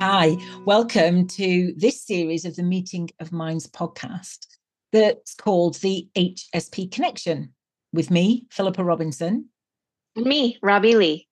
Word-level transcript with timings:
Hi, 0.00 0.36
welcome 0.64 1.26
to 1.26 1.74
this 1.76 2.00
series 2.00 2.44
of 2.44 2.54
the 2.54 2.62
Meeting 2.62 3.10
of 3.18 3.32
Minds 3.32 3.66
podcast 3.66 4.46
that's 4.92 5.34
called 5.34 5.74
the 5.80 6.08
HSP 6.16 6.92
Connection 6.92 7.52
with 7.92 8.08
me, 8.08 8.46
Philippa 8.52 8.84
Robinson. 8.84 9.48
And 10.14 10.24
me, 10.24 10.56
Robbie 10.62 10.94
Lee. 10.94 11.28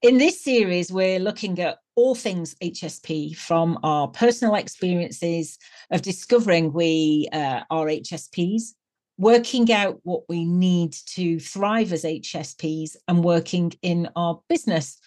In 0.00 0.16
this 0.16 0.42
series, 0.42 0.90
we're 0.90 1.18
looking 1.18 1.60
at 1.60 1.80
all 1.96 2.14
things 2.14 2.54
HSP 2.62 3.36
from 3.36 3.78
our 3.82 4.08
personal 4.08 4.54
experiences 4.54 5.58
of 5.90 6.00
discovering 6.00 6.72
we 6.72 7.28
uh, 7.30 7.60
are 7.70 7.86
HSPs, 7.88 8.72
working 9.18 9.70
out 9.70 10.00
what 10.02 10.22
we 10.30 10.46
need 10.46 10.94
to 11.08 11.38
thrive 11.38 11.92
as 11.92 12.04
HSPs, 12.04 12.96
and 13.06 13.22
working 13.22 13.70
in 13.82 14.08
our 14.16 14.40
business 14.48 14.98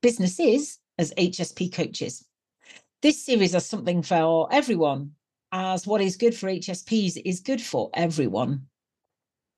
businesses 0.00 0.78
as 0.98 1.12
HSP 1.14 1.72
coaches. 1.72 2.24
This 3.02 3.24
series 3.24 3.54
is 3.54 3.64
something 3.64 4.02
for 4.02 4.52
everyone, 4.52 5.12
as 5.52 5.86
what 5.86 6.00
is 6.00 6.16
good 6.16 6.34
for 6.34 6.48
HSPs 6.48 7.20
is 7.24 7.40
good 7.40 7.60
for 7.60 7.90
everyone. 7.94 8.66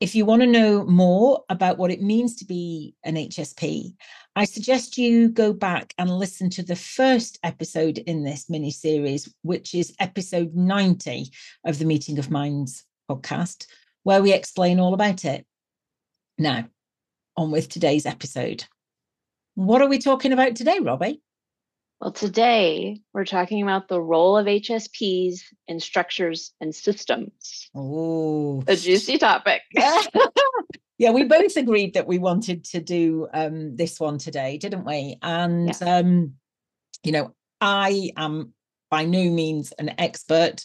If 0.01 0.15
you 0.15 0.25
want 0.25 0.41
to 0.41 0.47
know 0.47 0.85
more 0.85 1.45
about 1.51 1.77
what 1.77 1.91
it 1.91 2.01
means 2.01 2.37
to 2.37 2.47
be 2.47 2.95
an 3.05 3.17
HSP, 3.17 3.95
I 4.35 4.45
suggest 4.45 4.97
you 4.97 5.29
go 5.29 5.53
back 5.53 5.93
and 5.99 6.11
listen 6.11 6.49
to 6.51 6.63
the 6.63 6.77
first 6.77 7.39
episode 7.43 7.99
in 7.99 8.25
this 8.25 8.49
mini 8.49 8.71
series, 8.71 9.33
which 9.43 9.75
is 9.75 9.95
episode 10.01 10.55
90 10.55 11.31
of 11.67 11.79
the 11.79 11.85
Meeting 11.85 12.19
of 12.19 12.31
Minds 12.31 12.85
podcast, 13.11 13.67
where 14.03 14.23
we 14.23 14.33
explain 14.33 14.81
all 14.81 14.95
about 14.95 15.25
it. 15.27 15.45
Now, 16.39 16.69
on 17.37 17.51
with 17.51 17.69
today's 17.69 18.07
episode. 18.07 18.65
What 19.55 19.83
are 19.83 19.89
we 19.89 19.99
talking 19.99 20.33
about 20.33 20.57
today, 20.57 20.79
Robbie? 20.79 21.21
Well, 22.01 22.13
today 22.13 23.03
we're 23.13 23.27
talking 23.27 23.63
about 23.63 23.89
the 23.89 24.01
role 24.01 24.39
of 24.39 24.47
HSPs 24.47 25.41
in 25.69 25.81
structures 25.81 26.55
and 26.59 26.75
systems. 26.75 27.69
Oh, 27.75 28.65
a 28.67 28.75
juicy 28.75 29.19
topic. 29.19 29.61
yeah, 30.99 31.11
we 31.11 31.25
both 31.25 31.59
agreed 31.59 31.93
that 31.93 32.07
we 32.07 32.17
wanted 32.17 32.65
to 32.67 32.81
do 32.81 33.29
um, 33.35 33.77
this 33.77 34.01
one 34.01 34.17
today, 34.17 34.57
didn't 34.57 34.87
we? 34.87 35.19
And, 35.21 35.77
yeah. 35.79 35.97
um, 35.99 36.37
you 37.05 37.13
know, 37.13 37.35
I 37.61 38.13
am 38.17 38.55
by 38.91 39.05
no 39.05 39.23
means 39.31 39.73
an 39.73 39.95
expert. 39.99 40.65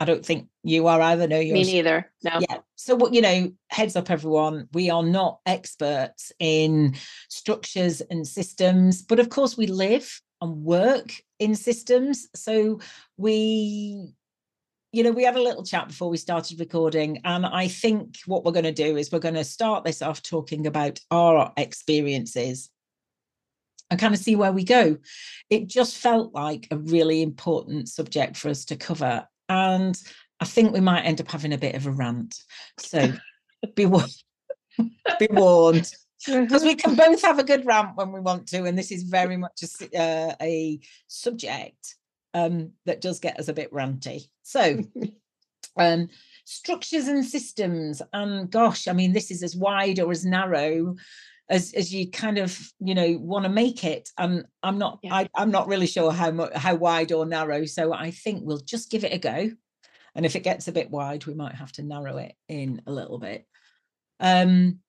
I 0.00 0.06
don't 0.06 0.24
think 0.24 0.48
you 0.62 0.86
are 0.86 1.02
either. 1.02 1.28
No, 1.28 1.38
you're 1.38 1.52
me 1.52 1.64
neither. 1.64 2.10
No. 2.24 2.40
Yeah. 2.40 2.60
So 2.76 2.94
what 2.94 3.12
you 3.12 3.20
know, 3.20 3.52
heads 3.68 3.96
up, 3.96 4.10
everyone. 4.10 4.66
We 4.72 4.88
are 4.88 5.02
not 5.02 5.40
experts 5.44 6.32
in 6.38 6.94
structures 7.28 8.00
and 8.00 8.26
systems, 8.26 9.02
but 9.02 9.20
of 9.20 9.28
course, 9.28 9.58
we 9.58 9.66
live 9.66 10.22
and 10.40 10.64
work 10.64 11.12
in 11.38 11.54
systems. 11.54 12.28
So 12.34 12.80
we, 13.16 14.12
you 14.92 15.02
know, 15.02 15.12
we 15.12 15.24
had 15.24 15.36
a 15.36 15.42
little 15.42 15.64
chat 15.64 15.88
before 15.88 16.10
we 16.10 16.16
started 16.16 16.60
recording. 16.60 17.20
And 17.24 17.46
I 17.46 17.68
think 17.68 18.18
what 18.26 18.44
we're 18.44 18.52
going 18.52 18.64
to 18.64 18.72
do 18.72 18.96
is 18.96 19.10
we're 19.10 19.18
going 19.18 19.34
to 19.34 19.44
start 19.44 19.84
this 19.84 20.02
off 20.02 20.22
talking 20.22 20.66
about 20.66 20.98
our 21.10 21.52
experiences 21.56 22.70
and 23.90 24.00
kind 24.00 24.14
of 24.14 24.20
see 24.20 24.36
where 24.36 24.52
we 24.52 24.64
go. 24.64 24.96
It 25.48 25.66
just 25.66 25.96
felt 25.96 26.32
like 26.32 26.68
a 26.70 26.76
really 26.76 27.22
important 27.22 27.88
subject 27.88 28.36
for 28.36 28.48
us 28.48 28.64
to 28.66 28.76
cover. 28.76 29.26
And 29.48 30.00
I 30.38 30.44
think 30.44 30.72
we 30.72 30.80
might 30.80 31.02
end 31.02 31.20
up 31.20 31.30
having 31.30 31.52
a 31.52 31.58
bit 31.58 31.74
of 31.74 31.86
a 31.86 31.90
rant. 31.90 32.36
So 32.78 33.12
be 33.74 33.86
warned. 33.86 34.14
be 35.18 35.28
warned 35.30 35.90
because 36.26 36.62
we 36.62 36.74
can 36.74 36.94
both 36.94 37.22
have 37.22 37.38
a 37.38 37.44
good 37.44 37.64
rant 37.64 37.96
when 37.96 38.12
we 38.12 38.20
want 38.20 38.46
to 38.48 38.64
and 38.64 38.76
this 38.76 38.92
is 38.92 39.04
very 39.04 39.36
much 39.36 39.62
a, 39.62 39.98
uh, 39.98 40.34
a 40.40 40.80
subject 41.08 41.96
um, 42.34 42.72
that 42.86 43.00
does 43.00 43.20
get 43.20 43.38
us 43.40 43.48
a 43.48 43.52
bit 43.52 43.72
ranty. 43.72 44.24
So 44.42 44.82
um, 45.76 46.08
structures 46.44 47.08
and 47.08 47.24
systems 47.24 48.02
and 48.12 48.50
gosh 48.50 48.88
i 48.88 48.92
mean 48.92 49.12
this 49.12 49.30
is 49.30 49.44
as 49.44 49.54
wide 49.54 50.00
or 50.00 50.10
as 50.10 50.24
narrow 50.24 50.96
as 51.48 51.72
as 51.74 51.94
you 51.94 52.10
kind 52.10 52.38
of 52.38 52.58
you 52.80 52.92
know 52.92 53.16
want 53.20 53.44
to 53.44 53.48
make 53.48 53.84
it 53.84 54.08
and 54.18 54.44
i'm 54.64 54.76
not 54.76 54.98
yeah. 55.02 55.14
I, 55.14 55.28
i'm 55.36 55.52
not 55.52 55.68
really 55.68 55.86
sure 55.86 56.10
how 56.10 56.32
much 56.32 56.52
how 56.54 56.74
wide 56.74 57.12
or 57.12 57.24
narrow 57.24 57.66
so 57.66 57.92
i 57.92 58.10
think 58.10 58.42
we'll 58.42 58.58
just 58.58 58.90
give 58.90 59.04
it 59.04 59.12
a 59.12 59.18
go 59.18 59.50
and 60.14 60.26
if 60.26 60.34
it 60.34 60.42
gets 60.42 60.66
a 60.66 60.72
bit 60.72 60.90
wide 60.90 61.26
we 61.26 61.34
might 61.34 61.54
have 61.54 61.72
to 61.72 61.82
narrow 61.82 62.16
it 62.16 62.34
in 62.48 62.82
a 62.86 62.92
little 62.92 63.18
bit. 63.18 63.46
Um 64.18 64.80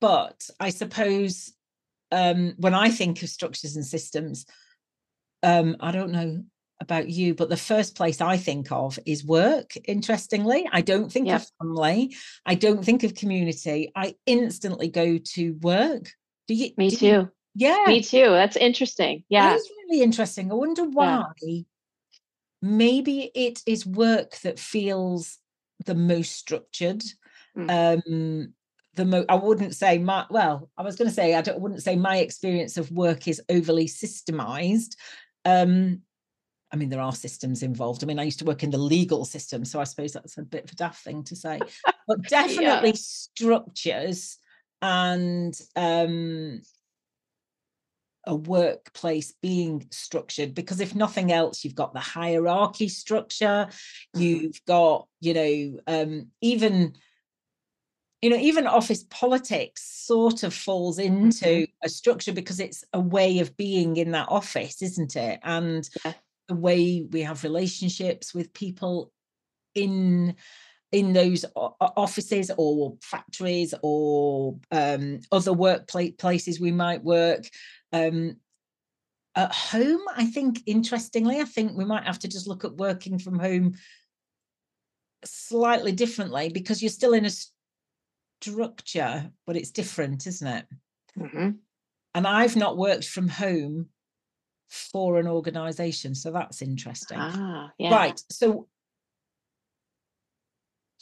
but 0.00 0.48
I 0.60 0.70
suppose 0.70 1.52
um, 2.12 2.54
when 2.58 2.74
I 2.74 2.90
think 2.90 3.22
of 3.22 3.28
structures 3.28 3.76
and 3.76 3.84
systems, 3.84 4.46
um, 5.42 5.76
I 5.80 5.92
don't 5.92 6.12
know 6.12 6.44
about 6.80 7.08
you, 7.08 7.34
but 7.34 7.48
the 7.48 7.56
first 7.56 7.96
place 7.96 8.20
I 8.20 8.36
think 8.36 8.70
of 8.70 8.98
is 9.06 9.24
work. 9.24 9.72
Interestingly, 9.86 10.68
I 10.70 10.82
don't 10.82 11.10
think 11.10 11.28
yep. 11.28 11.42
of 11.42 11.50
family. 11.58 12.14
I 12.44 12.54
don't 12.54 12.84
think 12.84 13.02
of 13.02 13.14
community. 13.14 13.92
I 13.96 14.16
instantly 14.26 14.88
go 14.88 15.18
to 15.18 15.52
work. 15.60 16.10
Do 16.48 16.54
you? 16.54 16.70
Me 16.76 16.90
do 16.90 16.96
too. 16.96 17.06
You, 17.06 17.30
yeah. 17.54 17.84
Me 17.86 18.02
too. 18.02 18.28
That's 18.28 18.56
interesting. 18.56 19.24
Yeah. 19.28 19.50
That 19.50 19.56
is 19.56 19.70
really 19.88 20.02
interesting. 20.02 20.50
I 20.50 20.54
wonder 20.54 20.84
why. 20.84 21.24
Yeah. 21.42 21.62
Maybe 22.62 23.30
it 23.34 23.62
is 23.66 23.86
work 23.86 24.38
that 24.40 24.58
feels 24.58 25.38
the 25.84 25.94
most 25.94 26.32
structured. 26.32 27.02
Mm. 27.56 28.02
Um, 28.08 28.54
the 28.96 29.04
mo 29.04 29.24
I 29.28 29.36
wouldn't 29.36 29.74
say 29.74 29.98
my 29.98 30.26
well, 30.30 30.70
I 30.76 30.82
was 30.82 30.96
going 30.96 31.08
to 31.08 31.14
say 31.14 31.34
I 31.34 31.42
don't 31.42 31.60
wouldn't 31.60 31.82
say 31.82 31.96
my 31.96 32.18
experience 32.18 32.76
of 32.76 32.90
work 32.90 33.28
is 33.28 33.42
overly 33.48 33.86
systemized. 33.86 34.96
Um, 35.44 36.02
I 36.72 36.76
mean, 36.76 36.88
there 36.88 37.00
are 37.00 37.12
systems 37.12 37.62
involved. 37.62 38.02
I 38.02 38.06
mean, 38.06 38.18
I 38.18 38.24
used 38.24 38.40
to 38.40 38.44
work 38.44 38.62
in 38.62 38.70
the 38.70 38.78
legal 38.78 39.24
system, 39.24 39.64
so 39.64 39.80
I 39.80 39.84
suppose 39.84 40.12
that's 40.12 40.36
a 40.36 40.42
bit 40.42 40.64
of 40.64 40.72
a 40.72 40.74
daft 40.74 41.04
thing 41.04 41.22
to 41.24 41.36
say, 41.36 41.60
but 42.08 42.22
definitely 42.28 42.90
yeah. 42.90 42.96
structures 42.96 44.38
and 44.82 45.58
um, 45.76 46.60
a 48.26 48.34
workplace 48.34 49.32
being 49.40 49.86
structured. 49.90 50.54
Because 50.54 50.80
if 50.80 50.94
nothing 50.94 51.32
else, 51.32 51.64
you've 51.64 51.74
got 51.76 51.94
the 51.94 52.00
hierarchy 52.00 52.88
structure, 52.88 53.68
mm-hmm. 53.68 54.20
you've 54.20 54.60
got, 54.66 55.06
you 55.20 55.34
know, 55.34 55.80
um, 55.86 56.28
even 56.40 56.94
you 58.22 58.30
know 58.30 58.36
even 58.36 58.66
office 58.66 59.04
politics 59.10 59.82
sort 59.82 60.42
of 60.42 60.54
falls 60.54 60.98
into 60.98 61.44
mm-hmm. 61.44 61.72
a 61.84 61.88
structure 61.88 62.32
because 62.32 62.60
it's 62.60 62.84
a 62.92 63.00
way 63.00 63.40
of 63.40 63.56
being 63.56 63.96
in 63.96 64.12
that 64.12 64.28
office 64.30 64.82
isn't 64.82 65.16
it 65.16 65.38
and 65.42 65.88
yeah. 66.04 66.12
the 66.48 66.54
way 66.54 67.06
we 67.10 67.22
have 67.22 67.44
relationships 67.44 68.34
with 68.34 68.52
people 68.52 69.12
in 69.74 70.34
in 70.92 71.12
those 71.12 71.44
offices 71.54 72.50
or 72.56 72.96
factories 73.02 73.74
or 73.82 74.56
um, 74.70 75.20
other 75.32 75.52
workplace 75.52 76.12
places 76.16 76.60
we 76.60 76.72
might 76.72 77.02
work 77.02 77.44
um, 77.92 78.36
at 79.34 79.52
home 79.52 80.00
i 80.16 80.24
think 80.24 80.62
interestingly 80.64 81.40
i 81.40 81.44
think 81.44 81.76
we 81.76 81.84
might 81.84 82.04
have 82.04 82.18
to 82.18 82.28
just 82.28 82.46
look 82.46 82.64
at 82.64 82.76
working 82.76 83.18
from 83.18 83.38
home 83.38 83.74
slightly 85.24 85.92
differently 85.92 86.48
because 86.48 86.80
you're 86.80 86.88
still 86.88 87.12
in 87.12 87.26
a 87.26 87.30
structure, 88.40 89.30
but 89.46 89.56
it's 89.56 89.70
different, 89.70 90.26
isn't 90.26 90.46
it? 90.46 90.66
Mm-hmm. 91.18 91.50
And 92.14 92.26
I've 92.26 92.56
not 92.56 92.76
worked 92.76 93.06
from 93.06 93.28
home 93.28 93.88
for 94.68 95.18
an 95.18 95.26
organization. 95.26 96.14
So 96.14 96.30
that's 96.30 96.62
interesting. 96.62 97.18
Ah, 97.20 97.70
yeah. 97.78 97.94
Right. 97.94 98.20
So 98.30 98.68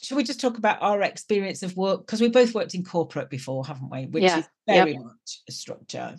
should 0.01 0.17
we 0.17 0.23
just 0.23 0.41
talk 0.41 0.57
about 0.57 0.81
our 0.81 1.01
experience 1.01 1.63
of 1.63 1.75
work? 1.77 2.01
Because 2.05 2.21
we 2.21 2.29
both 2.29 2.53
worked 2.53 2.75
in 2.75 2.83
corporate 2.83 3.29
before, 3.29 3.65
haven't 3.65 3.89
we? 3.89 4.05
Which 4.05 4.23
yeah. 4.23 4.39
is 4.39 4.49
very 4.67 4.93
yep. 4.93 5.03
much 5.03 5.41
a 5.47 5.51
structure. 5.51 6.15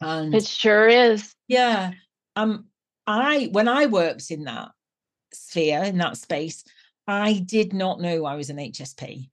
And 0.00 0.34
it 0.34 0.46
sure 0.46 0.88
is. 0.88 1.34
Yeah. 1.46 1.92
Um, 2.36 2.66
I 3.06 3.48
when 3.52 3.68
I 3.68 3.86
worked 3.86 4.30
in 4.30 4.44
that 4.44 4.70
sphere, 5.32 5.84
in 5.84 5.98
that 5.98 6.16
space, 6.16 6.64
I 7.06 7.34
did 7.34 7.72
not 7.72 8.00
know 8.00 8.24
I 8.24 8.34
was 8.36 8.50
an 8.50 8.56
HSP. 8.56 9.28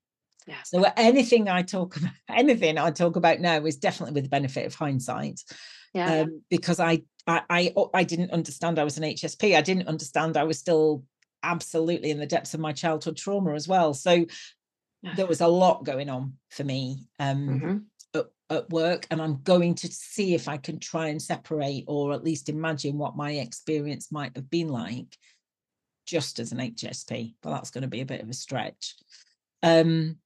Yeah. 0.47 0.61
So 0.65 0.83
anything 0.97 1.49
I 1.49 1.61
talk 1.61 1.97
about, 1.97 2.11
anything 2.29 2.77
I 2.77 2.91
talk 2.91 3.15
about 3.15 3.39
now 3.39 3.63
is 3.65 3.77
definitely 3.77 4.13
with 4.13 4.23
the 4.23 4.29
benefit 4.29 4.65
of 4.65 4.75
hindsight. 4.75 5.41
Yeah. 5.93 6.21
Um, 6.21 6.41
because 6.49 6.79
I, 6.79 7.01
I 7.27 7.41
I 7.49 7.73
oh, 7.75 7.89
I 7.93 8.03
didn't 8.03 8.31
understand 8.31 8.79
I 8.79 8.83
was 8.83 8.97
an 8.97 9.03
HSP. 9.03 9.55
I 9.55 9.61
didn't 9.61 9.87
understand 9.87 10.37
I 10.37 10.43
was 10.43 10.57
still 10.57 11.03
absolutely 11.43 12.11
in 12.11 12.19
the 12.19 12.25
depths 12.25 12.53
of 12.53 12.59
my 12.59 12.71
childhood 12.71 13.17
trauma 13.17 13.53
as 13.53 13.67
well. 13.67 13.93
So 13.93 14.25
there 15.15 15.25
was 15.25 15.41
a 15.41 15.47
lot 15.47 15.83
going 15.83 16.09
on 16.09 16.33
for 16.49 16.63
me 16.63 17.07
um, 17.19 17.47
mm-hmm. 17.47 18.19
at, 18.19 18.25
at 18.49 18.69
work, 18.69 19.07
and 19.09 19.21
I'm 19.21 19.41
going 19.41 19.75
to 19.75 19.87
see 19.87 20.35
if 20.35 20.47
I 20.47 20.57
can 20.57 20.79
try 20.79 21.07
and 21.07 21.21
separate 21.21 21.85
or 21.87 22.13
at 22.13 22.23
least 22.23 22.49
imagine 22.49 22.97
what 22.97 23.17
my 23.17 23.31
experience 23.31 24.11
might 24.11 24.35
have 24.35 24.49
been 24.49 24.67
like 24.67 25.17
just 26.05 26.39
as 26.39 26.51
an 26.51 26.59
HSP. 26.59 27.35
But 27.41 27.51
that's 27.51 27.71
going 27.71 27.81
to 27.81 27.87
be 27.87 28.01
a 28.01 28.05
bit 28.05 28.21
of 28.21 28.29
a 28.29 28.33
stretch. 28.33 28.95
Um, 29.63 30.17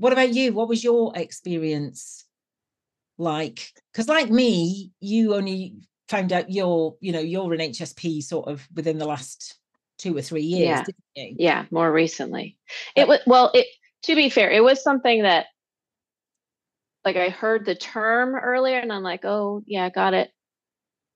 what 0.00 0.14
about 0.14 0.32
you? 0.32 0.54
What 0.54 0.68
was 0.68 0.82
your 0.82 1.12
experience 1.14 2.24
like? 3.18 3.70
Because, 3.92 4.08
like 4.08 4.30
me, 4.30 4.92
you 4.98 5.34
only 5.34 5.74
found 6.08 6.32
out 6.32 6.50
you're, 6.50 6.96
you 7.00 7.12
know, 7.12 7.20
you're 7.20 7.52
an 7.52 7.60
HSP 7.60 8.22
sort 8.22 8.48
of 8.48 8.66
within 8.74 8.96
the 8.96 9.04
last 9.04 9.58
two 9.98 10.16
or 10.16 10.22
three 10.22 10.42
years, 10.42 10.64
Yeah. 10.64 10.84
didn't 10.84 10.96
you? 11.14 11.36
Yeah, 11.38 11.66
more 11.70 11.92
recently. 11.92 12.56
It 12.96 13.08
was 13.08 13.20
well, 13.26 13.50
it 13.52 13.66
to 14.04 14.16
be 14.16 14.30
fair, 14.30 14.50
it 14.50 14.64
was 14.64 14.82
something 14.82 15.22
that 15.22 15.46
like 17.04 17.16
I 17.16 17.28
heard 17.28 17.66
the 17.66 17.74
term 17.74 18.34
earlier 18.34 18.78
and 18.78 18.90
I'm 18.90 19.02
like, 19.02 19.26
"Oh, 19.26 19.62
yeah, 19.66 19.90
got 19.90 20.14
it." 20.14 20.30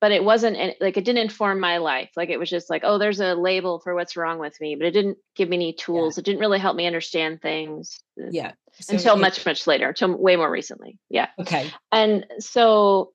But 0.04 0.12
it 0.12 0.22
wasn't 0.22 0.58
like 0.82 0.98
it 0.98 1.04
didn't 1.06 1.22
inform 1.22 1.60
my 1.60 1.78
life. 1.78 2.10
Like 2.14 2.28
it 2.28 2.38
was 2.38 2.50
just 2.50 2.68
like, 2.68 2.82
"Oh, 2.84 2.98
there's 2.98 3.20
a 3.20 3.34
label 3.34 3.80
for 3.80 3.94
what's 3.94 4.18
wrong 4.18 4.38
with 4.38 4.54
me," 4.60 4.74
but 4.76 4.86
it 4.86 4.90
didn't 4.90 5.16
give 5.34 5.48
me 5.48 5.56
any 5.56 5.72
tools. 5.72 6.18
It 6.18 6.26
didn't 6.26 6.40
really 6.40 6.58
help 6.58 6.76
me 6.76 6.86
understand 6.86 7.40
things 7.40 7.98
uh, 8.22 8.26
Yeah. 8.30 8.52
So 8.80 8.96
until 8.96 9.14
it- 9.16 9.20
much 9.20 9.46
much 9.46 9.66
later, 9.66 9.88
until 9.88 10.14
way 10.14 10.36
more 10.36 10.50
recently. 10.50 10.98
Yeah. 11.08 11.28
Okay. 11.40 11.70
and 11.90 12.26
so 12.38 13.14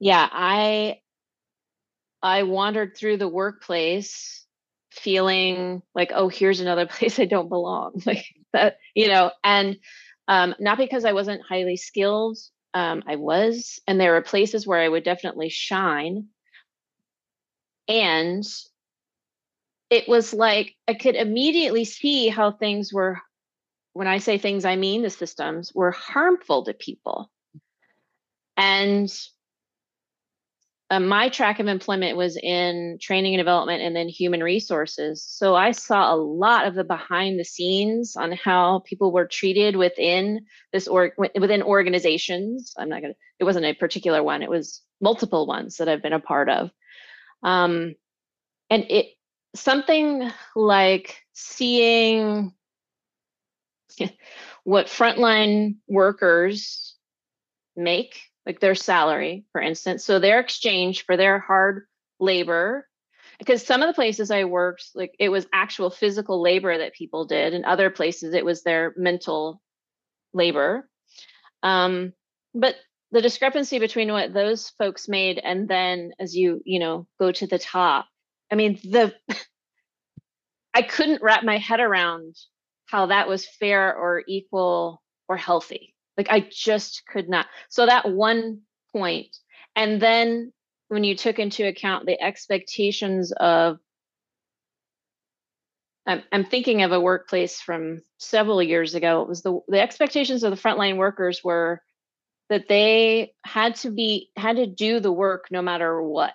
yeah 0.00 0.28
i 0.32 0.98
i 2.22 2.42
wandered 2.42 2.96
through 2.96 3.18
the 3.18 3.28
workplace 3.28 4.44
feeling 4.90 5.80
like 5.94 6.10
oh 6.12 6.26
here's 6.28 6.58
another 6.60 6.86
place 6.96 7.20
i 7.20 7.24
don't 7.24 7.48
belong 7.48 8.02
like 8.06 8.24
that 8.52 8.78
you 8.96 9.06
know 9.06 9.30
and 9.44 9.76
um 10.26 10.56
not 10.58 10.76
because 10.76 11.04
i 11.04 11.12
wasn't 11.12 11.40
highly 11.48 11.76
skilled 11.76 12.36
um 12.74 13.02
i 13.06 13.16
was 13.16 13.80
and 13.86 14.00
there 14.00 14.12
were 14.12 14.22
places 14.22 14.66
where 14.66 14.80
i 14.80 14.88
would 14.88 15.04
definitely 15.04 15.48
shine. 15.48 16.26
And 17.88 18.44
it 19.90 20.08
was 20.08 20.32
like 20.32 20.74
i 20.86 20.94
could 20.94 21.16
immediately 21.16 21.84
see 21.84 22.28
how 22.28 22.52
things 22.52 22.92
were 22.92 23.20
when 23.92 24.06
i 24.06 24.18
say 24.18 24.38
things 24.38 24.64
i 24.64 24.76
mean 24.76 25.02
the 25.02 25.10
systems 25.10 25.72
were 25.74 25.90
harmful 25.90 26.64
to 26.64 26.74
people. 26.74 27.30
And 28.56 29.10
uh, 30.90 30.98
my 30.98 31.28
track 31.28 31.60
of 31.60 31.68
employment 31.68 32.16
was 32.16 32.36
in 32.36 32.98
training 33.00 33.34
and 33.34 33.40
development 33.40 33.80
and 33.80 33.94
then 33.94 34.08
human 34.08 34.42
resources. 34.42 35.24
So 35.24 35.54
I 35.54 35.70
saw 35.70 36.12
a 36.12 36.16
lot 36.16 36.66
of 36.66 36.74
the 36.74 36.82
behind 36.82 37.38
the 37.38 37.44
scenes 37.44 38.16
on 38.16 38.32
how 38.32 38.80
people 38.80 39.12
were 39.12 39.26
treated 39.26 39.76
within 39.76 40.46
this 40.72 40.88
or 40.88 41.12
within 41.16 41.62
organizations. 41.62 42.74
I'm 42.76 42.88
not 42.88 43.02
gonna. 43.02 43.14
It 43.38 43.44
wasn't 43.44 43.66
a 43.66 43.74
particular 43.74 44.20
one. 44.20 44.42
It 44.42 44.50
was 44.50 44.82
multiple 45.00 45.46
ones 45.46 45.76
that 45.76 45.88
I've 45.88 46.02
been 46.02 46.12
a 46.12 46.18
part 46.18 46.48
of. 46.48 46.70
Um, 47.44 47.94
and 48.68 48.84
it 48.90 49.06
something 49.54 50.28
like 50.56 51.22
seeing 51.34 52.52
what 54.64 54.86
frontline 54.86 55.76
workers 55.88 56.96
make 57.76 58.20
like 58.46 58.60
their 58.60 58.74
salary 58.74 59.44
for 59.52 59.60
instance. 59.60 60.04
So 60.04 60.18
their 60.18 60.40
exchange 60.40 61.04
for 61.04 61.16
their 61.16 61.38
hard 61.38 61.86
labor 62.18 62.86
because 63.38 63.64
some 63.64 63.82
of 63.82 63.88
the 63.88 63.94
places 63.94 64.30
i 64.30 64.44
worked 64.44 64.90
like 64.94 65.14
it 65.18 65.30
was 65.30 65.46
actual 65.52 65.90
physical 65.90 66.42
labor 66.42 66.76
that 66.76 66.94
people 66.94 67.24
did. 67.24 67.54
And 67.54 67.64
other 67.64 67.90
places 67.90 68.34
it 68.34 68.44
was 68.44 68.62
their 68.62 68.94
mental 68.96 69.60
labor. 70.32 70.88
Um, 71.62 72.12
but 72.54 72.76
the 73.12 73.20
discrepancy 73.20 73.78
between 73.78 74.12
what 74.12 74.32
those 74.32 74.70
folks 74.70 75.08
made 75.08 75.38
and 75.38 75.68
then 75.68 76.12
as 76.18 76.36
you 76.36 76.62
you 76.64 76.78
know 76.78 77.06
go 77.18 77.32
to 77.32 77.46
the 77.46 77.58
top 77.58 78.06
i 78.50 78.54
mean 78.54 78.78
the 78.84 79.14
i 80.74 80.82
couldn't 80.82 81.22
wrap 81.22 81.44
my 81.44 81.58
head 81.58 81.80
around 81.80 82.36
how 82.86 83.06
that 83.06 83.28
was 83.28 83.46
fair 83.58 83.94
or 83.94 84.22
equal 84.26 85.02
or 85.28 85.36
healthy 85.36 85.94
like 86.20 86.30
I 86.30 86.46
just 86.50 87.06
could 87.06 87.30
not. 87.30 87.46
So 87.70 87.86
that 87.86 88.10
one 88.10 88.60
point, 88.92 89.34
and 89.74 90.02
then 90.02 90.52
when 90.88 91.02
you 91.02 91.16
took 91.16 91.38
into 91.38 91.66
account 91.66 92.04
the 92.04 92.20
expectations 92.20 93.32
of, 93.32 93.78
I'm, 96.06 96.22
I'm 96.30 96.44
thinking 96.44 96.82
of 96.82 96.92
a 96.92 97.00
workplace 97.00 97.58
from 97.58 98.02
several 98.18 98.62
years 98.62 98.94
ago. 98.94 99.22
It 99.22 99.28
was 99.28 99.40
the 99.40 99.60
the 99.68 99.80
expectations 99.80 100.44
of 100.44 100.50
the 100.50 100.60
frontline 100.60 100.98
workers 100.98 101.42
were 101.42 101.80
that 102.50 102.68
they 102.68 103.32
had 103.42 103.76
to 103.76 103.90
be 103.90 104.30
had 104.36 104.56
to 104.56 104.66
do 104.66 105.00
the 105.00 105.12
work 105.12 105.46
no 105.50 105.62
matter 105.62 106.02
what, 106.02 106.34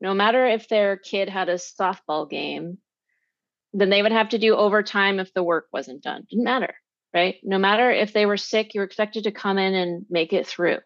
no 0.00 0.14
matter 0.14 0.46
if 0.46 0.66
their 0.68 0.96
kid 0.96 1.28
had 1.28 1.50
a 1.50 1.56
softball 1.56 2.30
game, 2.30 2.78
then 3.74 3.90
they 3.90 4.00
would 4.00 4.12
have 4.12 4.30
to 4.30 4.38
do 4.38 4.56
overtime 4.56 5.20
if 5.20 5.34
the 5.34 5.42
work 5.42 5.66
wasn't 5.74 6.02
done. 6.02 6.26
Didn't 6.30 6.44
matter 6.44 6.74
right? 7.12 7.36
No 7.42 7.58
matter 7.58 7.90
if 7.90 8.12
they 8.12 8.26
were 8.26 8.36
sick, 8.36 8.74
you 8.74 8.80
were 8.80 8.86
expected 8.86 9.24
to 9.24 9.32
come 9.32 9.58
in 9.58 9.74
and 9.74 10.06
make 10.10 10.32
it 10.32 10.46
through. 10.46 10.78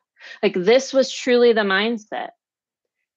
Like 0.42 0.54
this 0.54 0.92
was 0.92 1.12
truly 1.12 1.52
the 1.52 1.62
mindset. 1.62 2.30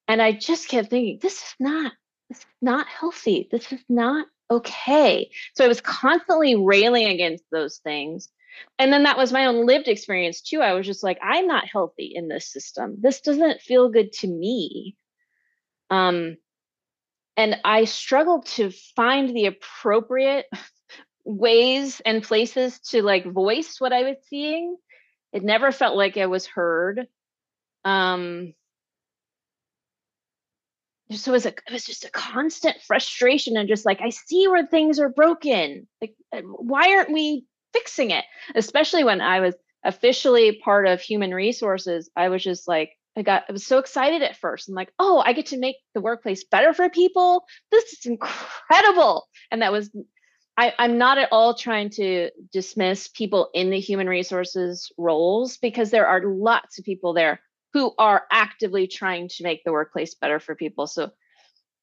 And 0.06 0.22
I 0.22 0.32
just 0.32 0.68
kept 0.68 0.90
thinking, 0.90 1.18
this 1.20 1.38
is 1.38 1.54
not, 1.60 1.92
this 2.28 2.38
is 2.38 2.46
not 2.62 2.86
healthy. 2.86 3.48
This 3.50 3.72
is 3.72 3.80
not 3.88 4.26
okay. 4.50 5.30
So 5.54 5.64
I 5.64 5.68
was 5.68 5.80
constantly 5.80 6.56
railing 6.56 7.06
against 7.06 7.44
those 7.50 7.78
things. 7.78 8.28
And 8.78 8.92
then 8.92 9.04
that 9.04 9.18
was 9.18 9.32
my 9.32 9.46
own 9.46 9.66
lived 9.66 9.88
experience 9.88 10.40
too. 10.40 10.60
I 10.60 10.72
was 10.72 10.86
just 10.86 11.04
like, 11.04 11.18
I'm 11.22 11.46
not 11.46 11.66
healthy 11.66 12.12
in 12.14 12.28
this 12.28 12.50
system. 12.50 12.96
This 13.00 13.20
doesn't 13.20 13.60
feel 13.60 13.88
good 13.88 14.12
to 14.14 14.26
me. 14.26 14.96
Um, 15.90 16.36
and 17.36 17.60
I 17.64 17.84
struggled 17.84 18.46
to 18.46 18.70
find 18.96 19.34
the 19.34 19.46
appropriate 19.46 20.46
ways 21.28 22.00
and 22.06 22.22
places 22.22 22.80
to 22.80 23.02
like 23.02 23.26
voice 23.26 23.76
what 23.78 23.92
I 23.92 24.02
was 24.02 24.16
seeing. 24.28 24.76
It 25.32 25.44
never 25.44 25.70
felt 25.70 25.94
like 25.94 26.16
I 26.16 26.24
was 26.26 26.46
heard. 26.46 27.06
Um, 27.84 28.54
so 31.10 31.30
it 31.30 31.34
was 31.34 31.46
a 31.46 31.50
it 31.50 31.72
was 31.72 31.84
just 31.84 32.06
a 32.06 32.10
constant 32.10 32.76
frustration 32.86 33.56
and 33.56 33.68
just 33.68 33.84
like 33.84 34.00
I 34.00 34.08
see 34.08 34.48
where 34.48 34.66
things 34.66 34.98
are 34.98 35.10
broken. 35.10 35.86
Like 36.00 36.14
uh, 36.32 36.40
why 36.40 36.94
aren't 36.96 37.12
we 37.12 37.44
fixing 37.74 38.10
it? 38.10 38.24
Especially 38.54 39.04
when 39.04 39.20
I 39.20 39.40
was 39.40 39.54
officially 39.84 40.60
part 40.64 40.86
of 40.86 41.00
human 41.00 41.32
resources, 41.34 42.10
I 42.16 42.30
was 42.30 42.42
just 42.42 42.66
like 42.66 42.92
I 43.16 43.22
got 43.22 43.44
I 43.48 43.52
was 43.52 43.66
so 43.66 43.78
excited 43.78 44.22
at 44.22 44.36
first. 44.36 44.68
I'm 44.68 44.74
like, 44.74 44.92
"Oh, 44.98 45.22
I 45.24 45.34
get 45.34 45.46
to 45.46 45.58
make 45.58 45.76
the 45.94 46.00
workplace 46.00 46.44
better 46.44 46.72
for 46.72 46.88
people. 46.88 47.44
This 47.70 47.92
is 47.92 48.06
incredible." 48.06 49.28
And 49.50 49.62
that 49.62 49.72
was 49.72 49.90
I, 50.58 50.74
I'm 50.76 50.98
not 50.98 51.18
at 51.18 51.28
all 51.30 51.54
trying 51.54 51.90
to 51.90 52.30
dismiss 52.52 53.06
people 53.06 53.48
in 53.54 53.70
the 53.70 53.78
human 53.78 54.08
resources 54.08 54.90
roles 54.98 55.56
because 55.56 55.92
there 55.92 56.08
are 56.08 56.24
lots 56.24 56.80
of 56.80 56.84
people 56.84 57.14
there 57.14 57.40
who 57.72 57.94
are 57.96 58.24
actively 58.32 58.88
trying 58.88 59.28
to 59.28 59.44
make 59.44 59.62
the 59.62 59.70
workplace 59.70 60.16
better 60.16 60.40
for 60.40 60.56
people. 60.56 60.88
So 60.88 61.12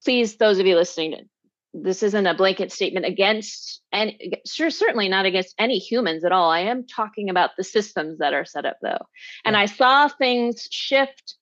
please, 0.03 0.35
those 0.35 0.59
of 0.59 0.65
you 0.65 0.75
listening, 0.75 1.29
this 1.73 2.03
isn't 2.03 2.27
a 2.27 2.33
blanket 2.33 2.69
statement 2.69 3.05
against 3.05 3.81
and 3.93 4.11
sure 4.45 4.69
certainly 4.69 5.07
not 5.07 5.25
against 5.25 5.55
any 5.57 5.77
humans 5.77 6.25
at 6.25 6.33
all. 6.33 6.51
I 6.51 6.61
am 6.61 6.85
talking 6.85 7.29
about 7.29 7.51
the 7.57 7.63
systems 7.63 8.19
that 8.19 8.33
are 8.33 8.45
set 8.45 8.65
up 8.65 8.77
though. 8.81 9.05
And 9.45 9.55
I 9.55 9.67
saw 9.67 10.09
things 10.09 10.67
shift. 10.69 11.37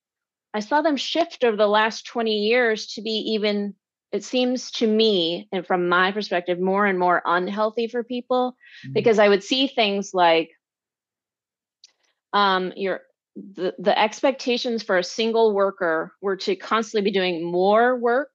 I 0.54 0.60
saw 0.60 0.84
them 0.84 0.98
shift 0.98 1.44
over 1.44 1.58
the 1.58 1.66
last 1.66 2.06
20 2.06 2.32
years 2.32 2.86
to 2.94 3.02
be 3.02 3.34
even 3.34 3.74
it 4.14 4.24
seems 4.24 4.72
to 4.72 4.88
me 4.88 5.50
and 5.52 5.66
from 5.66 5.90
my 5.90 6.12
perspective 6.12 6.60
more 6.60 6.86
and 6.86 7.00
more 7.00 7.22
unhealthy 7.26 7.88
for 7.88 8.04
people 8.04 8.56
Mhm. 8.86 8.94
because 8.94 9.20
i 9.20 9.28
would 9.28 9.44
see 9.44 9.68
things 9.68 10.14
like 10.14 10.52
um 12.34 12.72
your 12.76 13.02
the, 13.36 13.74
the 13.80 13.98
expectations 14.00 14.84
for 14.84 14.98
a 15.00 15.04
single 15.04 15.54
worker 15.54 16.14
were 16.22 16.38
to 16.38 16.56
constantly 16.56 17.10
be 17.10 17.14
doing 17.14 17.44
more 17.44 17.98
work 17.98 18.30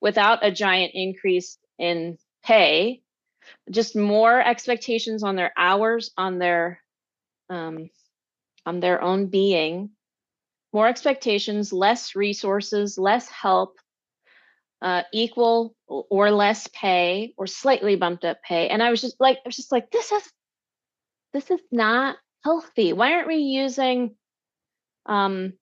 without 0.00 0.44
a 0.44 0.50
giant 0.50 0.90
increase 0.94 1.56
in 1.78 2.18
pay 2.44 3.00
just 3.70 3.94
more 3.96 4.40
expectations 4.40 5.22
on 5.22 5.36
their 5.36 5.52
hours 5.56 6.10
on 6.16 6.38
their 6.38 6.80
um 7.50 7.88
on 8.66 8.80
their 8.80 9.00
own 9.02 9.26
being 9.26 9.90
more 10.72 10.88
expectations 10.88 11.72
less 11.72 12.16
resources 12.16 12.98
less 12.98 13.28
help 13.28 13.78
uh, 14.82 15.02
equal 15.12 15.74
or 15.86 16.30
less 16.30 16.68
pay 16.68 17.34
or 17.36 17.46
slightly 17.46 17.96
bumped 17.96 18.24
up 18.24 18.42
pay. 18.42 18.68
And 18.68 18.82
I 18.82 18.90
was 18.90 19.00
just 19.00 19.16
like, 19.20 19.38
I 19.38 19.48
was 19.48 19.56
just 19.56 19.72
like, 19.72 19.90
this 19.90 20.12
is 20.12 20.22
this 21.32 21.50
is 21.50 21.60
not 21.72 22.16
healthy. 22.44 22.92
Why 22.92 23.12
aren't 23.12 23.28
we 23.28 23.36
using 23.36 24.14
um 25.06 25.54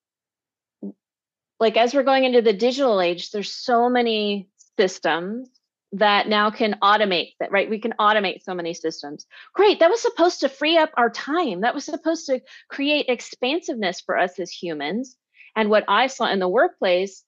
like 1.58 1.76
as 1.76 1.94
we're 1.94 2.02
going 2.02 2.24
into 2.24 2.42
the 2.42 2.52
digital 2.52 3.00
age, 3.00 3.30
there's 3.30 3.54
so 3.54 3.88
many 3.88 4.48
systems 4.78 5.48
that 5.92 6.26
now 6.26 6.50
can 6.50 6.76
automate 6.82 7.34
that, 7.38 7.52
right? 7.52 7.68
We 7.68 7.78
can 7.78 7.92
automate 8.00 8.42
so 8.42 8.54
many 8.54 8.74
systems. 8.74 9.26
Great. 9.54 9.78
That 9.80 9.90
was 9.90 10.00
supposed 10.00 10.40
to 10.40 10.48
free 10.48 10.78
up 10.78 10.90
our 10.96 11.10
time. 11.10 11.60
That 11.60 11.74
was 11.74 11.84
supposed 11.84 12.26
to 12.26 12.40
create 12.68 13.06
expansiveness 13.08 14.00
for 14.00 14.18
us 14.18 14.40
as 14.40 14.50
humans. 14.50 15.16
And 15.54 15.68
what 15.68 15.84
I 15.88 16.06
saw 16.06 16.30
in 16.32 16.38
the 16.38 16.48
workplace 16.48 17.22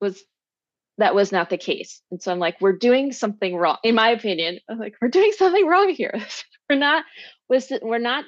was 0.00 0.22
that 1.00 1.14
was 1.14 1.32
not 1.32 1.48
the 1.48 1.56
case. 1.56 2.02
And 2.10 2.22
so 2.22 2.30
I'm 2.30 2.38
like, 2.38 2.60
we're 2.60 2.76
doing 2.76 3.12
something 3.12 3.56
wrong. 3.56 3.78
In 3.82 3.94
my 3.94 4.10
opinion, 4.10 4.58
I'm 4.68 4.78
like, 4.78 4.94
we're 5.00 5.08
doing 5.08 5.32
something 5.36 5.66
wrong 5.66 5.90
here. 5.90 6.14
we're 6.70 6.76
not, 6.76 7.04
was 7.48 7.72
we're 7.82 7.98
not, 7.98 8.24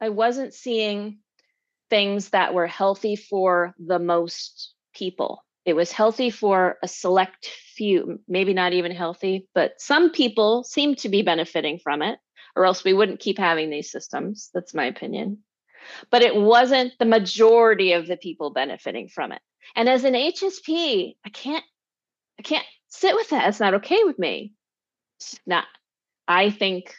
I 0.00 0.08
wasn't 0.08 0.52
seeing 0.52 1.18
things 1.90 2.30
that 2.30 2.54
were 2.54 2.66
healthy 2.66 3.14
for 3.14 3.72
the 3.78 4.00
most 4.00 4.74
people. 4.94 5.44
It 5.64 5.74
was 5.74 5.92
healthy 5.92 6.30
for 6.30 6.76
a 6.82 6.88
select 6.88 7.46
few, 7.76 8.18
maybe 8.28 8.52
not 8.52 8.72
even 8.72 8.92
healthy, 8.92 9.48
but 9.54 9.72
some 9.78 10.10
people 10.10 10.64
seem 10.64 10.96
to 10.96 11.08
be 11.08 11.22
benefiting 11.22 11.78
from 11.78 12.02
it, 12.02 12.18
or 12.56 12.66
else 12.66 12.84
we 12.84 12.92
wouldn't 12.92 13.20
keep 13.20 13.38
having 13.38 13.70
these 13.70 13.90
systems. 13.90 14.50
That's 14.52 14.74
my 14.74 14.86
opinion. 14.86 15.38
But 16.10 16.22
it 16.22 16.34
wasn't 16.34 16.92
the 16.98 17.04
majority 17.04 17.92
of 17.92 18.06
the 18.06 18.16
people 18.16 18.50
benefiting 18.50 19.08
from 19.08 19.32
it. 19.32 19.40
And 19.76 19.88
as 19.88 20.04
an 20.04 20.14
HSP, 20.14 21.16
I 21.24 21.28
can't 21.30 21.64
I 22.38 22.42
can't 22.42 22.66
sit 22.88 23.14
with 23.14 23.30
that. 23.30 23.48
It's 23.48 23.60
not 23.60 23.74
okay 23.74 24.04
with 24.04 24.18
me. 24.18 24.52
It's 25.18 25.38
not. 25.46 25.64
I 26.26 26.50
think 26.50 26.94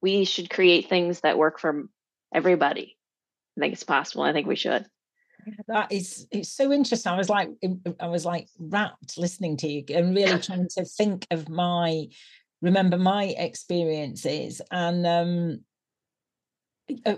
we 0.00 0.24
should 0.24 0.50
create 0.50 0.88
things 0.88 1.20
that 1.20 1.38
work 1.38 1.58
for 1.58 1.88
everybody. 2.34 2.96
I 3.56 3.60
think 3.60 3.72
it's 3.74 3.82
possible. 3.82 4.22
I 4.22 4.32
think 4.32 4.46
we 4.46 4.56
should. 4.56 4.86
That 5.68 5.92
is 5.92 6.26
it's 6.30 6.52
so 6.52 6.72
interesting. 6.72 7.12
I 7.12 7.16
was 7.16 7.28
like 7.28 7.50
I 8.00 8.08
was 8.08 8.24
like 8.24 8.48
rapt 8.58 9.16
listening 9.16 9.56
to 9.58 9.68
you 9.68 9.84
and 9.94 10.14
really 10.14 10.38
trying 10.42 10.68
to 10.76 10.84
think 10.84 11.26
of 11.30 11.48
my 11.48 12.06
remember 12.62 12.98
my 12.98 13.24
experiences 13.24 14.60
and 14.70 15.06
um 15.06 15.60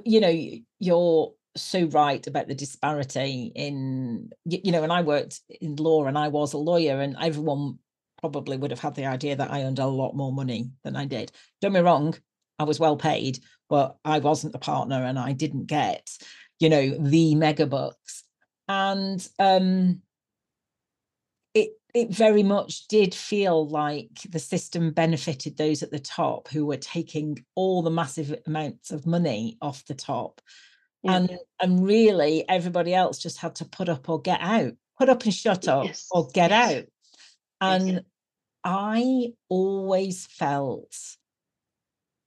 you 0.04 0.20
know 0.20 0.50
you're 0.78 1.32
so 1.56 1.84
right 1.86 2.26
about 2.26 2.46
the 2.46 2.54
disparity 2.54 3.52
in 3.54 4.30
you 4.44 4.72
know 4.72 4.82
and 4.82 4.92
I 4.92 5.02
worked 5.02 5.40
in 5.60 5.76
law 5.76 6.06
and 6.06 6.16
I 6.16 6.28
was 6.28 6.52
a 6.52 6.58
lawyer 6.58 7.00
and 7.00 7.16
everyone 7.20 7.78
probably 8.20 8.56
would 8.56 8.70
have 8.70 8.80
had 8.80 8.94
the 8.94 9.06
idea 9.06 9.36
that 9.36 9.52
I 9.52 9.62
earned 9.62 9.78
a 9.78 9.86
lot 9.86 10.16
more 10.16 10.32
money 10.32 10.70
than 10.84 10.96
I 10.96 11.04
did. 11.04 11.30
Don't 11.60 11.72
me 11.72 11.80
wrong, 11.80 12.14
I 12.58 12.64
was 12.64 12.80
well 12.80 12.96
paid, 12.96 13.38
but 13.68 13.96
I 14.04 14.18
wasn't 14.18 14.54
a 14.54 14.58
partner 14.58 15.04
and 15.04 15.18
I 15.18 15.32
didn't 15.32 15.66
get, 15.66 16.10
you 16.58 16.68
know, 16.68 16.90
the 16.98 17.34
mega 17.34 17.66
bucks. 17.66 18.24
And 18.68 19.26
um 19.38 20.02
it 22.00 22.10
very 22.10 22.42
much 22.42 22.86
did 22.88 23.14
feel 23.14 23.66
like 23.68 24.22
the 24.30 24.38
system 24.38 24.92
benefited 24.92 25.56
those 25.56 25.82
at 25.82 25.90
the 25.90 25.98
top 25.98 26.48
who 26.48 26.66
were 26.66 26.76
taking 26.76 27.44
all 27.54 27.82
the 27.82 27.90
massive 27.90 28.34
amounts 28.46 28.90
of 28.90 29.06
money 29.06 29.58
off 29.60 29.84
the 29.86 29.94
top. 29.94 30.40
Yeah. 31.02 31.16
And 31.16 31.38
and 31.60 31.84
really 31.84 32.48
everybody 32.48 32.94
else 32.94 33.18
just 33.18 33.38
had 33.38 33.54
to 33.56 33.64
put 33.64 33.88
up 33.88 34.08
or 34.08 34.20
get 34.20 34.40
out, 34.40 34.72
put 34.98 35.08
up 35.08 35.24
and 35.24 35.34
shut 35.34 35.68
up 35.68 35.86
yes. 35.86 36.06
or 36.10 36.28
get 36.28 36.50
yes. 36.50 36.72
out. 36.72 36.84
And 37.60 37.88
yes. 37.88 38.02
I 38.64 39.32
always 39.48 40.26
felt 40.26 40.96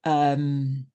um 0.03 0.87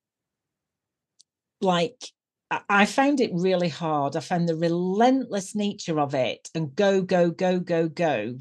like 1.61 2.11
I 2.49 2.87
found 2.87 3.21
it 3.21 3.33
really 3.35 3.69
hard. 3.69 4.15
I 4.15 4.21
found 4.21 4.49
the 4.49 4.55
relentless 4.55 5.57
nature 5.57 5.99
of 5.99 6.15
it 6.15 6.49
and 6.55 6.77
go, 6.77 7.03
go, 7.03 7.31
go, 7.31 7.59
go, 7.59 7.89
go, 7.89 8.39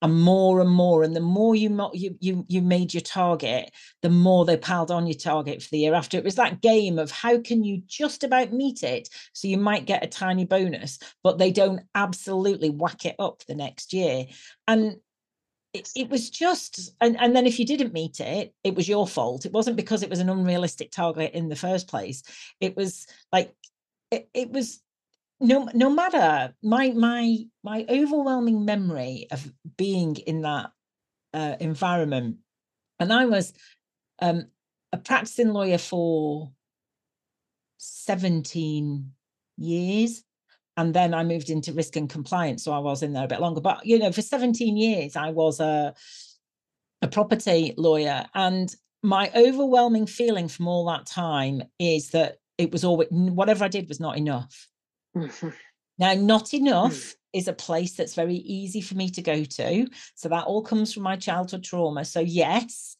and 0.00 0.22
more 0.22 0.60
and 0.60 0.70
more. 0.70 1.02
And 1.02 1.14
the 1.14 1.20
more 1.20 1.56
you 1.56 1.90
you 1.92 2.16
you 2.20 2.44
you 2.48 2.62
made 2.62 2.94
your 2.94 3.00
target, 3.00 3.72
the 4.02 4.10
more 4.10 4.44
they 4.44 4.56
piled 4.56 4.92
on 4.92 5.08
your 5.08 5.18
target 5.18 5.60
for 5.60 5.70
the 5.70 5.80
year 5.80 5.94
after. 5.94 6.16
It 6.16 6.24
was 6.24 6.36
that 6.36 6.60
game 6.60 7.00
of 7.00 7.10
how 7.10 7.40
can 7.40 7.64
you 7.64 7.82
just 7.86 8.22
about 8.22 8.52
meet 8.52 8.84
it, 8.84 9.08
so 9.32 9.48
you 9.48 9.58
might 9.58 9.86
get 9.86 10.04
a 10.04 10.08
tiny 10.08 10.44
bonus, 10.44 11.00
but 11.24 11.38
they 11.38 11.50
don't 11.50 11.80
absolutely 11.96 12.70
whack 12.70 13.06
it 13.06 13.16
up 13.18 13.42
the 13.48 13.56
next 13.56 13.92
year. 13.92 14.26
And 14.68 14.98
it, 15.74 15.90
it, 15.94 16.08
was 16.08 16.30
just 16.30 16.94
and, 17.00 17.20
and 17.20 17.36
then 17.36 17.46
if 17.46 17.58
you 17.58 17.66
didn't 17.66 17.92
meet 17.92 18.20
it 18.20 18.54
it 18.64 18.74
was 18.74 18.88
your 18.88 19.06
fault. 19.06 19.46
It 19.46 19.52
wasn't 19.52 19.76
because 19.76 20.02
it 20.02 20.10
was 20.10 20.20
an 20.20 20.30
unrealistic 20.30 20.90
target 20.90 21.32
in 21.34 21.48
the 21.48 21.56
first 21.56 21.88
place. 21.88 22.22
It 22.60 22.76
was 22.76 23.06
like 23.32 23.54
it, 24.10 24.28
it 24.32 24.50
was 24.50 24.80
no 25.40 25.68
no 25.74 25.90
matter 25.90 26.54
my 26.62 26.90
my 26.90 27.38
my 27.62 27.86
overwhelming 27.88 28.64
memory 28.64 29.26
of 29.30 29.52
being 29.76 30.16
in 30.16 30.42
that 30.42 30.70
uh, 31.34 31.56
environment 31.60 32.38
and 32.98 33.12
i 33.12 33.26
was 33.26 33.52
um 34.20 34.46
a 34.92 34.96
practicing 34.96 35.50
lawyer 35.50 35.78
for 35.78 36.50
17 37.78 39.12
years 39.56 40.24
and 40.78 40.94
then 40.94 41.12
I 41.12 41.24
moved 41.24 41.50
into 41.50 41.72
risk 41.72 41.96
and 41.96 42.08
compliance, 42.08 42.62
so 42.62 42.72
I 42.72 42.78
was 42.78 43.02
in 43.02 43.12
there 43.12 43.24
a 43.24 43.28
bit 43.28 43.40
longer. 43.40 43.60
But 43.60 43.84
you 43.84 43.98
know, 43.98 44.12
for 44.12 44.22
17 44.22 44.76
years, 44.76 45.16
I 45.16 45.30
was 45.30 45.58
a 45.58 45.92
a 47.02 47.08
property 47.08 47.74
lawyer, 47.76 48.26
and 48.32 48.72
my 49.02 49.30
overwhelming 49.34 50.06
feeling 50.06 50.46
from 50.46 50.68
all 50.68 50.86
that 50.86 51.04
time 51.04 51.64
is 51.80 52.10
that 52.10 52.36
it 52.58 52.70
was 52.70 52.84
always 52.84 53.08
whatever 53.10 53.64
I 53.64 53.68
did 53.68 53.88
was 53.88 53.98
not 53.98 54.16
enough. 54.16 54.68
Mm-hmm. 55.16 55.48
Now, 55.98 56.14
not 56.14 56.54
enough 56.54 56.94
mm. 56.94 57.14
is 57.32 57.48
a 57.48 57.52
place 57.52 57.94
that's 57.94 58.14
very 58.14 58.36
easy 58.36 58.80
for 58.80 58.94
me 58.94 59.10
to 59.10 59.22
go 59.22 59.42
to. 59.42 59.88
So 60.14 60.28
that 60.28 60.44
all 60.44 60.62
comes 60.62 60.94
from 60.94 61.02
my 61.02 61.16
childhood 61.16 61.64
trauma. 61.64 62.04
So 62.04 62.20
yes, 62.20 62.96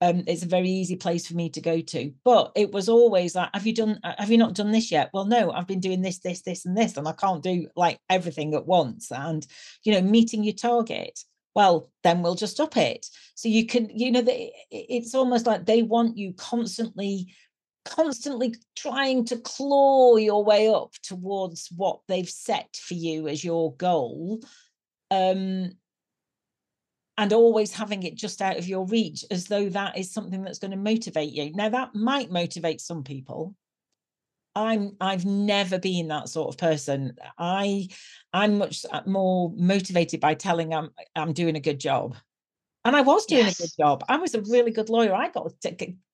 um, 0.00 0.24
it's 0.26 0.42
a 0.42 0.48
very 0.48 0.70
easy 0.70 0.96
place 0.96 1.26
for 1.26 1.34
me 1.34 1.50
to 1.50 1.60
go 1.60 1.80
to. 1.80 2.12
But 2.24 2.52
it 2.56 2.72
was 2.72 2.88
always 2.88 3.34
like, 3.34 3.50
have 3.52 3.66
you 3.66 3.74
done, 3.74 4.00
uh, 4.02 4.14
have 4.18 4.30
you 4.30 4.38
not 4.38 4.54
done 4.54 4.72
this 4.72 4.90
yet? 4.90 5.10
Well, 5.12 5.26
no, 5.26 5.50
I've 5.50 5.66
been 5.66 5.80
doing 5.80 6.00
this, 6.00 6.20
this, 6.20 6.42
this, 6.42 6.64
and 6.64 6.76
this, 6.76 6.96
and 6.96 7.06
I 7.06 7.12
can't 7.12 7.42
do 7.42 7.68
like 7.76 7.98
everything 8.08 8.54
at 8.54 8.66
once. 8.66 9.12
And, 9.12 9.46
you 9.84 9.92
know, 9.92 10.00
meeting 10.00 10.42
your 10.42 10.54
target, 10.54 11.20
well, 11.54 11.90
then 12.02 12.22
we'll 12.22 12.34
just 12.34 12.60
up 12.60 12.76
it. 12.76 13.06
So 13.34 13.48
you 13.48 13.66
can, 13.66 13.90
you 13.96 14.10
know, 14.10 14.22
it's 14.70 15.14
almost 15.14 15.46
like 15.46 15.66
they 15.66 15.82
want 15.82 16.16
you 16.16 16.32
constantly, 16.32 17.34
constantly 17.84 18.54
trying 18.76 19.24
to 19.26 19.36
claw 19.36 20.16
your 20.16 20.44
way 20.44 20.68
up 20.68 20.92
towards 21.02 21.68
what 21.76 22.00
they've 22.08 22.28
set 22.28 22.76
for 22.76 22.94
you 22.94 23.28
as 23.28 23.44
your 23.44 23.74
goal. 23.74 24.42
Um, 25.10 25.72
and 27.20 27.34
always 27.34 27.70
having 27.70 28.02
it 28.02 28.14
just 28.14 28.40
out 28.40 28.56
of 28.56 28.66
your 28.66 28.86
reach 28.86 29.26
as 29.30 29.44
though 29.44 29.68
that 29.68 29.98
is 29.98 30.10
something 30.10 30.40
that's 30.42 30.58
going 30.58 30.70
to 30.70 30.76
motivate 30.78 31.32
you. 31.32 31.52
Now 31.52 31.68
that 31.68 31.94
might 31.94 32.30
motivate 32.30 32.80
some 32.80 33.04
people. 33.04 33.54
I'm 34.56 34.96
i've 35.00 35.26
never 35.26 35.78
been 35.78 36.08
that 36.08 36.30
sort 36.30 36.48
of 36.48 36.58
person. 36.58 37.12
I 37.38 37.88
i'm 38.32 38.56
much 38.56 38.86
uh, 38.90 39.02
more 39.06 39.52
motivated 39.54 40.18
by 40.18 40.32
telling 40.34 40.72
i'm 40.72 40.90
i'm 41.14 41.34
doing 41.34 41.56
a 41.56 41.60
good 41.60 41.78
job. 41.78 42.16
And 42.86 42.96
i 42.96 43.02
was 43.02 43.26
doing 43.26 43.44
yes. 43.44 43.60
a 43.60 43.64
good 43.64 43.76
job. 43.78 44.02
I 44.08 44.16
was 44.16 44.34
a 44.34 44.40
really 44.40 44.72
good 44.72 44.88
lawyer. 44.88 45.14
I 45.14 45.28
got 45.28 45.52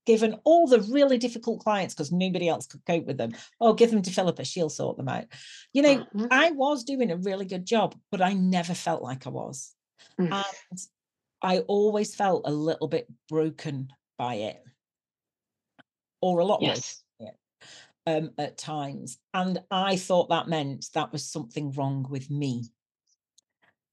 given 0.07 0.41
all 0.43 0.67
the 0.67 0.81
really 0.81 1.19
difficult 1.19 1.61
clients 1.61 1.95
because 1.95 2.11
nobody 2.11 2.49
else 2.49 2.67
could 2.67 2.85
cope 2.85 3.07
with 3.07 3.17
them. 3.17 3.31
Oh 3.61 3.75
give 3.75 3.93
them 3.93 4.03
to 4.03 4.11
philippa 4.11 4.45
she'll 4.45 4.71
sort 4.71 4.97
them 4.97 5.09
out. 5.09 5.27
You 5.73 5.83
know 5.83 5.97
mm-hmm. 5.99 6.27
i 6.33 6.51
was 6.51 6.83
doing 6.83 7.13
a 7.13 7.17
really 7.17 7.45
good 7.47 7.65
job 7.65 7.95
but 8.11 8.21
i 8.21 8.33
never 8.33 8.75
felt 8.75 9.03
like 9.03 9.29
i 9.29 9.31
was. 9.31 9.73
Mm. 10.21 10.33
and 10.33 10.79
I 11.47 11.61
always 11.69 12.13
felt 12.13 12.43
a 12.45 12.51
little 12.51 12.89
bit 12.89 13.07
broken 13.29 13.93
by 14.19 14.35
it, 14.35 14.61
or 16.21 16.41
a 16.41 16.45
lot 16.45 16.61
yes. 16.61 17.05
um, 18.05 18.33
at 18.37 18.59
times. 18.59 19.19
And 19.33 19.61
I 19.71 19.95
thought 19.95 20.31
that 20.31 20.49
meant 20.49 20.87
that 20.95 21.13
was 21.13 21.25
something 21.25 21.71
wrong 21.71 22.05
with 22.11 22.29
me. 22.33 22.65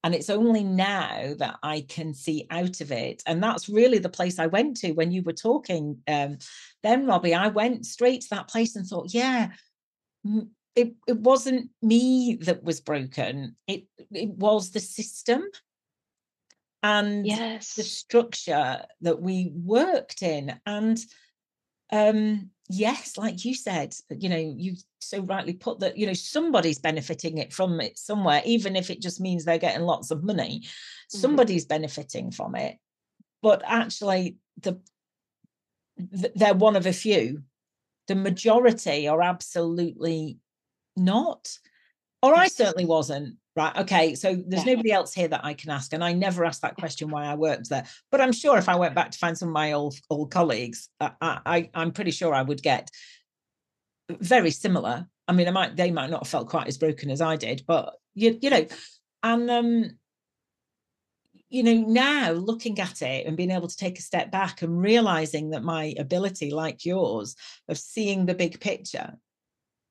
And 0.02 0.16
it's 0.16 0.30
only 0.30 0.64
now 0.64 1.34
that 1.38 1.58
I 1.62 1.82
can 1.88 2.12
see 2.12 2.48
out 2.50 2.80
of 2.80 2.90
it. 2.90 3.22
And 3.24 3.40
that's 3.40 3.68
really 3.68 3.98
the 3.98 4.08
place 4.08 4.40
I 4.40 4.48
went 4.48 4.76
to 4.78 4.90
when 4.90 5.12
you 5.12 5.22
were 5.22 5.32
talking 5.32 6.00
um, 6.08 6.38
then, 6.82 7.06
Robbie. 7.06 7.34
I 7.34 7.48
went 7.48 7.86
straight 7.86 8.22
to 8.22 8.30
that 8.30 8.48
place 8.48 8.74
and 8.74 8.84
thought, 8.84 9.14
yeah, 9.14 9.50
it, 10.74 10.94
it 11.06 11.18
wasn't 11.18 11.70
me 11.82 12.34
that 12.42 12.64
was 12.64 12.80
broken. 12.80 13.54
It 13.68 13.84
it 14.10 14.30
was 14.30 14.72
the 14.72 14.80
system 14.80 15.44
and 16.84 17.26
yes. 17.26 17.74
the 17.74 17.82
structure 17.82 18.84
that 19.00 19.20
we 19.20 19.50
worked 19.54 20.22
in. 20.22 20.54
And 20.66 20.98
um, 21.90 22.50
yes, 22.68 23.16
like 23.16 23.46
you 23.46 23.54
said, 23.54 23.94
you 24.10 24.28
know, 24.28 24.54
you 24.58 24.76
so 25.00 25.20
rightly 25.20 25.54
put 25.54 25.80
that, 25.80 25.96
you 25.96 26.06
know, 26.06 26.12
somebody's 26.12 26.78
benefiting 26.78 27.38
it 27.38 27.54
from 27.54 27.80
it 27.80 27.98
somewhere, 27.98 28.42
even 28.44 28.76
if 28.76 28.90
it 28.90 29.00
just 29.00 29.18
means 29.18 29.46
they're 29.46 29.56
getting 29.56 29.86
lots 29.86 30.10
of 30.10 30.24
money, 30.24 30.60
mm-hmm. 30.60 31.18
somebody's 31.18 31.64
benefiting 31.64 32.30
from 32.30 32.54
it. 32.54 32.76
But 33.40 33.62
actually, 33.64 34.36
the 34.60 34.78
they're 35.96 36.52
one 36.52 36.76
of 36.76 36.84
a 36.86 36.92
few. 36.92 37.44
The 38.08 38.14
majority 38.14 39.08
are 39.08 39.22
absolutely 39.22 40.38
not. 40.96 41.58
Or 42.24 42.34
I 42.34 42.48
certainly 42.48 42.86
wasn't 42.86 43.36
right 43.56 43.76
okay 43.76 44.14
so 44.14 44.34
there's 44.46 44.66
nobody 44.66 44.90
else 44.90 45.14
here 45.14 45.28
that 45.28 45.44
i 45.44 45.54
can 45.54 45.70
ask 45.70 45.92
and 45.92 46.02
i 46.02 46.12
never 46.12 46.44
asked 46.44 46.62
that 46.62 46.76
question 46.76 47.10
why 47.10 47.24
i 47.24 47.34
worked 47.34 47.68
there 47.68 47.86
but 48.10 48.20
i'm 48.20 48.32
sure 48.32 48.58
if 48.58 48.68
i 48.68 48.74
went 48.74 48.94
back 48.94 49.10
to 49.10 49.18
find 49.18 49.36
some 49.36 49.48
of 49.48 49.52
my 49.52 49.72
old 49.72 49.94
old 50.10 50.30
colleagues 50.30 50.88
I, 51.00 51.12
I 51.20 51.70
i'm 51.74 51.92
pretty 51.92 52.10
sure 52.10 52.34
i 52.34 52.42
would 52.42 52.62
get 52.62 52.90
very 54.10 54.50
similar. 54.50 55.06
I 55.26 55.32
mean 55.32 55.48
i 55.48 55.50
might 55.50 55.76
they 55.76 55.90
might 55.90 56.10
not 56.10 56.24
have 56.24 56.28
felt 56.28 56.48
quite 56.48 56.66
as 56.66 56.78
broken 56.78 57.10
as 57.10 57.20
i 57.20 57.36
did 57.36 57.62
but 57.66 57.94
you, 58.14 58.38
you 58.40 58.50
know 58.50 58.66
and 59.22 59.50
um 59.50 59.98
you 61.48 61.62
know 61.62 61.74
now 61.74 62.32
looking 62.32 62.78
at 62.80 63.02
it 63.02 63.26
and 63.26 63.36
being 63.36 63.50
able 63.50 63.68
to 63.68 63.76
take 63.76 63.98
a 63.98 64.02
step 64.02 64.30
back 64.30 64.62
and 64.62 64.82
realizing 64.82 65.50
that 65.50 65.62
my 65.62 65.94
ability 65.98 66.50
like 66.50 66.84
yours 66.84 67.36
of 67.68 67.78
seeing 67.78 68.26
the 68.26 68.34
big 68.34 68.60
picture 68.60 69.14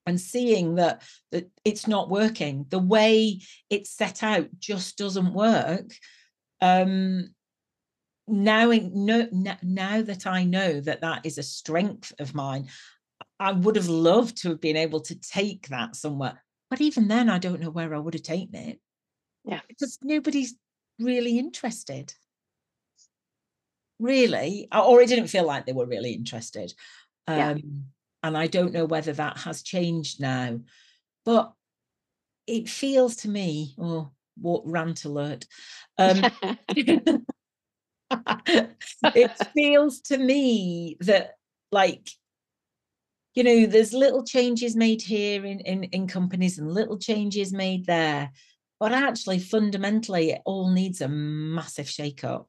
and 0.05 0.19
seeing 0.19 0.75
that 0.75 1.03
that 1.31 1.49
it's 1.63 1.87
not 1.87 2.09
working. 2.09 2.65
The 2.69 2.79
way 2.79 3.41
it's 3.69 3.91
set 3.91 4.23
out 4.23 4.47
just 4.59 4.97
doesn't 4.97 5.33
work. 5.33 5.93
Um 6.61 7.33
now 8.27 8.71
no, 8.71 9.27
now 9.61 10.01
that 10.01 10.25
i 10.25 10.45
know 10.45 10.79
that 10.79 11.01
that 11.01 11.25
is 11.25 11.37
a 11.37 11.43
strength 11.43 12.13
of 12.19 12.33
mine 12.33 12.67
i 13.37 13.51
would 13.51 13.75
have 13.75 13.89
loved 13.89 14.37
to 14.37 14.47
have 14.49 14.61
been 14.61 14.77
able 14.77 15.01
to 15.01 15.19
take 15.19 15.67
that 15.67 15.93
somewhere 15.93 16.41
but 16.69 16.79
even 16.79 17.07
then 17.07 17.29
i 17.29 17.37
don't 17.37 17.59
know 17.59 17.69
where 17.69 17.93
i 17.93 17.99
would 17.99 18.13
have 18.13 18.23
taken 18.23 18.55
it. 18.55 18.79
Yeah. 19.45 19.59
Because 19.67 19.99
nobody's 20.01 20.55
really 20.99 21.37
interested. 21.37 22.13
Really 23.99 24.67
or 24.73 25.01
it 25.01 25.09
didn't 25.09 25.27
feel 25.27 25.45
like 25.45 25.65
they 25.65 25.73
were 25.73 25.85
really 25.85 26.13
interested. 26.13 26.73
Um 27.27 27.37
yeah 27.37 27.55
and 28.23 28.37
I 28.37 28.47
don't 28.47 28.73
know 28.73 28.85
whether 28.85 29.13
that 29.13 29.37
has 29.39 29.61
changed 29.61 30.21
now, 30.21 30.59
but 31.25 31.53
it 32.47 32.69
feels 32.69 33.17
to 33.17 33.29
me, 33.29 33.75
oh, 33.77 34.11
what 34.37 34.63
rant 34.65 35.05
alert. 35.05 35.45
Um, 35.97 36.21
it 39.15 39.31
feels 39.55 40.01
to 40.01 40.17
me 40.17 40.97
that 41.01 41.35
like 41.71 42.09
you 43.35 43.43
know 43.43 43.65
there's 43.65 43.93
little 43.93 44.23
changes 44.23 44.75
made 44.75 45.01
here 45.01 45.45
in, 45.45 45.59
in 45.61 45.83
in 45.85 46.07
companies 46.07 46.59
and 46.59 46.71
little 46.71 46.97
changes 46.97 47.51
made 47.51 47.85
there 47.85 48.31
but 48.79 48.91
actually 48.91 49.39
fundamentally 49.39 50.31
it 50.31 50.41
all 50.45 50.69
needs 50.69 51.01
a 51.01 51.07
massive 51.07 51.89
shake 51.89 52.23
up 52.23 52.47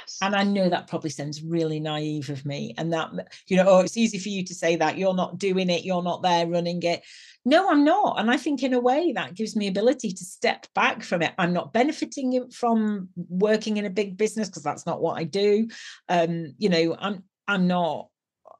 Yes. 0.00 0.18
And 0.22 0.34
I 0.34 0.42
know 0.42 0.68
that 0.68 0.88
probably 0.88 1.10
sounds 1.10 1.42
really 1.42 1.78
naive 1.78 2.28
of 2.28 2.44
me. 2.44 2.74
And 2.76 2.92
that, 2.92 3.10
you 3.46 3.56
know, 3.56 3.64
oh, 3.68 3.80
it's 3.80 3.96
easy 3.96 4.18
for 4.18 4.28
you 4.28 4.44
to 4.44 4.54
say 4.54 4.74
that 4.76 4.98
you're 4.98 5.14
not 5.14 5.38
doing 5.38 5.70
it, 5.70 5.84
you're 5.84 6.02
not 6.02 6.22
there 6.22 6.46
running 6.48 6.82
it. 6.82 7.02
No, 7.44 7.70
I'm 7.70 7.84
not. 7.84 8.18
And 8.18 8.30
I 8.30 8.36
think 8.36 8.62
in 8.62 8.74
a 8.74 8.80
way 8.80 9.12
that 9.12 9.34
gives 9.34 9.54
me 9.54 9.68
ability 9.68 10.10
to 10.12 10.24
step 10.24 10.66
back 10.74 11.02
from 11.02 11.22
it. 11.22 11.32
I'm 11.38 11.52
not 11.52 11.72
benefiting 11.72 12.50
from 12.50 13.08
working 13.14 13.76
in 13.76 13.84
a 13.84 13.90
big 13.90 14.16
business 14.16 14.48
because 14.48 14.64
that's 14.64 14.86
not 14.86 15.00
what 15.00 15.18
I 15.18 15.24
do. 15.24 15.68
Um, 16.08 16.54
you 16.58 16.68
know, 16.70 16.96
I'm 16.98 17.22
I'm 17.46 17.66
not 17.68 18.08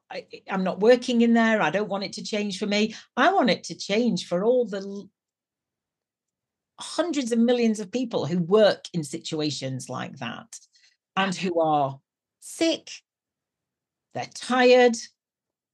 I, 0.09 0.27
am 0.47 0.63
not 0.63 0.79
working 0.79 1.21
in 1.21 1.33
there. 1.33 1.61
I 1.61 1.71
don't 1.71 1.89
want 1.89 2.03
it 2.03 2.13
to 2.13 2.23
change 2.23 2.59
for 2.59 2.67
me. 2.67 2.95
I 3.17 3.33
want 3.33 3.49
it 3.49 3.65
to 3.65 3.75
change 3.75 4.27
for 4.27 4.43
all 4.43 4.65
the 4.65 5.09
hundreds 6.79 7.31
of 7.31 7.39
millions 7.39 7.79
of 7.79 7.91
people 7.91 8.25
who 8.25 8.39
work 8.39 8.85
in 8.93 9.03
situations 9.03 9.89
like 9.89 10.17
that 10.17 10.59
and 11.15 11.33
who 11.35 11.59
are 11.59 11.99
sick, 12.39 12.89
they're 14.13 14.29
tired, 14.33 14.95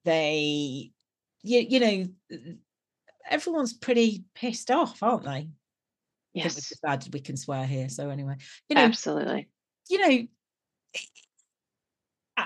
they, 0.06 0.92
you, 1.44 1.60
you 1.60 1.80
know, 1.80 2.40
everyone's 3.30 3.74
pretty 3.74 4.24
pissed 4.36 4.72
off, 4.72 5.02
aren't 5.04 5.24
they? 5.24 5.50
Yes. 6.34 6.74
Bad 6.82 7.08
we 7.12 7.20
can 7.20 7.36
swear 7.36 7.66
here. 7.66 7.90
So 7.90 8.10
anyway, 8.10 8.36
you 8.70 8.76
know, 8.76 8.84
absolutely. 8.84 9.50
You 9.90 9.98
know, 9.98 10.28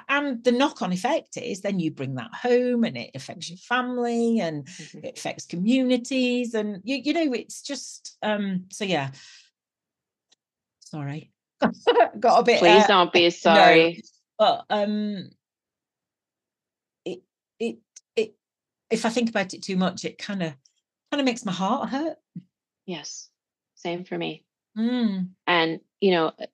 and 0.09 0.43
the 0.43 0.51
knock-on 0.51 0.91
effect 0.91 1.37
is 1.37 1.61
then 1.61 1.79
you 1.79 1.91
bring 1.91 2.15
that 2.15 2.33
home 2.33 2.83
and 2.83 2.97
it 2.97 3.11
affects 3.15 3.49
your 3.49 3.57
family 3.57 4.39
and 4.39 4.65
mm-hmm. 4.65 5.05
it 5.05 5.17
affects 5.17 5.45
communities 5.45 6.53
and 6.53 6.81
you, 6.83 6.97
you 6.97 7.13
know 7.13 7.33
it's 7.33 7.61
just 7.61 8.17
um 8.21 8.65
so 8.71 8.85
yeah 8.85 9.11
sorry 10.79 11.31
got 12.19 12.39
a 12.39 12.43
bit. 12.43 12.59
Please 12.59 12.83
uh, 12.83 12.87
don't 12.87 13.13
be 13.13 13.29
sorry. 13.29 14.03
No, 14.39 14.63
but 14.67 14.75
um, 14.75 15.29
it 17.05 17.21
it 17.59 17.77
it. 18.15 18.35
If 18.89 19.05
I 19.05 19.09
think 19.09 19.29
about 19.29 19.53
it 19.53 19.63
too 19.63 19.77
much, 19.77 20.05
it 20.05 20.17
kind 20.17 20.43
of 20.43 20.53
kind 21.11 21.21
of 21.21 21.25
makes 21.25 21.45
my 21.45 21.51
heart 21.51 21.89
hurt. 21.89 22.17
Yes, 22.85 23.29
same 23.75 24.03
for 24.03 24.17
me. 24.17 24.45
Mm. 24.77 25.29
And 25.47 25.79
you 26.01 26.11
know, 26.11 26.33
it 26.37 26.51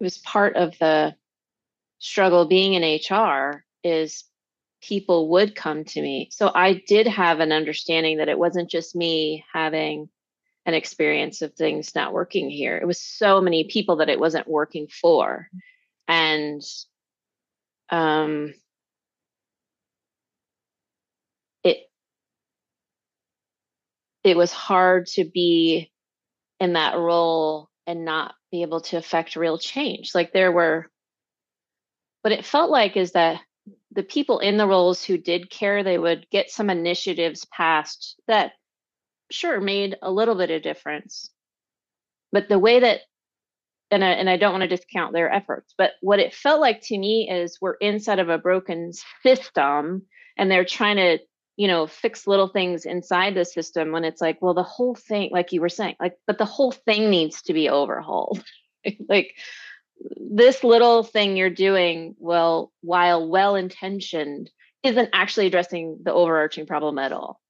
was 0.00 0.18
part 0.18 0.56
of 0.56 0.78
the 0.78 1.16
struggle 1.98 2.46
being 2.46 2.74
in 2.74 2.82
HR 2.82 3.64
is 3.82 4.24
people 4.82 5.28
would 5.30 5.54
come 5.54 5.84
to 5.84 6.02
me. 6.02 6.28
So 6.30 6.50
I 6.54 6.82
did 6.86 7.06
have 7.06 7.40
an 7.40 7.52
understanding 7.52 8.18
that 8.18 8.28
it 8.28 8.38
wasn't 8.38 8.70
just 8.70 8.94
me 8.94 9.44
having 9.52 10.08
an 10.66 10.74
experience 10.74 11.42
of 11.42 11.54
things 11.54 11.94
not 11.94 12.12
working 12.12 12.50
here. 12.50 12.76
It 12.76 12.86
was 12.86 13.00
so 13.00 13.40
many 13.40 13.64
people 13.64 13.96
that 13.96 14.08
it 14.08 14.18
wasn't 14.18 14.48
working 14.48 14.88
for. 14.88 15.48
And 16.08 16.62
um 17.90 18.54
it 21.62 21.90
it 24.22 24.36
was 24.36 24.52
hard 24.52 25.06
to 25.06 25.24
be 25.24 25.90
in 26.60 26.74
that 26.74 26.96
role 26.96 27.68
and 27.86 28.04
not 28.04 28.34
be 28.50 28.62
able 28.62 28.80
to 28.80 28.96
affect 28.96 29.36
real 29.36 29.58
change. 29.58 30.14
Like 30.14 30.32
there 30.32 30.52
were 30.52 30.90
what 32.22 32.32
it 32.32 32.44
felt 32.46 32.70
like 32.70 32.96
is 32.96 33.12
that 33.12 33.40
the 33.92 34.02
people 34.02 34.38
in 34.38 34.56
the 34.56 34.66
roles 34.66 35.04
who 35.04 35.18
did 35.18 35.50
care, 35.50 35.82
they 35.82 35.98
would 35.98 36.26
get 36.30 36.50
some 36.50 36.70
initiatives 36.70 37.44
passed 37.46 38.18
that 38.26 38.52
sure 39.30 39.60
made 39.60 39.96
a 40.02 40.10
little 40.10 40.34
bit 40.34 40.50
of 40.50 40.62
difference. 40.62 41.30
But 42.32 42.48
the 42.48 42.58
way 42.58 42.80
that 42.80 43.00
and 43.90 44.04
I, 44.04 44.10
and 44.10 44.28
I 44.28 44.36
don't 44.36 44.52
want 44.52 44.62
to 44.62 44.76
discount 44.76 45.12
their 45.12 45.32
efforts 45.32 45.74
but 45.76 45.92
what 46.00 46.18
it 46.18 46.34
felt 46.34 46.60
like 46.60 46.80
to 46.86 46.98
me 46.98 47.30
is 47.30 47.58
we're 47.60 47.74
inside 47.74 48.18
of 48.18 48.28
a 48.28 48.38
broken 48.38 48.92
system 49.22 50.02
and 50.36 50.50
they're 50.50 50.64
trying 50.64 50.96
to 50.96 51.18
you 51.56 51.68
know 51.68 51.86
fix 51.86 52.26
little 52.26 52.48
things 52.48 52.84
inside 52.84 53.34
the 53.34 53.44
system 53.44 53.92
when 53.92 54.04
it's 54.04 54.20
like 54.20 54.40
well 54.40 54.54
the 54.54 54.62
whole 54.62 54.94
thing 54.94 55.30
like 55.32 55.52
you 55.52 55.60
were 55.60 55.68
saying 55.68 55.94
like 56.00 56.16
but 56.26 56.38
the 56.38 56.44
whole 56.44 56.72
thing 56.72 57.10
needs 57.10 57.42
to 57.42 57.52
be 57.52 57.68
overhauled. 57.68 58.42
Like 59.08 59.34
this 60.18 60.62
little 60.62 61.04
thing 61.04 61.38
you're 61.38 61.48
doing 61.48 62.16
well 62.18 62.70
while 62.82 63.26
well 63.26 63.54
intentioned 63.56 64.50
isn't 64.82 65.08
actually 65.14 65.46
addressing 65.46 66.00
the 66.02 66.12
overarching 66.12 66.66
problem 66.66 66.98
at 66.98 67.10
all 67.10 67.40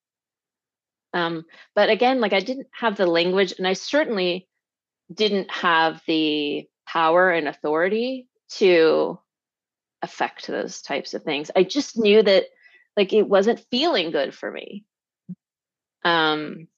um, 1.14 1.46
but 1.76 1.88
again, 1.88 2.20
like 2.20 2.32
I 2.32 2.40
didn't 2.40 2.66
have 2.72 2.96
the 2.96 3.06
language, 3.06 3.54
and 3.56 3.66
I 3.66 3.72
certainly 3.72 4.48
didn't 5.12 5.50
have 5.50 6.02
the 6.06 6.68
power 6.86 7.30
and 7.30 7.46
authority 7.46 8.28
to 8.56 9.18
affect 10.02 10.48
those 10.48 10.82
types 10.82 11.14
of 11.14 11.22
things. 11.22 11.50
I 11.54 11.62
just 11.62 11.96
knew 11.96 12.22
that 12.22 12.46
like 12.96 13.12
it 13.12 13.28
wasn't 13.28 13.64
feeling 13.70 14.10
good 14.10 14.34
for 14.34 14.50
me. 14.50 14.84
Um, 16.04 16.68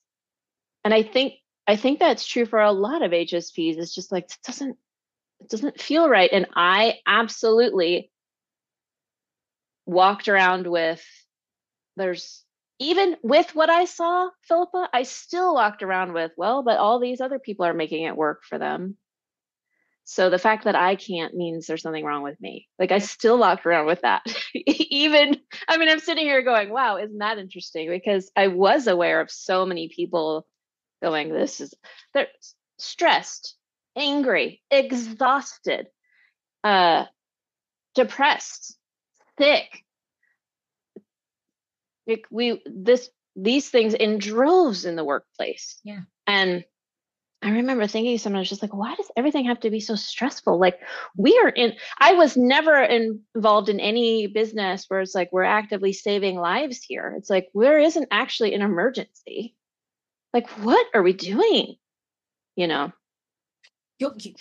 and 0.85 0.94
I 0.94 1.03
think 1.03 1.35
I 1.66 1.77
think 1.77 1.99
that's 1.99 2.27
true 2.27 2.46
for 2.46 2.61
a 2.61 2.72
lot 2.72 3.03
of 3.03 3.12
HSPs. 3.12 3.79
It's 3.79 3.94
just 3.94 4.12
like 4.12 4.25
it 4.25 4.38
doesn't 4.46 4.77
it 5.40 5.49
doesn't 5.49 5.81
feel 5.81 6.09
right. 6.09 6.31
And 6.31 6.46
I 6.55 6.99
absolutely 7.07 8.11
walked 9.87 10.29
around 10.29 10.66
with 10.66 11.03
there's 11.96 12.44
even 12.78 13.16
with 13.22 13.54
what 13.54 13.70
I 13.70 13.86
saw, 13.86 14.28
Philippa, 14.42 14.88
I 14.92 15.04
still 15.04 15.54
walked 15.54 15.82
around 15.82 16.12
with, 16.12 16.32
well, 16.36 16.62
but 16.62 16.78
all 16.78 17.00
these 17.00 17.20
other 17.20 17.38
people 17.38 17.64
are 17.64 17.74
making 17.74 18.04
it 18.04 18.16
work 18.16 18.42
for 18.44 18.58
them. 18.58 18.96
So 20.04 20.30
the 20.30 20.38
fact 20.38 20.64
that 20.64 20.76
I 20.76 20.94
can't 20.94 21.34
means 21.34 21.66
there's 21.66 21.82
something 21.82 22.04
wrong 22.04 22.22
with 22.22 22.40
me. 22.40 22.68
Like 22.78 22.92
I 22.92 22.98
still 22.98 23.38
walked 23.38 23.66
around 23.66 23.86
with 23.86 24.02
that. 24.02 24.22
even, 24.54 25.36
I 25.68 25.78
mean, 25.78 25.88
I'm 25.88 25.98
sitting 25.98 26.24
here 26.24 26.42
going, 26.42 26.68
wow, 26.70 26.98
isn't 26.98 27.18
that 27.18 27.38
interesting? 27.38 27.88
Because 27.88 28.30
I 28.36 28.48
was 28.48 28.86
aware 28.86 29.20
of 29.20 29.30
so 29.30 29.66
many 29.66 29.88
people 29.88 30.46
going, 31.02 31.32
this 31.32 31.60
is, 31.60 31.74
they're 32.14 32.28
stressed, 32.78 33.56
angry, 33.96 34.62
exhausted, 34.70 35.88
uh, 36.62 37.06
depressed, 37.96 38.76
sick, 39.40 39.82
like 42.06 42.26
we 42.30 42.62
this 42.66 43.10
these 43.36 43.68
things 43.68 43.94
in 43.94 44.18
droves 44.18 44.84
in 44.84 44.96
the 44.96 45.04
workplace. 45.04 45.80
Yeah. 45.84 46.00
And 46.26 46.64
I 47.42 47.50
remember 47.50 47.86
thinking 47.86 48.16
sometimes 48.18 48.48
just 48.48 48.62
like, 48.62 48.74
why 48.74 48.94
does 48.94 49.10
everything 49.16 49.44
have 49.44 49.60
to 49.60 49.70
be 49.70 49.78
so 49.78 49.94
stressful? 49.94 50.58
Like 50.58 50.80
we 51.16 51.38
are 51.38 51.50
in, 51.50 51.74
I 51.98 52.14
was 52.14 52.36
never 52.36 52.82
in, 52.82 53.20
involved 53.34 53.68
in 53.68 53.78
any 53.78 54.26
business 54.26 54.86
where 54.88 55.00
it's 55.00 55.14
like 55.14 55.28
we're 55.32 55.44
actively 55.44 55.92
saving 55.92 56.38
lives 56.38 56.82
here. 56.82 57.14
It's 57.18 57.28
like 57.28 57.48
there 57.54 57.78
isn't 57.78 58.08
actually 58.10 58.54
an 58.54 58.62
emergency. 58.62 59.54
Like 60.32 60.48
what 60.64 60.86
are 60.94 61.02
we 61.02 61.12
doing? 61.12 61.76
You 62.56 62.68
know. 62.68 62.92
You're, 63.98 64.14
you, 64.18 64.32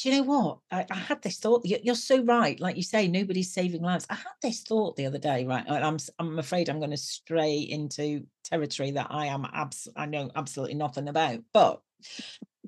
do 0.00 0.08
you 0.08 0.16
know 0.16 0.22
what? 0.22 0.58
I, 0.70 0.86
I 0.90 0.96
had 0.96 1.20
this 1.20 1.38
thought. 1.38 1.62
You're, 1.64 1.94
so 1.94 2.22
right. 2.22 2.58
Like 2.58 2.76
you 2.76 2.82
say, 2.82 3.06
nobody's 3.06 3.52
saving 3.52 3.82
lives. 3.82 4.06
I 4.08 4.14
had 4.14 4.32
this 4.40 4.62
thought 4.62 4.96
the 4.96 5.04
other 5.04 5.18
day, 5.18 5.44
right? 5.44 5.64
I'm 5.68 5.98
I'm 6.18 6.38
afraid 6.38 6.70
I'm 6.70 6.78
going 6.78 6.90
to 6.90 6.96
stray 6.96 7.58
into 7.58 8.24
territory 8.44 8.92
that 8.92 9.08
I 9.10 9.26
am 9.26 9.46
abs- 9.52 9.88
I 9.94 10.06
know 10.06 10.30
absolutely 10.34 10.76
nothing 10.76 11.08
about. 11.08 11.40
But 11.52 11.82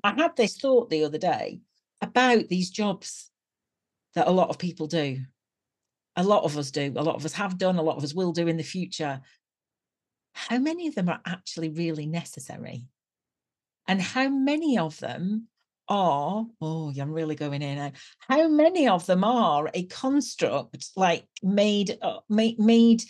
I 0.03 0.13
had 0.13 0.35
this 0.35 0.57
thought 0.57 0.91
the 0.91 1.05
other 1.05 1.17
day 1.17 1.61
about 2.01 2.49
these 2.49 2.69
jobs 2.69 3.31
that 4.13 4.27
a 4.27 4.31
lot 4.31 4.49
of 4.49 4.59
people 4.59 4.85
do. 4.85 5.19
A 6.15 6.23
lot 6.23 6.43
of 6.43 6.55
us 6.55 6.69
do. 6.69 6.93
A 6.95 7.03
lot 7.03 7.15
of 7.15 7.25
us 7.25 7.33
have 7.33 7.57
done. 7.57 7.77
A 7.77 7.83
lot 7.83 7.97
of 7.97 8.03
us 8.03 8.13
will 8.13 8.31
do 8.31 8.47
in 8.47 8.57
the 8.57 8.63
future. 8.63 9.21
how 10.33 10.59
many 10.59 10.87
of 10.87 10.93
them 10.93 11.09
are 11.09 11.21
actually 11.25 11.69
really 11.69 12.05
necessary? 12.05 12.85
And 13.87 13.99
how 13.99 14.29
many 14.29 14.77
of 14.77 14.99
them 14.99 15.47
are, 15.87 16.45
oh, 16.61 16.93
I'm 16.99 17.11
really 17.11 17.35
going 17.35 17.61
in 17.61 17.77
now. 17.77 17.91
How 18.19 18.47
many 18.47 18.87
of 18.87 19.05
them 19.05 19.23
are 19.23 19.69
a 19.73 19.83
construct 19.85 20.89
like 20.95 21.25
made, 21.41 21.97
uh, 22.01 22.19
made, 22.29 22.59
made 22.59 23.03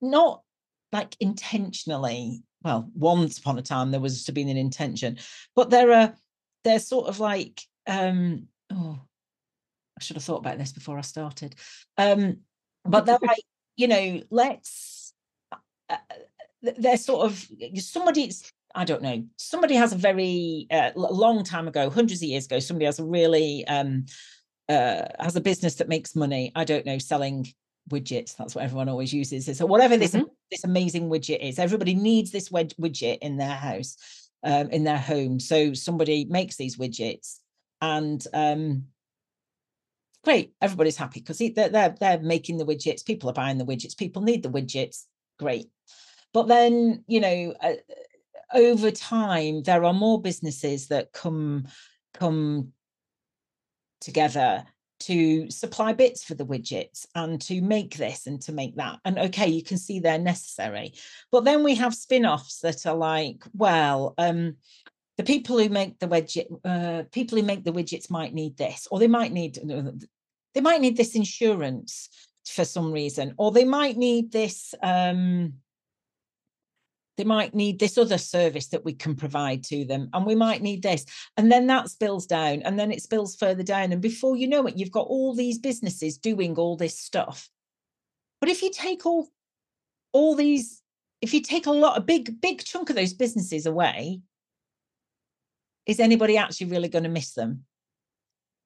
not 0.00 0.42
like 0.92 1.16
intentionally? 1.20 2.42
Well, 2.62 2.90
once 2.94 3.38
upon 3.38 3.58
a 3.58 3.62
time 3.62 3.90
there 3.90 4.00
was 4.00 4.24
to 4.24 4.32
be 4.32 4.42
an 4.42 4.56
intention, 4.56 5.18
but 5.54 5.70
there 5.70 5.92
are, 5.92 6.14
they're 6.64 6.78
sort 6.78 7.08
of 7.08 7.20
like, 7.20 7.62
um, 7.86 8.48
oh, 8.72 8.98
I 9.98 10.02
should 10.02 10.16
have 10.16 10.24
thought 10.24 10.40
about 10.40 10.58
this 10.58 10.72
before 10.72 10.98
I 10.98 11.02
started. 11.02 11.54
Um, 11.96 12.38
but 12.84 13.06
they're 13.06 13.18
like, 13.22 13.42
you 13.76 13.88
know, 13.88 14.22
let's, 14.30 15.12
uh, 15.52 15.56
uh 15.88 15.96
they're 16.78 16.96
sort 16.96 17.26
of 17.26 17.48
somebody's 17.76 18.50
I 18.76 18.84
don't 18.84 19.02
know. 19.02 19.24
Somebody 19.38 19.74
has 19.74 19.92
a 19.92 19.96
very 19.96 20.66
uh, 20.70 20.90
long 20.94 21.42
time 21.44 21.66
ago, 21.66 21.88
hundreds 21.88 22.22
of 22.22 22.28
years 22.28 22.44
ago. 22.44 22.58
Somebody 22.58 22.84
has 22.84 22.98
a 22.98 23.04
really 23.04 23.66
um, 23.66 24.04
uh, 24.68 25.02
has 25.18 25.34
a 25.34 25.40
business 25.40 25.76
that 25.76 25.88
makes 25.88 26.14
money. 26.14 26.52
I 26.54 26.64
don't 26.64 26.84
know, 26.84 26.98
selling 26.98 27.46
widgets. 27.90 28.36
That's 28.36 28.54
what 28.54 28.64
everyone 28.64 28.90
always 28.90 29.14
uses. 29.14 29.56
So 29.56 29.64
whatever 29.64 29.96
this 29.96 30.12
mm-hmm. 30.12 30.26
this 30.50 30.64
amazing 30.64 31.08
widget 31.08 31.40
is, 31.40 31.58
everybody 31.58 31.94
needs 31.94 32.30
this 32.30 32.50
widget 32.50 33.18
in 33.22 33.38
their 33.38 33.54
house, 33.54 33.96
um, 34.42 34.68
in 34.68 34.84
their 34.84 34.98
home. 34.98 35.40
So 35.40 35.72
somebody 35.72 36.26
makes 36.26 36.56
these 36.56 36.76
widgets, 36.76 37.38
and 37.80 38.22
um, 38.34 38.84
great, 40.22 40.52
everybody's 40.60 40.98
happy 40.98 41.20
because 41.20 41.38
they're, 41.38 41.70
they're 41.70 41.94
they're 41.98 42.20
making 42.20 42.58
the 42.58 42.66
widgets. 42.66 43.06
People 43.06 43.30
are 43.30 43.32
buying 43.32 43.56
the 43.56 43.66
widgets. 43.66 43.96
People 43.96 44.20
need 44.20 44.42
the 44.42 44.50
widgets. 44.50 45.04
Great. 45.38 45.70
But 46.36 46.48
then, 46.48 47.02
you 47.06 47.20
know, 47.20 47.54
uh, 47.62 47.72
over 48.54 48.90
time, 48.90 49.62
there 49.62 49.84
are 49.84 49.92
more 49.92 50.20
businesses 50.20 50.88
that 50.88 51.12
come 51.12 51.66
come 52.14 52.72
together 54.00 54.64
to 54.98 55.50
supply 55.50 55.92
bits 55.92 56.24
for 56.24 56.34
the 56.34 56.46
widgets 56.46 57.06
and 57.14 57.40
to 57.42 57.60
make 57.60 57.96
this 57.96 58.26
and 58.26 58.40
to 58.42 58.52
make 58.52 58.76
that. 58.76 58.98
And 59.04 59.18
okay, 59.18 59.48
you 59.48 59.62
can 59.62 59.76
see 59.76 60.00
they're 60.00 60.18
necessary. 60.18 60.94
But 61.30 61.44
then 61.44 61.62
we 61.62 61.74
have 61.74 61.94
spin-offs 61.94 62.60
that 62.60 62.86
are 62.86 62.94
like, 62.94 63.44
well, 63.52 64.14
um, 64.16 64.56
the 65.18 65.24
people 65.24 65.58
who 65.58 65.68
make 65.68 65.98
the 65.98 66.08
widget, 66.08 66.46
uh, 66.64 67.04
people 67.12 67.38
who 67.38 67.44
make 67.44 67.64
the 67.64 67.72
widgets 67.72 68.10
might 68.10 68.34
need 68.34 68.56
this, 68.56 68.88
or 68.90 68.98
they 68.98 69.08
might 69.08 69.32
need 69.32 69.58
they 70.54 70.60
might 70.60 70.80
need 70.80 70.96
this 70.96 71.14
insurance 71.14 72.08
for 72.46 72.64
some 72.64 72.92
reason, 72.92 73.34
or 73.36 73.50
they 73.50 73.64
might 73.64 73.96
need 73.96 74.32
this 74.32 74.74
um, 74.82 75.54
they 77.16 77.24
might 77.24 77.54
need 77.54 77.78
this 77.78 77.98
other 77.98 78.18
service 78.18 78.68
that 78.68 78.84
we 78.84 78.92
can 78.92 79.14
provide 79.14 79.64
to 79.64 79.84
them 79.84 80.08
and 80.12 80.26
we 80.26 80.34
might 80.34 80.62
need 80.62 80.82
this 80.82 81.04
and 81.36 81.50
then 81.50 81.66
that 81.66 81.88
spills 81.88 82.26
down 82.26 82.62
and 82.62 82.78
then 82.78 82.92
it 82.92 83.02
spills 83.02 83.36
further 83.36 83.62
down 83.62 83.92
and 83.92 84.02
before 84.02 84.36
you 84.36 84.46
know 84.46 84.66
it 84.66 84.76
you've 84.76 84.90
got 84.90 85.06
all 85.06 85.34
these 85.34 85.58
businesses 85.58 86.18
doing 86.18 86.56
all 86.56 86.76
this 86.76 86.98
stuff. 86.98 87.48
But 88.40 88.50
if 88.50 88.62
you 88.62 88.70
take 88.70 89.06
all 89.06 89.28
all 90.12 90.34
these 90.34 90.82
if 91.20 91.32
you 91.32 91.40
take 91.40 91.66
a 91.66 91.72
lot 91.72 91.96
a 91.96 92.02
big 92.02 92.40
big 92.40 92.62
chunk 92.64 92.90
of 92.90 92.96
those 92.96 93.14
businesses 93.14 93.66
away 93.66 94.20
is 95.86 96.00
anybody 96.00 96.36
actually 96.36 96.66
really 96.66 96.88
going 96.88 97.04
to 97.04 97.08
miss 97.08 97.32
them? 97.32 97.64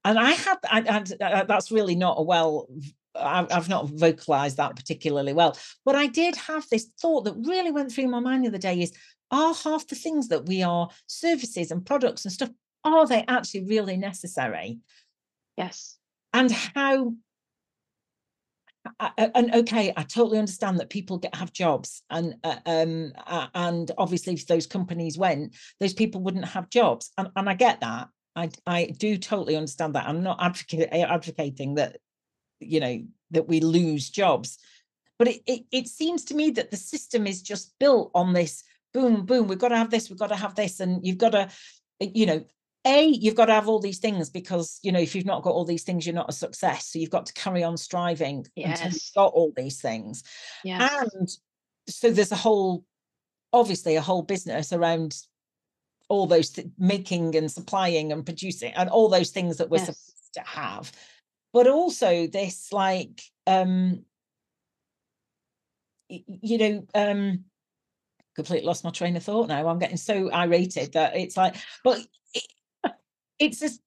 And 0.04 0.18
i 0.18 0.30
had 0.30 0.58
I, 0.64 0.80
I, 0.80 1.24
uh, 1.24 1.44
that's 1.44 1.70
really 1.70 1.94
not 1.94 2.18
a 2.18 2.22
well 2.22 2.66
I've 3.14 3.68
not 3.68 3.88
vocalized 3.88 4.56
that 4.58 4.76
particularly 4.76 5.32
well, 5.32 5.56
but 5.84 5.96
I 5.96 6.06
did 6.06 6.36
have 6.36 6.66
this 6.70 6.90
thought 7.00 7.24
that 7.24 7.34
really 7.36 7.70
went 7.70 7.92
through 7.92 8.08
my 8.08 8.20
mind 8.20 8.44
the 8.44 8.48
other 8.48 8.58
day 8.58 8.80
is 8.80 8.92
are 9.30 9.54
half 9.54 9.86
the 9.86 9.94
things 9.94 10.28
that 10.28 10.46
we 10.46 10.62
are 10.62 10.88
services 11.06 11.70
and 11.70 11.84
products 11.84 12.24
and 12.24 12.32
stuff, 12.32 12.50
are 12.84 13.06
they 13.06 13.24
actually 13.28 13.64
really 13.64 13.96
necessary? 13.96 14.78
Yes. 15.56 15.98
And 16.32 16.50
how 16.50 17.14
and 19.26 19.54
okay, 19.54 19.92
I 19.96 20.02
totally 20.02 20.38
understand 20.38 20.78
that 20.78 20.88
people 20.88 21.18
get 21.18 21.34
have 21.34 21.52
jobs, 21.52 22.02
and 22.08 22.36
uh, 22.42 22.56
um, 22.64 23.12
uh, 23.26 23.48
and 23.54 23.90
obviously 23.98 24.32
if 24.32 24.46
those 24.46 24.66
companies 24.66 25.18
went, 25.18 25.54
those 25.80 25.92
people 25.92 26.22
wouldn't 26.22 26.46
have 26.46 26.70
jobs, 26.70 27.10
and 27.18 27.28
and 27.36 27.48
I 27.48 27.54
get 27.54 27.80
that. 27.80 28.08
I 28.34 28.50
I 28.66 28.86
do 28.98 29.18
totally 29.18 29.56
understand 29.56 29.94
that. 29.94 30.08
I'm 30.08 30.22
not 30.22 30.42
advocate, 30.42 30.88
advocating 30.92 31.74
that 31.74 31.98
you 32.60 32.80
know 32.80 33.02
that 33.30 33.48
we 33.48 33.60
lose 33.60 34.10
jobs 34.10 34.58
but 35.18 35.28
it, 35.28 35.42
it, 35.46 35.64
it 35.70 35.88
seems 35.88 36.24
to 36.24 36.34
me 36.34 36.50
that 36.50 36.70
the 36.70 36.76
system 36.76 37.26
is 37.26 37.42
just 37.42 37.78
built 37.78 38.10
on 38.14 38.32
this 38.32 38.64
boom 38.92 39.24
boom 39.24 39.48
we've 39.48 39.58
got 39.58 39.68
to 39.68 39.76
have 39.76 39.90
this 39.90 40.08
we've 40.08 40.18
got 40.18 40.28
to 40.28 40.36
have 40.36 40.54
this 40.54 40.80
and 40.80 41.06
you've 41.06 41.18
got 41.18 41.30
to 41.30 41.48
eh, 42.00 42.08
you 42.14 42.26
know 42.26 42.44
a 42.86 43.06
you've 43.06 43.34
got 43.34 43.46
to 43.46 43.52
have 43.52 43.68
all 43.68 43.78
these 43.78 43.98
things 43.98 44.30
because 44.30 44.78
you 44.82 44.90
know 44.90 44.98
if 44.98 45.14
you've 45.14 45.26
not 45.26 45.42
got 45.42 45.52
all 45.52 45.64
these 45.64 45.84
things 45.84 46.06
you're 46.06 46.14
not 46.14 46.30
a 46.30 46.32
success 46.32 46.86
so 46.86 46.98
you've 46.98 47.10
got 47.10 47.26
to 47.26 47.32
carry 47.34 47.62
on 47.62 47.76
striving 47.76 48.46
yes. 48.56 48.80
until 48.80 48.92
you've 48.92 49.14
got 49.14 49.32
all 49.32 49.52
these 49.56 49.80
things 49.80 50.24
yes. 50.64 51.08
and 51.12 51.28
so 51.88 52.10
there's 52.10 52.32
a 52.32 52.36
whole 52.36 52.84
obviously 53.52 53.96
a 53.96 54.00
whole 54.00 54.22
business 54.22 54.72
around 54.72 55.16
all 56.08 56.26
those 56.26 56.50
th- 56.50 56.68
making 56.78 57.36
and 57.36 57.50
supplying 57.50 58.12
and 58.12 58.24
producing 58.24 58.72
and 58.74 58.88
all 58.88 59.08
those 59.08 59.30
things 59.30 59.58
that 59.58 59.68
we're 59.68 59.78
yes. 59.78 59.86
supposed 59.86 60.34
to 60.34 60.40
have 60.40 60.92
but 61.52 61.66
also 61.66 62.26
this 62.26 62.72
like 62.72 63.20
um 63.46 64.04
you 66.08 66.58
know 66.58 66.86
um 66.94 67.44
completely 68.36 68.66
lost 68.66 68.84
my 68.84 68.90
train 68.90 69.16
of 69.16 69.22
thought 69.22 69.48
now. 69.48 69.66
I'm 69.68 69.78
getting 69.78 69.96
so 69.96 70.30
irated 70.30 70.92
that. 70.92 71.16
It's 71.16 71.36
like 71.36 71.56
but 71.84 72.00
it, 72.34 72.44
it's 73.38 73.60
just 73.60 73.80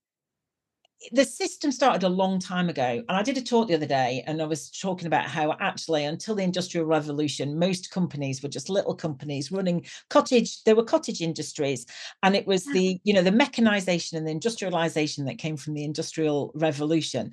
the 1.12 1.26
system 1.26 1.72
started 1.72 2.04
a 2.04 2.10
long 2.10 2.40
time 2.40 2.70
ago 2.70 3.04
and 3.08 3.18
i 3.18 3.22
did 3.22 3.38
a 3.38 3.42
talk 3.42 3.68
the 3.68 3.74
other 3.74 3.86
day 3.86 4.24
and 4.26 4.42
i 4.42 4.46
was 4.46 4.70
talking 4.70 5.08
about 5.08 5.26
how 5.26 5.56
actually 5.60 6.06
until 6.06 6.36
the 6.36 6.44
industrial 6.44 6.86
revolution 6.86 7.58
most 7.58 7.92
companies 7.92 8.42
were 8.42 8.50
just 8.50 8.70
little 8.70 8.96
companies 8.96 9.52
running 9.52 9.86
cottage 10.10 10.64
there 10.64 10.76
were 10.76 10.84
cottage 10.84 11.22
industries 11.22 11.86
and 12.24 12.36
it 12.36 12.48
was 12.48 12.66
the 12.66 13.00
you 13.04 13.14
know 13.14 13.22
the 13.22 13.32
mechanization 13.32 14.18
and 14.18 14.28
the 14.28 14.32
industrialization 14.32 15.26
that 15.26 15.38
came 15.38 15.58
from 15.58 15.74
the 15.74 15.84
industrial 15.84 16.52
revolution 16.56 17.32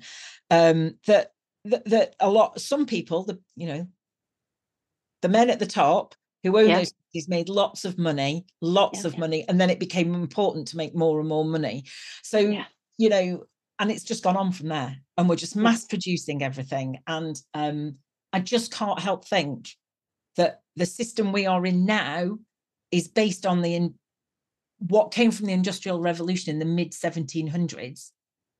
um 0.49 0.95
that 1.07 1.33
that, 1.65 1.85
that 1.85 2.15
a 2.19 2.29
lot 2.29 2.59
some 2.59 2.85
people 2.85 3.23
the 3.23 3.39
you 3.55 3.67
know 3.67 3.87
the 5.21 5.29
men 5.29 5.49
at 5.49 5.59
the 5.59 5.65
top 5.65 6.15
who 6.43 6.57
own 6.57 6.67
yeah. 6.67 6.79
those 6.79 6.93
companies 6.93 7.29
made 7.29 7.49
lots 7.49 7.85
of 7.85 7.97
money 7.97 8.45
lots 8.61 9.01
yeah, 9.01 9.07
of 9.07 9.13
yeah. 9.13 9.19
money 9.19 9.45
and 9.47 9.61
then 9.61 9.69
it 9.69 9.79
became 9.79 10.13
important 10.15 10.67
to 10.67 10.77
make 10.77 10.95
more 10.95 11.19
and 11.19 11.29
more 11.29 11.45
money 11.45 11.83
so 12.23 12.39
you 12.97 13.09
know 13.09 13.43
and 13.81 13.89
it's 13.91 14.03
just 14.03 14.23
gone 14.23 14.37
on 14.37 14.51
from 14.51 14.67
there 14.67 14.95
and 15.17 15.27
we're 15.27 15.35
just 15.35 15.55
mass 15.55 15.83
producing 15.85 16.43
everything 16.43 16.99
and 17.07 17.41
um, 17.55 17.95
i 18.31 18.39
just 18.39 18.71
can't 18.71 18.99
help 18.99 19.27
think 19.27 19.69
that 20.37 20.61
the 20.77 20.85
system 20.85 21.33
we 21.33 21.45
are 21.45 21.65
in 21.65 21.85
now 21.85 22.37
is 22.91 23.07
based 23.07 23.45
on 23.45 23.61
the 23.61 23.75
in, 23.75 23.93
what 24.77 25.11
came 25.11 25.31
from 25.31 25.47
the 25.47 25.53
industrial 25.53 25.99
revolution 25.99 26.51
in 26.51 26.59
the 26.59 26.65
mid 26.65 26.91
1700s 26.91 28.11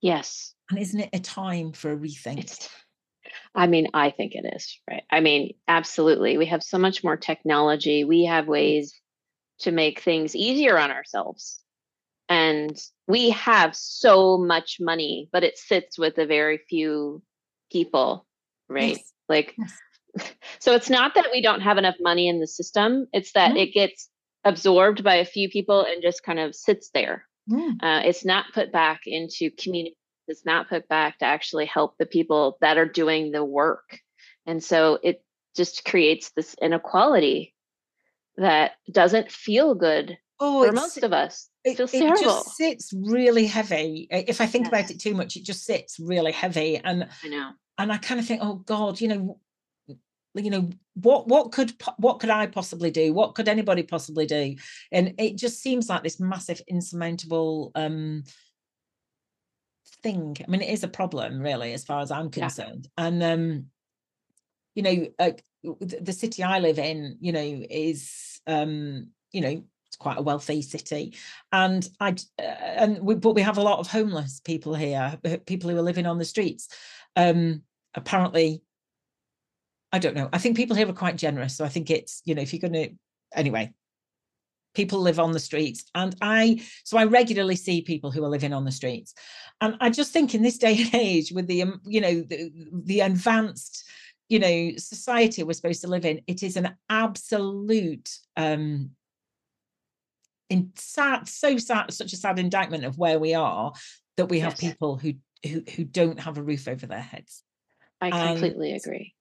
yes. 0.02 0.56
And 0.70 0.80
isn't 0.80 1.00
it 1.00 1.10
a 1.14 1.20
time 1.20 1.74
for 1.74 1.92
a 1.92 1.98
rethink? 1.98 2.40
It's, 2.40 2.70
i 3.54 3.68
mean 3.68 3.88
i 3.94 4.10
think 4.10 4.34
it 4.34 4.46
is 4.56 4.80
right? 4.90 5.04
I 5.12 5.20
mean 5.20 5.54
absolutely. 5.68 6.38
We 6.38 6.48
have 6.48 6.64
so 6.64 6.78
much 6.78 7.04
more 7.04 7.16
technology. 7.16 8.04
We 8.04 8.26
have 8.26 8.48
ways 8.48 9.00
to 9.60 9.72
make 9.72 10.02
things 10.02 10.36
easier 10.36 10.80
on 10.80 10.90
ourselves 10.90 11.62
and 12.32 12.82
we 13.08 13.30
have 13.30 13.76
so 13.76 14.38
much 14.38 14.78
money 14.80 15.30
but 15.32 15.44
it 15.44 15.58
sits 15.58 15.98
with 15.98 16.18
a 16.18 16.26
very 16.26 16.58
few 16.70 17.22
people 17.72 18.26
right? 18.70 18.98
Yes. 18.98 19.14
like 19.30 19.56
yes. 19.58 20.32
so 20.60 20.74
it's 20.74 20.90
not 20.90 21.16
that 21.16 21.30
we 21.32 21.42
don't 21.42 21.62
have 21.62 21.78
enough 21.78 21.96
money 22.00 22.28
in 22.28 22.40
the 22.40 22.48
system 22.48 23.08
it's 23.14 23.32
that 23.34 23.56
it 23.56 23.74
gets 23.74 24.10
absorbed 24.44 25.04
by 25.04 25.16
a 25.16 25.26
few 25.26 25.50
people 25.50 25.86
and 25.86 26.02
just 26.02 26.24
kind 26.24 26.40
of 26.40 26.56
sits 26.56 26.90
there. 26.96 27.26
Uh, 27.84 28.02
it's 28.06 28.26
not 28.26 28.46
put 28.54 28.72
back 28.72 29.02
into 29.06 29.52
community 29.52 29.96
it's 30.28 30.46
not 30.46 30.70
put 30.70 30.88
back 30.88 31.20
to 31.20 31.26
actually 31.26 31.66
help 31.66 31.98
the 31.98 32.06
people 32.06 32.58
that 32.62 32.78
are 32.78 32.86
doing 32.86 33.32
the 33.32 33.44
work. 33.44 34.00
And 34.46 34.64
so 34.64 34.98
it 35.04 35.24
just 35.56 35.84
creates 35.84 36.32
this 36.32 36.56
inequality 36.62 37.54
that 38.38 38.74
doesn't 38.90 39.32
feel 39.32 39.76
good 39.76 40.18
oh, 40.42 40.66
for 40.66 40.74
most 40.74 40.98
of 40.98 41.14
us 41.14 41.50
it, 41.64 41.80
it, 41.80 42.20
just 42.20 42.56
sits 42.56 42.92
really 42.94 43.46
heavy. 43.46 44.08
If 44.10 44.42
I 44.42 44.48
think 44.48 44.66
yes. 44.66 44.70
about 44.70 44.92
it 44.92 45.00
too 45.00 45.14
much, 45.14 45.36
it 45.36 45.44
just 45.44 45.64
sits 45.64 46.00
really 46.00 46.32
heavy. 46.32 46.78
And 46.84 47.08
I 47.24 47.28
know. 47.28 47.52
And 47.78 47.92
I 47.92 47.98
kind 47.98 48.20
of 48.20 48.26
think, 48.26 48.42
oh 48.44 48.56
God, 48.56 49.00
you 49.00 49.08
know, 49.08 49.40
you 50.34 50.50
know, 50.50 50.70
what 50.96 51.28
what 51.28 51.52
could 51.52 51.74
what 51.98 52.20
could 52.20 52.30
I 52.30 52.48
possibly 52.48 52.92
do? 52.92 53.14
What 53.14 53.36
could 53.36 53.48
anybody 53.48 53.84
possibly 53.84 54.26
do? 54.26 54.56
And 54.92 55.14
it 55.18 55.38
just 55.38 55.62
seems 55.62 55.88
like 55.88 56.04
this 56.04 56.20
massive, 56.20 56.62
insurmountable 56.68 57.72
um 57.76 58.24
thing. 60.02 60.36
I 60.44 60.50
mean, 60.50 60.62
it 60.62 60.70
is 60.70 60.84
a 60.84 60.88
problem, 60.88 61.40
really, 61.40 61.74
as 61.74 61.84
far 61.84 62.02
as 62.02 62.12
I'm 62.12 62.32
concerned. 62.32 62.88
Yeah. 62.98 63.06
And 63.06 63.24
um, 63.24 63.66
you 64.74 64.84
know, 64.84 65.08
uh, 65.20 65.32
the 65.80 66.14
city 66.14 66.44
I 66.44 66.60
live 66.60 66.80
in, 66.80 67.18
you 67.20 67.32
know, 67.32 67.64
is 67.70 68.40
um, 68.48 69.10
you 69.32 69.42
know, 69.42 69.64
it's 69.92 69.98
quite 69.98 70.18
a 70.18 70.22
wealthy 70.22 70.62
city, 70.62 71.16
and 71.52 71.88
I 72.00 72.16
uh, 72.40 72.44
and 72.44 73.00
we, 73.00 73.16
but 73.16 73.36
we 73.36 73.42
have 73.42 73.58
a 73.58 73.62
lot 73.62 73.80
of 73.80 73.88
homeless 73.88 74.40
people 74.40 74.74
here, 74.74 75.20
people 75.46 75.70
who 75.70 75.78
are 75.78 75.82
living 75.82 76.06
on 76.06 76.18
the 76.18 76.24
streets. 76.24 76.70
Um, 77.18 77.64
apparently, 77.94 78.64
I 79.92 80.00
don't 80.00 80.16
know. 80.16 80.30
I 80.32 80.38
think 80.38 80.56
people 80.56 80.78
here 80.78 80.88
are 80.88 80.94
quite 80.94 81.18
generous, 81.18 81.58
so 81.58 81.66
I 81.66 81.68
think 81.68 81.90
it's 81.90 82.22
you 82.24 82.36
know 82.36 82.42
if 82.42 82.54
you're 82.54 82.62
going 82.62 82.72
to 82.72 82.90
anyway. 83.36 83.74
People 84.74 85.02
live 85.02 85.20
on 85.20 85.34
the 85.34 85.40
streets, 85.42 85.84
and 85.94 86.16
I 86.22 86.64
so 86.86 86.98
I 86.98 87.04
regularly 87.04 87.58
see 87.58 87.82
people 87.82 88.12
who 88.12 88.24
are 88.24 88.30
living 88.30 88.54
on 88.54 88.64
the 88.64 88.72
streets, 88.72 89.14
and 89.60 89.76
I 89.82 89.90
just 89.90 90.14
think 90.14 90.34
in 90.34 90.42
this 90.42 90.58
day 90.58 90.82
and 90.84 90.96
age, 90.96 91.34
with 91.34 91.48
the 91.48 91.64
um, 91.64 91.82
you 91.84 92.00
know 92.00 92.22
the, 92.22 92.50
the 92.86 93.02
advanced 93.02 93.84
you 94.30 94.40
know 94.40 94.72
society 94.78 95.44
we're 95.44 95.52
supposed 95.52 95.82
to 95.82 95.90
live 95.90 96.06
in 96.06 96.22
it 96.26 96.42
is 96.42 96.56
an 96.56 96.74
absolute 96.90 98.10
um 98.38 98.92
in 100.52 100.70
sad 100.76 101.28
so 101.28 101.58
sad 101.58 101.92
such 101.94 102.12
a 102.12 102.18
sad 102.18 102.38
indictment 102.38 102.84
of 102.84 102.98
where 102.98 103.18
we 103.18 103.34
are 103.34 103.72
that 104.18 104.26
we 104.26 104.40
have 104.40 104.52
yes. 104.54 104.60
people 104.60 104.98
who, 104.98 105.14
who 105.48 105.64
who 105.76 105.86
don't 105.86 106.20
have 106.20 106.38
a 106.38 106.44
roof 106.44 106.68
over 106.68 106.86
their 106.86 107.02
heads 107.02 107.44
i 108.02 108.12
completely 108.12 108.72
and, 108.72 108.82
agree 108.82 109.16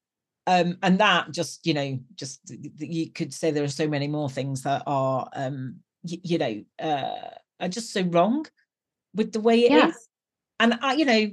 um 0.48 0.76
and 0.82 0.98
that 0.98 1.30
just 1.30 1.64
you 1.64 1.72
know 1.72 1.98
just 2.16 2.40
you 2.78 3.10
could 3.10 3.32
say 3.32 3.52
there 3.52 3.62
are 3.62 3.68
so 3.68 3.86
many 3.86 4.08
more 4.08 4.28
things 4.28 4.62
that 4.62 4.82
are 4.86 5.28
um 5.34 5.76
you, 6.02 6.18
you 6.24 6.38
know 6.38 6.64
uh 6.82 7.30
are 7.60 7.68
just 7.68 7.92
so 7.92 8.02
wrong 8.02 8.44
with 9.14 9.32
the 9.32 9.40
way 9.40 9.60
it 9.60 9.70
yeah. 9.70 9.88
is, 9.88 10.08
and 10.58 10.78
i 10.82 10.94
you 10.94 11.04
know 11.04 11.30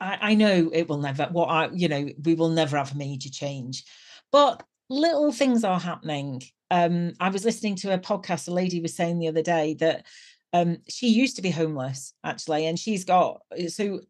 I, 0.00 0.18
I 0.22 0.34
know 0.34 0.70
it 0.72 0.88
will 0.88 0.98
never 0.98 1.24
what 1.32 1.46
I 1.46 1.68
you 1.72 1.88
know 1.88 2.08
we 2.22 2.34
will 2.34 2.48
never 2.48 2.76
have 2.76 2.92
a 2.92 2.96
major 2.96 3.28
change 3.28 3.84
but 4.32 4.62
little 4.90 5.32
things 5.32 5.64
are 5.64 5.80
happening 5.80 6.42
um 6.70 7.12
I 7.18 7.30
was 7.30 7.44
listening 7.44 7.76
to 7.76 7.94
a 7.94 7.98
podcast 7.98 8.48
a 8.48 8.50
lady 8.50 8.80
was 8.80 8.94
saying 8.94 9.18
the 9.18 9.28
other 9.28 9.42
day 9.42 9.74
that 9.80 10.04
um 10.52 10.78
she 10.88 11.08
used 11.08 11.36
to 11.36 11.42
be 11.42 11.50
homeless 11.50 12.12
actually 12.24 12.66
and 12.66 12.78
she's 12.78 13.04
got 13.04 13.40
so 13.68 14.00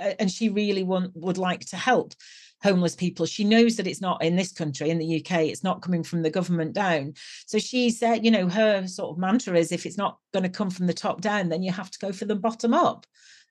uh, 0.00 0.14
and 0.18 0.30
she 0.30 0.48
really 0.48 0.82
want, 0.82 1.12
would 1.14 1.38
like 1.38 1.60
to 1.66 1.76
help 1.76 2.14
homeless 2.62 2.94
people. 2.94 3.26
She 3.26 3.44
knows 3.44 3.76
that 3.76 3.86
it's 3.86 4.00
not 4.00 4.22
in 4.22 4.36
this 4.36 4.52
country, 4.52 4.90
in 4.90 4.98
the 4.98 5.20
UK, 5.20 5.42
it's 5.42 5.64
not 5.64 5.82
coming 5.82 6.02
from 6.02 6.22
the 6.22 6.30
government 6.30 6.74
down. 6.74 7.14
So 7.46 7.58
she 7.58 7.90
said, 7.90 8.24
you 8.24 8.30
know, 8.30 8.48
her 8.48 8.86
sort 8.86 9.10
of 9.10 9.18
mantra 9.18 9.56
is 9.56 9.72
if 9.72 9.86
it's 9.86 9.96
not 9.96 10.18
going 10.32 10.42
to 10.42 10.48
come 10.48 10.70
from 10.70 10.86
the 10.86 10.94
top 10.94 11.20
down, 11.20 11.48
then 11.48 11.62
you 11.62 11.72
have 11.72 11.90
to 11.90 11.98
go 11.98 12.12
for 12.12 12.26
the 12.26 12.36
bottom 12.36 12.74
up 12.74 13.06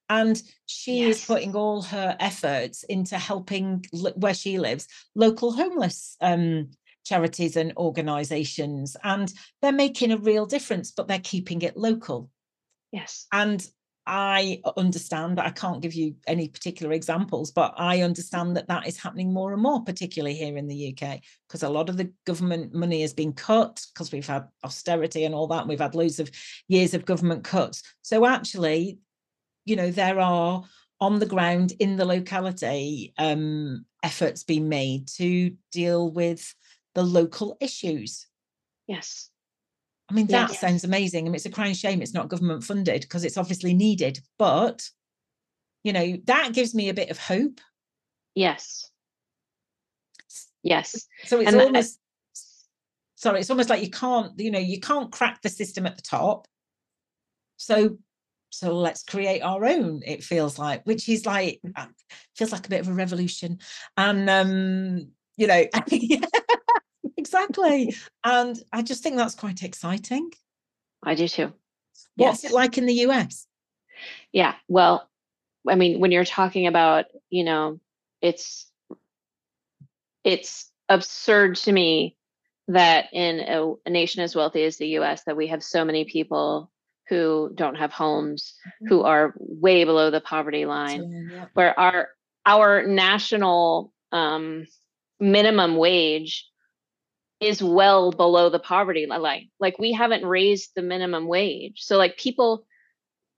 and 0.09 0.41
she 0.65 1.01
yes. 1.01 1.17
is 1.17 1.25
putting 1.25 1.55
all 1.55 1.81
her 1.83 2.17
efforts 2.19 2.83
into 2.83 3.17
helping 3.17 3.85
where 4.15 4.33
she 4.33 4.57
lives 4.57 4.87
local 5.15 5.51
homeless 5.51 6.17
um, 6.21 6.69
charities 7.09 7.57
and 7.57 7.73
organizations 7.75 8.95
and 9.03 9.33
they're 9.61 9.71
making 9.71 10.11
a 10.11 10.17
real 10.17 10.45
difference 10.45 10.91
but 10.91 11.07
they're 11.07 11.19
keeping 11.19 11.61
it 11.63 11.75
local. 11.75 12.29
Yes. 12.91 13.25
And 13.31 13.65
i 14.07 14.59
understand 14.75 15.37
that 15.37 15.45
i 15.45 15.51
can't 15.51 15.81
give 15.81 15.93
you 15.93 16.15
any 16.25 16.47
particular 16.47 16.93
examples 16.93 17.51
but 17.51 17.73
i 17.77 18.01
understand 18.01 18.55
that 18.55 18.67
that 18.67 18.87
is 18.87 18.97
happening 18.97 19.31
more 19.31 19.53
and 19.53 19.61
more 19.61 19.83
particularly 19.83 20.33
here 20.33 20.57
in 20.57 20.67
the 20.67 20.89
uk 20.89 21.19
because 21.47 21.61
a 21.61 21.69
lot 21.69 21.89
of 21.89 21.97
the 21.97 22.11
government 22.25 22.73
money 22.73 23.01
has 23.01 23.13
been 23.13 23.31
cut 23.31 23.85
because 23.93 24.11
we've 24.11 24.25
had 24.25 24.47
austerity 24.63 25.25
and 25.25 25.35
all 25.35 25.47
that 25.47 25.59
and 25.59 25.69
we've 25.69 25.79
had 25.79 25.93
loads 25.93 26.19
of 26.19 26.31
years 26.67 26.93
of 26.93 27.05
government 27.05 27.43
cuts. 27.43 27.83
So 28.01 28.25
actually 28.25 28.97
you 29.65 29.75
know 29.75 29.91
there 29.91 30.19
are 30.19 30.63
on 31.01 31.19
the 31.19 31.25
ground 31.25 31.73
in 31.79 31.95
the 31.95 32.05
locality 32.05 33.13
um, 33.17 33.85
efforts 34.03 34.43
being 34.43 34.67
made 34.67 35.07
to 35.07 35.55
deal 35.71 36.09
with 36.11 36.53
the 36.95 37.03
local 37.03 37.57
issues. 37.59 38.27
Yes. 38.87 39.29
I 40.09 40.13
mean 40.13 40.27
that 40.27 40.49
yes. 40.49 40.59
sounds 40.59 40.83
amazing. 40.83 41.25
I 41.25 41.29
mean, 41.29 41.35
it's 41.35 41.45
a 41.45 41.51
crying 41.51 41.75
shame 41.75 42.01
it's 42.01 42.13
not 42.13 42.29
government 42.29 42.63
funded 42.63 43.01
because 43.01 43.23
it's 43.23 43.37
obviously 43.37 43.73
needed 43.73 44.19
but 44.39 44.89
you 45.83 45.93
know 45.93 46.17
that 46.25 46.53
gives 46.53 46.73
me 46.73 46.89
a 46.89 46.93
bit 46.93 47.11
of 47.11 47.19
hope. 47.19 47.61
Yes. 48.35 48.89
Yes. 50.63 51.07
so 51.25 51.39
it's 51.39 51.51
and 51.51 51.61
almost 51.61 51.99
that, 51.99 52.39
sorry 53.15 53.39
it's 53.39 53.49
almost 53.49 53.69
like 53.69 53.83
you 53.83 53.89
can't 53.89 54.37
you 54.39 54.51
know 54.51 54.59
you 54.59 54.79
can't 54.79 55.11
crack 55.11 55.41
the 55.41 55.49
system 55.49 55.85
at 55.85 55.95
the 55.95 56.01
top. 56.01 56.47
So 57.57 57.97
so 58.49 58.75
let's 58.75 59.03
create 59.03 59.41
our 59.41 59.63
own 59.63 60.01
it 60.05 60.23
feels 60.23 60.57
like 60.57 60.83
which 60.85 61.07
is 61.07 61.27
like 61.27 61.59
mm. 61.63 61.71
uh, 61.75 61.85
feels 62.35 62.51
like 62.51 62.65
a 62.65 62.69
bit 62.69 62.81
of 62.81 62.87
a 62.87 62.93
revolution. 62.93 63.59
And 63.95 64.27
um 64.29 65.11
you 65.37 65.45
know 65.47 65.65
exactly 67.29 67.95
and 68.23 68.63
i 68.73 68.81
just 68.81 69.03
think 69.03 69.15
that's 69.15 69.35
quite 69.35 69.63
exciting 69.63 70.31
i 71.03 71.15
do 71.15 71.27
too 71.27 71.53
what's 72.15 72.43
yes. 72.43 72.51
it 72.51 72.55
like 72.55 72.77
in 72.77 72.85
the 72.85 72.93
us 72.93 73.45
yeah 74.31 74.55
well 74.67 75.07
i 75.67 75.75
mean 75.75 75.99
when 75.99 76.11
you're 76.11 76.25
talking 76.25 76.67
about 76.67 77.05
you 77.29 77.43
know 77.43 77.79
it's 78.21 78.69
it's 80.23 80.71
absurd 80.89 81.55
to 81.55 81.71
me 81.71 82.17
that 82.67 83.05
in 83.13 83.39
a, 83.39 83.73
a 83.85 83.89
nation 83.89 84.21
as 84.21 84.35
wealthy 84.35 84.63
as 84.63 84.77
the 84.77 84.87
us 84.87 85.23
that 85.23 85.37
we 85.37 85.47
have 85.47 85.63
so 85.63 85.85
many 85.85 86.05
people 86.05 86.71
who 87.09 87.51
don't 87.55 87.75
have 87.75 87.91
homes, 87.91 88.53
mm-hmm. 88.65 88.87
who 88.87 89.01
are 89.03 89.33
way 89.37 89.83
below 89.83 90.11
the 90.11 90.21
poverty 90.21 90.65
line, 90.65 91.29
yeah. 91.31 91.45
where 91.53 91.77
our 91.79 92.09
our 92.45 92.85
national 92.85 93.91
um, 94.11 94.65
minimum 95.19 95.75
wage 95.75 96.47
is 97.39 97.63
well 97.63 98.11
below 98.11 98.49
the 98.49 98.59
poverty 98.59 99.05
line. 99.05 99.49
Like 99.59 99.79
we 99.79 99.93
haven't 99.93 100.25
raised 100.25 100.71
the 100.75 100.81
minimum 100.81 101.27
wage, 101.27 101.81
so 101.81 101.97
like 101.97 102.17
people 102.17 102.65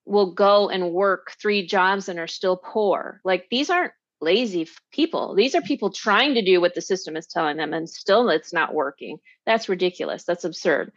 will 0.06 0.34
go 0.34 0.70
and 0.70 0.92
work 0.92 1.34
three 1.40 1.66
jobs 1.66 2.10
and 2.10 2.20
are 2.20 2.28
still 2.28 2.58
poor. 2.58 3.22
Like 3.24 3.48
these 3.52 3.70
aren't 3.70 3.94
lazy 4.20 4.68
people. 4.92 5.36
These 5.36 5.56
are 5.56 5.62
people 5.62 5.92
trying 5.92 6.36
to 6.36 6.42
do 6.42 6.60
what 6.60 6.76
the 6.76 6.82
system 6.82 7.16
is 7.16 7.28
telling 7.28 7.58
them 7.58 7.74
and 7.74 7.90
still 7.90 8.30
it's 8.30 8.54
not 8.54 8.74
working. 8.74 9.18
That's 9.46 9.70
ridiculous. 9.70 10.24
That's 10.24 10.44
absurd 10.44 10.92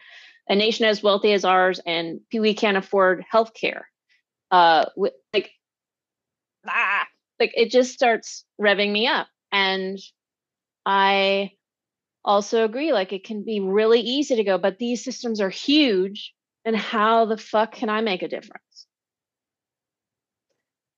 a 0.49 0.55
nation 0.55 0.85
as 0.87 1.03
wealthy 1.03 1.33
as 1.33 1.45
ours 1.45 1.81
and 1.85 2.21
we 2.33 2.55
can't 2.55 2.77
afford 2.77 3.25
health 3.29 3.55
care 3.55 3.89
uh 4.51 4.85
like 5.33 5.51
ah, 6.67 7.07
like 7.41 7.53
it 7.57 7.71
just 7.71 7.93
starts 7.93 8.45
revving 8.61 8.93
me 8.93 9.07
up 9.07 9.27
and 9.53 9.99
i 10.85 11.51
also 12.25 12.65
agree 12.65 12.93
like 12.93 13.13
it 13.13 13.25
can 13.25 13.45
be 13.45 13.61
really 13.61 14.01
easy 14.01 14.37
to 14.37 14.45
go 14.45 14.59
but 14.59 14.79
these 14.79 15.05
systems 15.05 15.41
are 15.41 15.51
huge 15.51 16.33
and 16.65 16.77
how 16.77 17.27
the 17.27 17.37
fuck 17.37 17.73
can 17.73 17.89
i 17.89 18.01
make 18.01 18.23
a 18.23 18.29
difference 18.29 18.87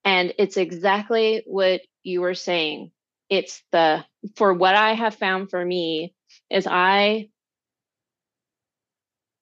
and 0.04 0.32
it's 0.38 0.56
exactly 0.56 1.42
what 1.46 1.80
you 2.02 2.20
were 2.20 2.34
saying 2.34 2.90
it's 3.28 3.62
the 3.72 4.04
for 4.36 4.54
what 4.54 4.74
i 4.74 4.92
have 4.94 5.14
found 5.14 5.50
for 5.50 5.64
me 5.64 6.14
is 6.50 6.66
i 6.66 7.28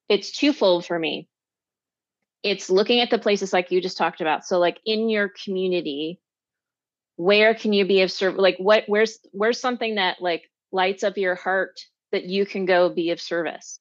it's 0.09 0.31
twofold 0.31 0.87
for 0.87 0.99
me. 0.99 1.29
It's 2.43 2.69
looking 2.69 3.01
at 3.01 3.11
the 3.11 3.19
places 3.19 3.53
like 3.53 3.71
you 3.71 3.81
just 3.81 3.97
talked 3.97 4.21
about. 4.21 4.45
So 4.45 4.59
like 4.59 4.79
in 4.85 5.09
your 5.09 5.31
community, 5.45 6.21
where 7.17 7.55
can 7.55 7.73
you 7.73 7.87
be 7.87 8.03
of 8.03 8.13
service? 8.13 8.39
Like 8.41 8.57
what 8.59 8.85
where's 8.87 9.19
where's 9.33 9.61
something 9.61 9.95
that 9.95 10.21
like 10.21 10.51
lights 10.75 11.05
up 11.05 11.17
your 11.17 11.37
heart 11.37 11.81
that 12.13 12.25
you 12.25 12.45
can 12.45 12.67
go 12.67 12.91
be 12.91 13.11
of 13.11 13.21
service? 13.21 13.79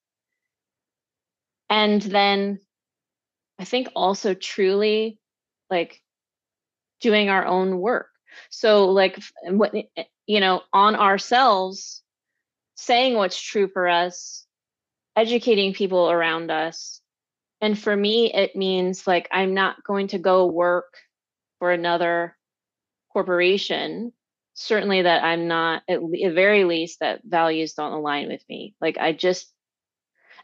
And 1.69 2.01
then 2.01 2.60
I 3.60 3.65
think 3.65 3.89
also 3.95 4.34
truly 4.34 5.19
like 5.69 6.01
doing 7.01 7.29
our 7.29 7.45
own 7.45 7.79
work. 7.79 8.08
So 8.49 8.86
like 8.89 9.19
what 9.45 9.75
eh, 9.75 9.84
eh, 9.97 10.03
you 10.25 10.39
know, 10.39 10.62
on 10.71 10.95
ourselves 10.95 12.01
saying 12.75 13.15
what's 13.15 13.41
true 13.41 13.67
for 13.67 13.88
us 13.88 14.45
educating 15.15 15.73
people 15.73 16.10
around 16.10 16.51
us. 16.51 17.01
And 17.62 17.77
for 17.77 17.95
me, 17.95 18.34
it 18.34 18.56
means 18.56 19.08
like 19.08 19.27
I'm 19.32 19.53
not 19.53 19.84
going 19.84 20.08
to 20.10 20.17
go 20.17 20.47
work 20.47 20.93
for 21.60 21.71
another 21.71 22.36
corporation. 23.12 24.12
Certainly, 24.55 25.03
that 25.03 25.23
I'm 25.23 25.47
not, 25.47 25.83
at 25.89 25.99
the 25.99 26.29
very 26.29 26.63
least, 26.63 26.99
that 26.99 27.21
values 27.23 27.73
don't 27.73 27.93
align 27.93 28.27
with 28.27 28.43
me. 28.47 28.75
Like, 28.79 28.97
I 28.97 29.11
just, 29.11 29.51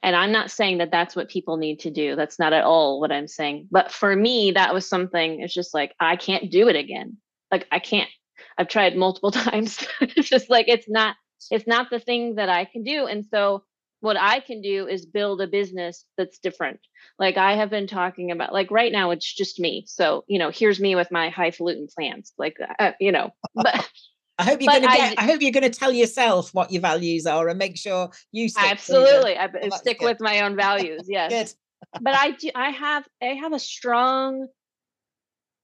and 0.01 0.15
I'm 0.15 0.31
not 0.31 0.49
saying 0.49 0.79
that 0.79 0.91
that's 0.91 1.15
what 1.15 1.29
people 1.29 1.57
need 1.57 1.81
to 1.81 1.91
do. 1.91 2.15
That's 2.15 2.39
not 2.39 2.53
at 2.53 2.63
all 2.63 2.99
what 2.99 3.11
I'm 3.11 3.27
saying. 3.27 3.67
But 3.69 3.91
for 3.91 4.15
me, 4.15 4.51
that 4.51 4.73
was 4.73 4.87
something, 4.87 5.41
it's 5.41 5.53
just 5.53 5.73
like, 5.73 5.93
I 5.99 6.15
can't 6.15 6.49
do 6.49 6.69
it 6.69 6.75
again. 6.75 7.17
Like, 7.51 7.67
I 7.71 7.79
can't. 7.79 8.09
I've 8.57 8.67
tried 8.67 8.95
multiple 8.95 9.31
times. 9.31 9.85
it's 10.01 10.29
just 10.29 10.49
like, 10.49 10.67
it's 10.67 10.89
not, 10.89 11.15
it's 11.51 11.67
not 11.67 11.89
the 11.89 11.99
thing 11.99 12.35
that 12.35 12.49
I 12.49 12.65
can 12.65 12.83
do. 12.83 13.05
And 13.05 13.25
so, 13.25 13.63
what 14.01 14.17
I 14.17 14.39
can 14.39 14.61
do 14.61 14.87
is 14.87 15.05
build 15.05 15.41
a 15.41 15.47
business 15.47 16.05
that's 16.17 16.39
different. 16.39 16.79
Like 17.17 17.37
I 17.37 17.53
have 17.53 17.69
been 17.69 17.87
talking 17.87 18.31
about, 18.31 18.53
like 18.53 18.71
right 18.71 18.91
now 18.91 19.11
it's 19.11 19.31
just 19.33 19.59
me. 19.59 19.83
So, 19.87 20.23
you 20.27 20.39
know, 20.39 20.51
here's 20.51 20.79
me 20.79 20.95
with 20.95 21.11
my 21.11 21.29
highfalutin 21.29 21.87
plans, 21.93 22.33
like, 22.37 22.57
uh, 22.79 22.91
you 22.99 23.11
know, 23.11 23.31
but, 23.55 23.89
I 24.37 24.43
hope 24.43 24.61
you're 24.61 24.71
going 24.71 24.83
to 24.83 24.89
I 24.89 24.95
get. 24.95 25.19
I 25.19 25.23
hope 25.23 25.41
you're 25.41 25.51
going 25.51 25.69
to 25.69 25.79
tell 25.79 25.91
yourself 25.91 26.53
what 26.53 26.71
your 26.71 26.81
values 26.81 27.25
are 27.25 27.49
and 27.49 27.59
make 27.59 27.75
sure 27.77 28.09
you 28.31 28.47
stick. 28.47 28.71
Absolutely. 28.71 29.37
I 29.37 29.47
that's 29.47 29.79
stick 29.79 29.99
with 29.99 30.21
my 30.21 30.41
own 30.41 30.55
values. 30.55 31.01
Yes. 31.09 31.55
But 31.99 32.13
I 32.13 32.31
do 32.31 32.49
I 32.55 32.69
have 32.69 33.05
I 33.21 33.25
have 33.25 33.51
a 33.51 33.59
strong 33.59 34.47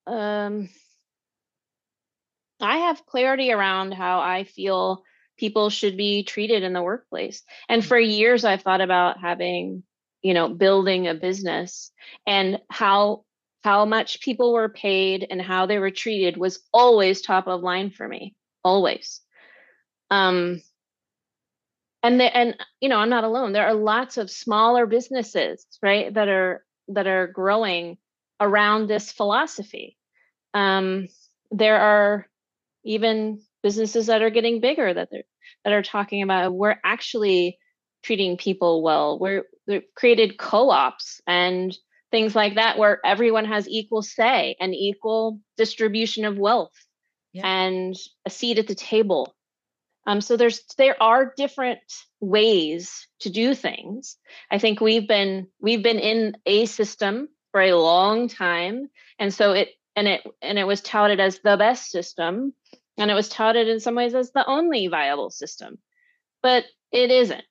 um 0.07 0.69
I 2.59 2.77
have 2.79 3.05
clarity 3.05 3.51
around 3.51 3.93
how 3.93 4.19
I 4.19 4.43
feel 4.43 5.03
people 5.37 5.69
should 5.69 5.97
be 5.97 6.23
treated 6.23 6.63
in 6.63 6.73
the 6.73 6.81
workplace. 6.83 7.43
And 7.69 7.81
Mm. 7.81 7.85
for 7.87 7.99
years 7.99 8.45
I've 8.45 8.61
thought 8.61 8.81
about 8.81 9.19
having, 9.19 9.83
you 10.21 10.33
know, 10.33 10.49
building 10.49 11.07
a 11.07 11.15
business 11.15 11.91
and 12.25 12.59
how 12.69 13.23
how 13.63 13.85
much 13.85 14.21
people 14.21 14.53
were 14.53 14.69
paid 14.69 15.25
and 15.29 15.41
how 15.41 15.65
they 15.65 15.79
were 15.79 15.89
treated 15.91 16.37
was 16.37 16.61
always 16.71 17.21
top 17.21 17.47
of 17.47 17.61
line 17.63 17.89
for 17.89 18.07
me. 18.07 18.35
Always. 18.63 19.21
Um 20.11 20.61
and 22.03 22.19
the, 22.19 22.37
and 22.37 22.55
you 22.79 22.89
know 22.89 22.97
i'm 22.97 23.09
not 23.09 23.23
alone 23.23 23.51
there 23.53 23.65
are 23.67 23.73
lots 23.73 24.17
of 24.17 24.29
smaller 24.29 24.85
businesses 24.85 25.65
right 25.81 26.13
that 26.13 26.27
are 26.27 26.63
that 26.89 27.07
are 27.07 27.27
growing 27.27 27.97
around 28.39 28.87
this 28.87 29.11
philosophy 29.11 29.97
um 30.53 31.07
there 31.51 31.79
are 31.79 32.27
even 32.83 33.41
businesses 33.65 34.05
that 34.05 34.21
are 34.21 34.29
getting 34.29 34.61
bigger 34.61 34.93
that 34.93 35.09
they're 35.09 35.23
that 35.63 35.73
are 35.73 35.81
talking 35.81 36.21
about 36.21 36.53
we're 36.53 36.79
actually 36.83 37.57
treating 38.03 38.37
people 38.37 38.83
well 38.83 39.17
we're 39.17 39.43
they've 39.65 39.81
created 39.95 40.37
co-ops 40.37 41.19
and 41.25 41.75
things 42.11 42.35
like 42.35 42.53
that 42.55 42.77
where 42.77 42.99
everyone 43.03 43.45
has 43.45 43.67
equal 43.67 44.03
say 44.03 44.55
and 44.59 44.75
equal 44.75 45.39
distribution 45.57 46.25
of 46.25 46.37
wealth 46.37 46.77
Yeah. 47.33 47.47
and 47.47 47.95
a 48.27 48.29
seat 48.29 48.59
at 48.59 48.67
the 48.67 48.75
table 48.75 49.35
um, 50.05 50.21
so 50.21 50.37
there's 50.37 50.61
there 50.77 51.01
are 51.01 51.33
different 51.35 51.79
ways 52.19 53.07
to 53.21 53.31
do 53.31 53.55
things. 53.55 54.17
I 54.51 54.59
think 54.59 54.79
we've 54.79 55.07
been 55.07 55.47
we've 55.59 55.81
been 55.81 55.97
in 55.97 56.37
a 56.45 56.67
system 56.67 57.29
for 57.51 57.61
a 57.61 57.73
long 57.73 58.27
time, 58.27 58.89
and 59.17 59.33
so 59.33 59.53
it 59.53 59.69
and 59.95 60.07
it 60.07 60.21
and 60.43 60.59
it 60.59 60.67
was 60.67 60.81
touted 60.81 61.19
as 61.19 61.39
the 61.39 61.57
best 61.57 61.89
system, 61.89 62.53
and 62.97 63.11
it 63.11 63.13
was 63.13 63.29
touted 63.29 63.67
in 63.67 63.79
some 63.79 63.95
ways 63.95 64.15
as 64.15 64.31
the 64.31 64.45
only 64.45 64.87
viable 64.87 65.29
system, 65.29 65.77
but 66.41 66.65
it 66.91 67.11
isn't. 67.11 67.43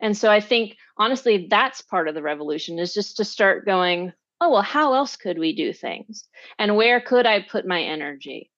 And 0.00 0.16
so 0.16 0.30
I 0.30 0.40
think 0.40 0.76
honestly 0.96 1.46
that's 1.50 1.82
part 1.82 2.08
of 2.08 2.14
the 2.14 2.22
revolution 2.22 2.78
is 2.78 2.94
just 2.94 3.16
to 3.16 3.24
start 3.24 3.66
going, 3.66 4.12
oh 4.40 4.50
well, 4.50 4.62
how 4.62 4.94
else 4.94 5.16
could 5.16 5.38
we 5.38 5.54
do 5.54 5.72
things, 5.72 6.24
and 6.58 6.76
where 6.76 7.00
could 7.00 7.26
I 7.26 7.42
put 7.42 7.66
my 7.66 7.82
energy? 7.82 8.50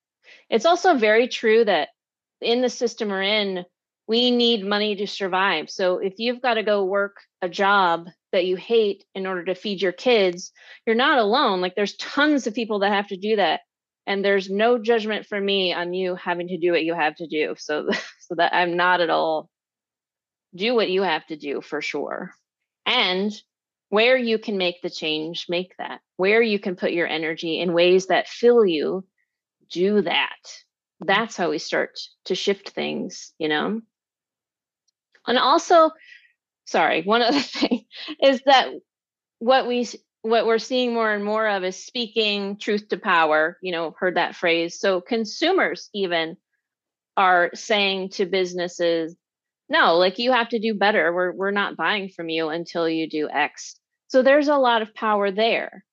It's 0.49 0.67
also 0.67 0.95
very 0.95 1.29
true 1.29 1.65
that 1.65 1.89
in 2.41 2.61
the 2.61 2.69
system 2.69 3.09
we're 3.09 3.23
in, 3.23 3.65
we 4.07 4.31
need 4.31 4.67
money 4.67 4.97
to 4.97 5.07
survive. 5.07 5.71
So 5.71 5.99
if 5.99 6.15
you've 6.19 6.43
got 6.43 6.55
to 6.55 6.63
go 6.63 6.85
work 6.85 7.19
a 7.43 7.49
job 7.49 8.09
that 8.33 8.45
you 8.45 8.57
hate 8.57 9.05
in 9.15 9.27
order 9.27 9.45
to 9.45 9.55
feed 9.55 9.81
your 9.81 9.93
kids, 9.93 10.53
you're 10.85 10.97
not 10.97 11.19
alone. 11.19 11.61
Like 11.61 11.75
there's 11.77 11.97
tons 11.97 12.47
of 12.47 12.55
people 12.55 12.81
that 12.81 12.93
have 12.93 13.09
to 13.09 13.17
do 13.17 13.37
that. 13.37 13.61
And 14.07 14.25
there's 14.25 14.51
no 14.51 14.79
judgment 14.79 15.27
for 15.27 15.41
me 15.41 15.73
on 15.73 15.93
you 15.93 16.17
having 16.17 16.49
to 16.49 16.59
do 16.59 16.73
what 16.73 16.85
you 16.85 16.95
have 16.95 17.17
to 17.17 17.27
do. 17.27 17.55
So 17.59 17.89
so 18.21 18.35
that 18.37 18.55
I'm 18.55 18.77
not 18.77 19.01
at 19.01 19.11
all 19.11 19.49
do 20.55 20.75
what 20.75 20.91
you 20.91 21.03
have 21.03 21.25
to 21.29 21.37
do 21.37 21.61
for 21.61 21.81
sure. 21.81 22.33
And 22.85 23.33
where 23.89 24.17
you 24.17 24.39
can 24.39 24.57
make 24.57 24.83
the 24.83 24.91
change, 24.91 25.47
make 25.49 25.77
that. 25.79 26.01
Where 26.17 26.43
you 26.43 26.59
can 26.59 26.75
put 26.75 26.93
your 26.93 27.07
energy 27.07 27.61
in 27.61 27.73
ways 27.73 28.07
that 28.07 28.29
fill 28.29 28.67
you, 28.67 29.05
do 29.71 30.03
that 30.03 30.37
that's 31.01 31.37
how 31.37 31.51
we 31.51 31.59
start 31.59 31.99
to 32.27 32.35
shift 32.35 32.71
things 32.71 33.33
you 33.39 33.49
know 33.49 33.81
and 35.27 35.39
also 35.39 35.91
sorry 36.67 37.03
one 37.03 37.23
other 37.23 37.41
thing 37.41 37.85
is 38.23 38.43
that 38.47 38.69
what 39.39 39.67
we 39.67 39.89
what 40.23 40.47
we're 40.47 40.59
seeing 40.59 40.93
more 40.93 41.11
and 41.13 41.25
more 41.25 41.49
of 41.49 41.65
is 41.65 41.83
speaking 41.85 42.59
truth 42.59 42.89
to 42.89 42.99
power 42.99 43.59
you 43.63 43.73
know 43.73 43.95
heard 43.99 44.17
that 44.17 44.37
phrase. 44.37 44.79
So 44.79 45.01
consumers 45.01 45.89
even 45.95 46.37
are 47.17 47.51
saying 47.55 48.11
to 48.11 48.27
businesses 48.27 49.17
no 49.69 49.97
like 49.97 50.19
you 50.19 50.33
have 50.33 50.49
to 50.51 50.59
do 50.59 50.75
better. 50.75 51.13
We're 51.13 51.33
we're 51.33 51.51
not 51.51 51.77
buying 51.77 52.09
from 52.09 52.29
you 52.29 52.49
until 52.49 52.89
you 52.89 53.09
do 53.09 53.29
x. 53.31 53.77
So 54.09 54.23
there's 54.23 54.49
a 54.49 54.57
lot 54.57 54.83
of 54.83 54.95
power 54.95 55.31
there. 55.31 55.85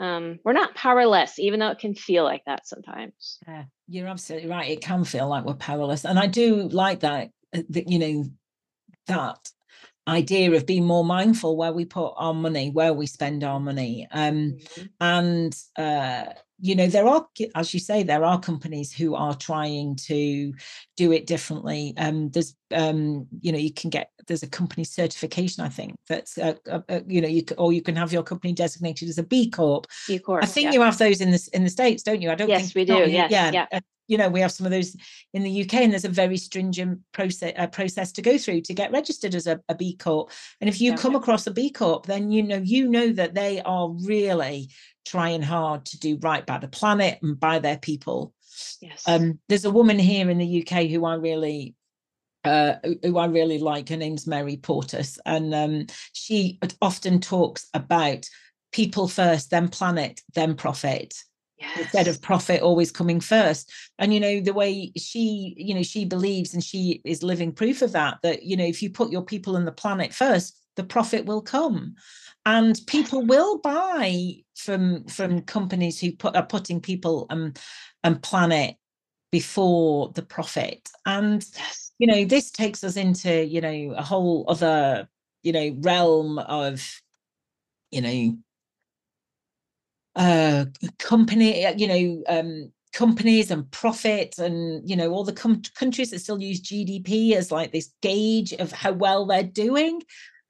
Um, 0.00 0.38
we're 0.44 0.52
not 0.52 0.74
powerless 0.74 1.38
even 1.38 1.58
though 1.60 1.70
it 1.70 1.78
can 1.80 1.94
feel 1.94 2.24
like 2.24 2.42
that 2.46 2.66
sometimes. 2.68 3.38
Yeah, 3.46 3.64
you're 3.88 4.06
absolutely 4.08 4.48
right. 4.48 4.70
It 4.70 4.80
can 4.80 5.04
feel 5.04 5.28
like 5.28 5.44
we're 5.44 5.54
powerless, 5.54 6.04
and 6.04 6.18
I 6.18 6.26
do 6.26 6.68
like 6.68 7.00
that. 7.00 7.30
uh, 7.54 7.62
That 7.70 7.88
you 7.88 7.98
know 7.98 8.24
that 9.08 9.50
idea 10.08 10.52
of 10.52 10.66
being 10.66 10.84
more 10.86 11.04
mindful 11.04 11.56
where 11.56 11.72
we 11.72 11.84
put 11.84 12.14
our 12.16 12.34
money, 12.34 12.70
where 12.70 12.94
we 12.94 13.06
spend 13.06 13.44
our 13.44 13.60
money, 13.60 14.08
um, 14.12 14.58
Mhm. 14.78 14.90
and 15.00 15.56
uh, 15.76 16.32
you 16.60 16.74
know 16.74 16.86
there 16.88 17.06
are, 17.06 17.26
as 17.54 17.72
you 17.72 17.80
say, 17.80 18.02
there 18.02 18.24
are 18.24 18.40
companies 18.40 18.92
who 18.92 19.14
are 19.14 19.34
trying 19.34 19.96
to 20.06 20.52
do 20.96 21.12
it 21.12 21.26
differently. 21.26 21.94
Um, 21.96 22.30
there's, 22.30 22.54
um, 22.72 23.26
you 23.40 23.52
know, 23.52 23.58
you 23.58 23.72
can 23.72 23.90
get 23.90 24.10
there's 24.26 24.42
a 24.42 24.48
company 24.48 24.84
certification, 24.84 25.64
I 25.64 25.68
think 25.68 25.94
that's, 26.08 26.36
uh, 26.36 26.54
uh, 26.70 26.80
uh, 26.88 27.00
you 27.06 27.20
know, 27.20 27.28
you 27.28 27.42
c- 27.48 27.54
or 27.56 27.72
you 27.72 27.82
can 27.82 27.96
have 27.96 28.12
your 28.12 28.22
company 28.22 28.52
designated 28.52 29.08
as 29.08 29.18
a 29.18 29.22
B 29.22 29.50
Corp. 29.50 29.86
B 30.06 30.18
Corp. 30.18 30.42
I 30.42 30.46
think 30.46 30.66
yeah. 30.66 30.72
you 30.72 30.80
have 30.82 30.98
those 30.98 31.20
in 31.20 31.30
the 31.30 31.48
in 31.52 31.64
the 31.64 31.70
states, 31.70 32.02
don't 32.02 32.20
you? 32.20 32.30
I 32.30 32.34
don't 32.34 32.48
Yes, 32.48 32.72
think 32.72 32.74
we 32.74 32.84
do. 32.84 33.08
Yes, 33.10 33.30
yeah. 33.30 33.66
uh, 33.72 33.80
you 34.08 34.16
know, 34.16 34.28
we 34.28 34.40
have 34.40 34.52
some 34.52 34.66
of 34.66 34.72
those 34.72 34.96
in 35.34 35.42
the 35.42 35.62
UK, 35.62 35.74
and 35.74 35.92
there's 35.92 36.06
a 36.06 36.08
very 36.08 36.38
stringent 36.38 37.00
process 37.12 37.52
uh, 37.56 37.66
process 37.66 38.10
to 38.12 38.22
go 38.22 38.38
through 38.38 38.62
to 38.62 38.74
get 38.74 38.90
registered 38.90 39.34
as 39.34 39.46
a, 39.46 39.60
a 39.68 39.74
B 39.74 39.96
Corp. 39.96 40.30
And 40.60 40.68
if 40.68 40.80
you 40.80 40.92
Yeah. 40.92 40.96
come 40.96 41.14
across 41.14 41.46
a 41.46 41.50
B 41.50 41.70
Corp, 41.70 42.06
then 42.06 42.30
you 42.30 42.42
know 42.42 42.56
you 42.64 42.88
know 42.88 43.12
that 43.12 43.34
they 43.34 43.60
are 43.60 43.90
really 43.90 44.70
trying 45.08 45.42
hard 45.42 45.84
to 45.86 45.98
do 45.98 46.18
right 46.20 46.44
by 46.44 46.58
the 46.58 46.68
planet 46.68 47.18
and 47.22 47.38
by 47.38 47.58
their 47.58 47.78
people. 47.78 48.34
Yes. 48.80 49.04
Um, 49.06 49.38
there's 49.48 49.64
a 49.64 49.70
woman 49.70 49.98
here 49.98 50.28
in 50.30 50.38
the 50.38 50.62
UK 50.62 50.88
who 50.88 51.04
I 51.04 51.14
really 51.14 51.74
uh 52.44 52.74
who- 53.02 53.18
I 53.18 53.26
really 53.26 53.58
like. 53.58 53.88
Her 53.88 53.96
name's 53.96 54.26
Mary 54.26 54.56
Portas, 54.56 55.18
and 55.26 55.54
um 55.54 55.86
she 56.12 56.58
often 56.80 57.20
talks 57.20 57.68
about 57.74 58.26
people 58.72 59.08
first, 59.08 59.50
then 59.50 59.68
planet, 59.68 60.20
then 60.34 60.54
profit 60.54 61.14
instead 61.76 62.06
of 62.06 62.22
profit 62.22 62.62
always 62.62 62.92
coming 62.92 63.18
first 63.20 63.72
and 63.98 64.14
you 64.14 64.20
know 64.20 64.40
the 64.40 64.52
way 64.52 64.92
she 64.96 65.54
you 65.56 65.74
know 65.74 65.82
she 65.82 66.04
believes 66.04 66.54
and 66.54 66.62
she 66.62 67.00
is 67.04 67.22
living 67.22 67.52
proof 67.52 67.82
of 67.82 67.92
that 67.92 68.18
that 68.22 68.44
you 68.44 68.56
know 68.56 68.64
if 68.64 68.80
you 68.80 68.88
put 68.90 69.10
your 69.10 69.22
people 69.24 69.56
and 69.56 69.66
the 69.66 69.72
planet 69.72 70.14
first 70.14 70.56
the 70.76 70.84
profit 70.84 71.24
will 71.24 71.42
come 71.42 71.94
and 72.48 72.80
people 72.86 73.24
will 73.24 73.58
buy 73.58 74.34
from 74.56 75.04
from 75.04 75.42
companies 75.42 76.00
who 76.00 76.12
put 76.12 76.34
are 76.34 76.46
putting 76.46 76.80
people 76.80 77.26
and 77.30 77.58
and 78.02 78.22
planet 78.22 78.74
before 79.30 80.10
the 80.14 80.22
profit. 80.22 80.88
And 81.06 81.44
you 81.98 82.06
know 82.06 82.24
this 82.24 82.50
takes 82.50 82.82
us 82.82 82.96
into 82.96 83.44
you 83.44 83.60
know 83.60 83.94
a 83.96 84.02
whole 84.02 84.46
other 84.48 85.08
you 85.42 85.52
know 85.52 85.76
realm 85.80 86.38
of 86.38 87.00
you 87.90 88.00
know 88.00 88.38
uh 90.16 90.64
company 90.98 91.64
uh, 91.64 91.74
you 91.76 91.86
know 91.86 92.22
um 92.28 92.72
companies 92.92 93.50
and 93.50 93.70
profit 93.70 94.38
and 94.38 94.88
you 94.88 94.96
know 94.96 95.10
all 95.10 95.22
the 95.22 95.32
com- 95.32 95.62
countries 95.74 96.10
that 96.10 96.18
still 96.18 96.40
use 96.40 96.60
gdp 96.60 97.32
as 97.34 97.52
like 97.52 97.70
this 97.70 97.92
gauge 98.00 98.52
of 98.54 98.72
how 98.72 98.90
well 98.90 99.26
they're 99.26 99.42
doing 99.42 100.00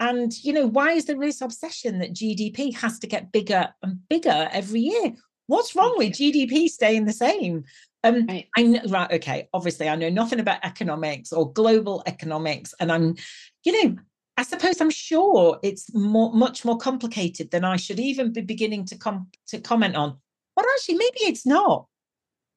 and 0.01 0.33
you 0.45 0.53
know 0.53 0.67
why 0.67 0.93
is 0.93 1.05
there 1.07 1.19
this 1.19 1.41
obsession 1.41 1.99
that 1.99 2.13
gdp 2.15 2.75
has 2.75 2.99
to 2.99 3.07
get 3.07 3.33
bigger 3.33 3.69
and 3.83 3.99
bigger 4.09 4.49
every 4.53 4.81
year 4.81 5.13
what's 5.47 5.75
wrong 5.75 5.95
with 5.97 6.13
gdp 6.13 6.69
staying 6.69 7.05
the 7.05 7.13
same 7.13 7.65
um 8.05 8.27
Right. 8.27 8.49
i 8.57 8.63
know 8.63 8.81
right 8.89 9.11
okay 9.13 9.49
obviously 9.53 9.89
i 9.89 9.97
know 9.97 10.09
nothing 10.11 10.41
about 10.41 10.65
economics 10.65 11.33
or 11.33 11.53
global 11.53 12.03
economics 12.07 12.75
and 12.81 12.93
i'm 12.93 13.17
you 13.65 13.85
know 13.85 13.97
I 14.37 14.45
suppose 14.45 14.81
I'm 14.81 14.89
sure 14.89 15.59
it's 15.65 15.93
more, 15.93 16.33
much 16.33 16.65
more 16.65 16.79
complicated 16.79 17.51
than 17.51 17.65
I 17.65 17.75
should 17.75 17.99
even 17.99 18.33
be 18.33 18.41
beginning 18.41 18.85
to 18.85 18.97
com- 18.97 19.27
to 19.49 19.59
comment 19.59 19.97
on. 19.97 20.17
But 20.55 20.65
actually, 20.77 20.95
maybe 20.95 21.19
it's 21.23 21.45
not. 21.45 21.87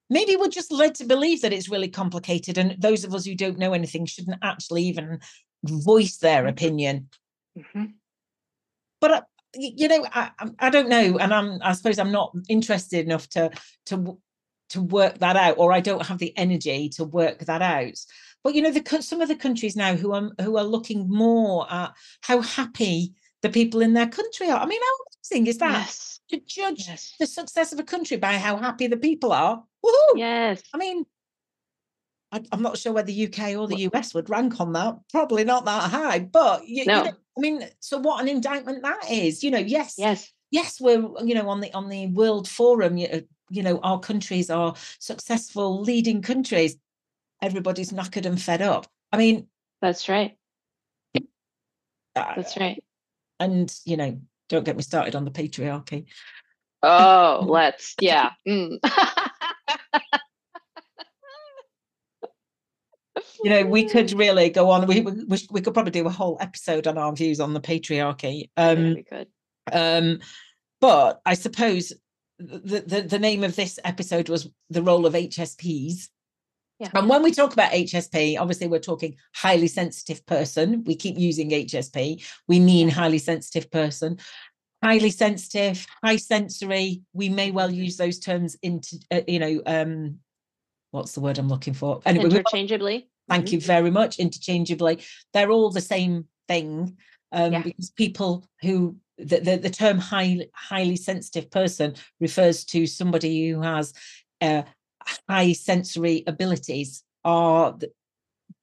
Maybe 0.07 0.35
we're 0.35 0.47
just 0.49 0.71
led 0.71 0.93
to 0.95 1.05
believe 1.05 1.41
that 1.41 1.53
it's 1.53 1.69
really 1.69 1.87
complicated, 1.87 2.59
and 2.59 2.79
those 2.79 3.03
of 3.03 3.15
us 3.15 3.25
who 3.25 3.33
don't 3.33 3.57
know 3.57 3.73
anything 3.73 4.05
shouldn't 4.05 4.37
actually 4.43 4.83
even 4.83 5.21
voice 5.63 6.17
their 6.17 6.43
Mhm. 6.43 6.49
opinion. 6.49 7.09
Mhm. 7.57 7.93
But 8.99 9.11
uh, 9.11 9.21
you 9.53 9.87
know, 9.87 10.05
I, 10.11 10.31
I'm- 10.39 10.71
don't 10.71 10.89
know, 10.89 11.17
and 11.17 11.33
I'm 11.33 11.59
I 11.61 11.73
suppose 11.73 11.99
I'm 11.99 12.11
not 12.11 12.33
interested 12.49 13.05
enough 13.05 13.27
to 13.29 13.51
to 13.87 14.17
to 14.69 14.81
work 14.81 15.19
that 15.19 15.35
out, 15.35 15.57
or 15.57 15.73
I 15.73 15.81
don't 15.81 16.05
have 16.05 16.19
the 16.19 16.35
energy 16.37 16.89
to 16.89 17.03
work 17.03 17.39
that 17.39 17.61
out. 17.61 17.97
But 18.43 18.55
you 18.55 18.61
know, 18.61 18.71
the 18.71 19.01
some 19.01 19.21
of 19.21 19.27
the 19.27 19.35
countries 19.35 19.75
now 19.75 19.95
who 19.95 20.13
are 20.13 20.31
who 20.41 20.57
are 20.57 20.63
looking 20.63 21.09
more 21.09 21.71
at 21.71 21.93
how 22.21 22.41
happy 22.41 23.13
the 23.41 23.49
people 23.49 23.81
in 23.81 23.93
their 23.93 24.07
country 24.07 24.49
are. 24.49 24.59
I 24.59 24.65
mean, 24.65 24.81
how 24.81 25.05
amazing 25.35 25.47
is 25.47 25.57
that 25.57 25.71
Yes. 25.85 26.19
to 26.29 26.39
judge 26.39 26.87
Yes. 26.87 27.13
the 27.19 27.25
success 27.25 27.73
of 27.73 27.79
a 27.79 27.83
country 27.83 28.17
by 28.17 28.37
how 28.37 28.57
happy 28.57 28.87
the 28.87 28.97
people 28.97 29.31
are? 29.33 29.63
Woohoo! 29.83 30.17
Yes. 30.17 30.61
I 30.73 30.77
mean, 30.77 31.05
I, 32.31 32.41
am 32.51 32.61
not 32.61 32.77
sure 32.77 32.93
whether 32.93 33.07
the 33.07 33.25
UK 33.25 33.55
or 33.55 33.67
the 33.67 33.89
US 33.91 34.13
would 34.13 34.29
rank 34.29 34.59
on 34.61 34.73
that. 34.73 34.95
Probably 35.09 35.43
not 35.43 35.65
that 35.65 35.89
high, 35.91 36.19
but 36.19 36.67
you, 36.67 36.85
no. 36.85 36.97
you 36.99 37.03
know, 37.11 37.17
I 37.37 37.41
mean, 37.41 37.67
so 37.79 37.97
what 37.97 38.21
an 38.21 38.27
indictment 38.27 38.83
that 38.83 39.09
is. 39.09 39.43
You 39.43 39.51
know, 39.51 39.59
yes, 39.59 39.95
yes, 39.97 40.31
yes, 40.51 40.79
we're 40.81 41.07
you 41.23 41.35
know 41.35 41.49
on 41.49 41.61
the 41.61 41.73
on 41.73 41.89
the 41.89 42.07
World 42.07 42.47
Forum. 42.47 42.97
You, 42.97 43.27
you 43.49 43.63
know, 43.63 43.79
our 43.83 43.99
countries 43.99 44.49
are 44.49 44.75
successful 44.99 45.81
leading 45.81 46.21
countries. 46.21 46.77
Everybody's 47.41 47.91
knackered 47.91 48.25
and 48.25 48.41
fed 48.41 48.61
up. 48.61 48.87
I 49.11 49.17
mean, 49.17 49.47
that's 49.81 50.09
right. 50.09 50.37
That's 52.15 52.57
right. 52.57 52.83
And 53.39 53.73
you 53.85 53.97
know, 53.97 54.19
don't 54.49 54.65
get 54.65 54.75
me 54.75 54.83
started 54.83 55.15
on 55.15 55.25
the 55.25 55.31
patriarchy. 55.31 56.05
Oh, 56.83 57.45
let's 57.47 57.95
yeah. 57.99 58.31
Mm. 58.47 58.79
you 63.43 63.49
know, 63.49 63.65
we 63.65 63.87
could 63.87 64.11
really 64.13 64.49
go 64.49 64.69
on. 64.69 64.87
We, 64.87 65.01
we 65.01 65.37
we 65.49 65.61
could 65.61 65.73
probably 65.73 65.91
do 65.91 66.07
a 66.07 66.11
whole 66.11 66.37
episode 66.39 66.87
on 66.87 66.97
our 66.97 67.13
views 67.13 67.39
on 67.39 67.53
the 67.53 67.61
patriarchy. 67.61 68.49
Um, 68.57 68.95
we 68.95 69.03
could. 69.03 69.27
Um, 69.71 70.19
but 70.79 71.21
I 71.25 71.35
suppose 71.35 71.93
the, 72.39 72.83
the 72.85 73.01
the 73.03 73.19
name 73.19 73.43
of 73.43 73.55
this 73.55 73.79
episode 73.83 74.29
was 74.29 74.49
the 74.69 74.83
role 74.83 75.05
of 75.05 75.13
HSPs. 75.13 76.07
Yeah. 76.79 76.89
And 76.95 77.07
when 77.07 77.21
we 77.21 77.31
talk 77.31 77.53
about 77.53 77.73
HSP, 77.73 78.39
obviously 78.39 78.67
we're 78.67 78.79
talking 78.79 79.15
highly 79.35 79.67
sensitive 79.67 80.25
person. 80.25 80.83
We 80.83 80.95
keep 80.95 81.15
using 81.15 81.51
HSP. 81.51 82.25
We 82.47 82.59
mean 82.59 82.89
highly 82.89 83.19
sensitive 83.19 83.69
person 83.69 84.17
highly 84.83 85.11
sensitive, 85.11 85.85
high 86.03 86.17
sensory. 86.17 87.01
We 87.13 87.29
may 87.29 87.51
well 87.51 87.71
use 87.71 87.97
those 87.97 88.19
terms 88.19 88.57
into, 88.61 88.99
uh, 89.11 89.21
you 89.27 89.39
know, 89.39 89.61
um, 89.65 90.19
what's 90.91 91.13
the 91.13 91.21
word 91.21 91.37
I'm 91.37 91.49
looking 91.49 91.73
for? 91.73 92.01
Anyway, 92.05 92.25
interchangeably. 92.25 93.09
Thank 93.31 93.45
mm-hmm. 93.45 93.55
you 93.55 93.61
very 93.61 93.91
much. 93.91 94.19
Interchangeably, 94.19 94.99
they're 95.33 95.51
all 95.51 95.71
the 95.71 95.79
same 95.79 96.25
thing 96.49 96.97
um, 97.31 97.53
yeah. 97.53 97.61
because 97.61 97.89
people 97.91 98.45
who 98.61 98.97
the, 99.17 99.39
the, 99.39 99.55
the 99.55 99.69
term 99.69 99.99
high, 99.99 100.47
highly 100.53 100.97
sensitive 100.97 101.49
person 101.49 101.95
refers 102.19 102.65
to 102.65 102.85
somebody 102.85 103.49
who 103.49 103.61
has 103.61 103.93
uh, 104.41 104.63
high 105.29 105.53
sensory 105.53 106.23
abilities 106.27 107.03
are 107.23 107.77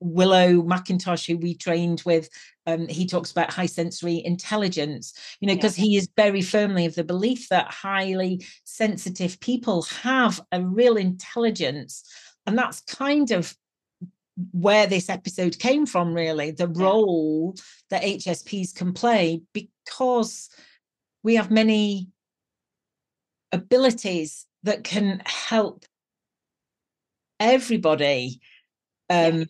Willow 0.00 0.62
McIntosh, 0.62 1.26
who 1.26 1.38
we 1.38 1.54
trained 1.54 2.02
with, 2.04 2.28
um, 2.66 2.86
he 2.88 3.06
talks 3.06 3.30
about 3.30 3.50
high 3.50 3.66
sensory 3.66 4.22
intelligence, 4.22 5.14
you 5.40 5.48
know, 5.48 5.54
because 5.54 5.78
yeah. 5.78 5.84
he 5.86 5.96
is 5.96 6.10
very 6.14 6.42
firmly 6.42 6.84
of 6.84 6.94
the 6.94 7.04
belief 7.04 7.48
that 7.48 7.72
highly 7.72 8.44
sensitive 8.64 9.40
people 9.40 9.82
have 10.02 10.40
a 10.52 10.62
real 10.62 10.98
intelligence. 10.98 12.04
And 12.46 12.58
that's 12.58 12.80
kind 12.82 13.30
of 13.30 13.56
where 14.52 14.86
this 14.86 15.08
episode 15.08 15.58
came 15.58 15.86
from, 15.86 16.14
really, 16.14 16.50
the 16.52 16.68
role 16.68 17.54
that 17.90 18.02
HSPs 18.02 18.74
can 18.74 18.92
play, 18.92 19.42
because 19.52 20.48
we 21.22 21.36
have 21.36 21.50
many 21.50 22.08
abilities 23.52 24.46
that 24.62 24.84
can 24.84 25.22
help 25.24 25.84
everybody 27.40 28.40
um, 29.10 29.46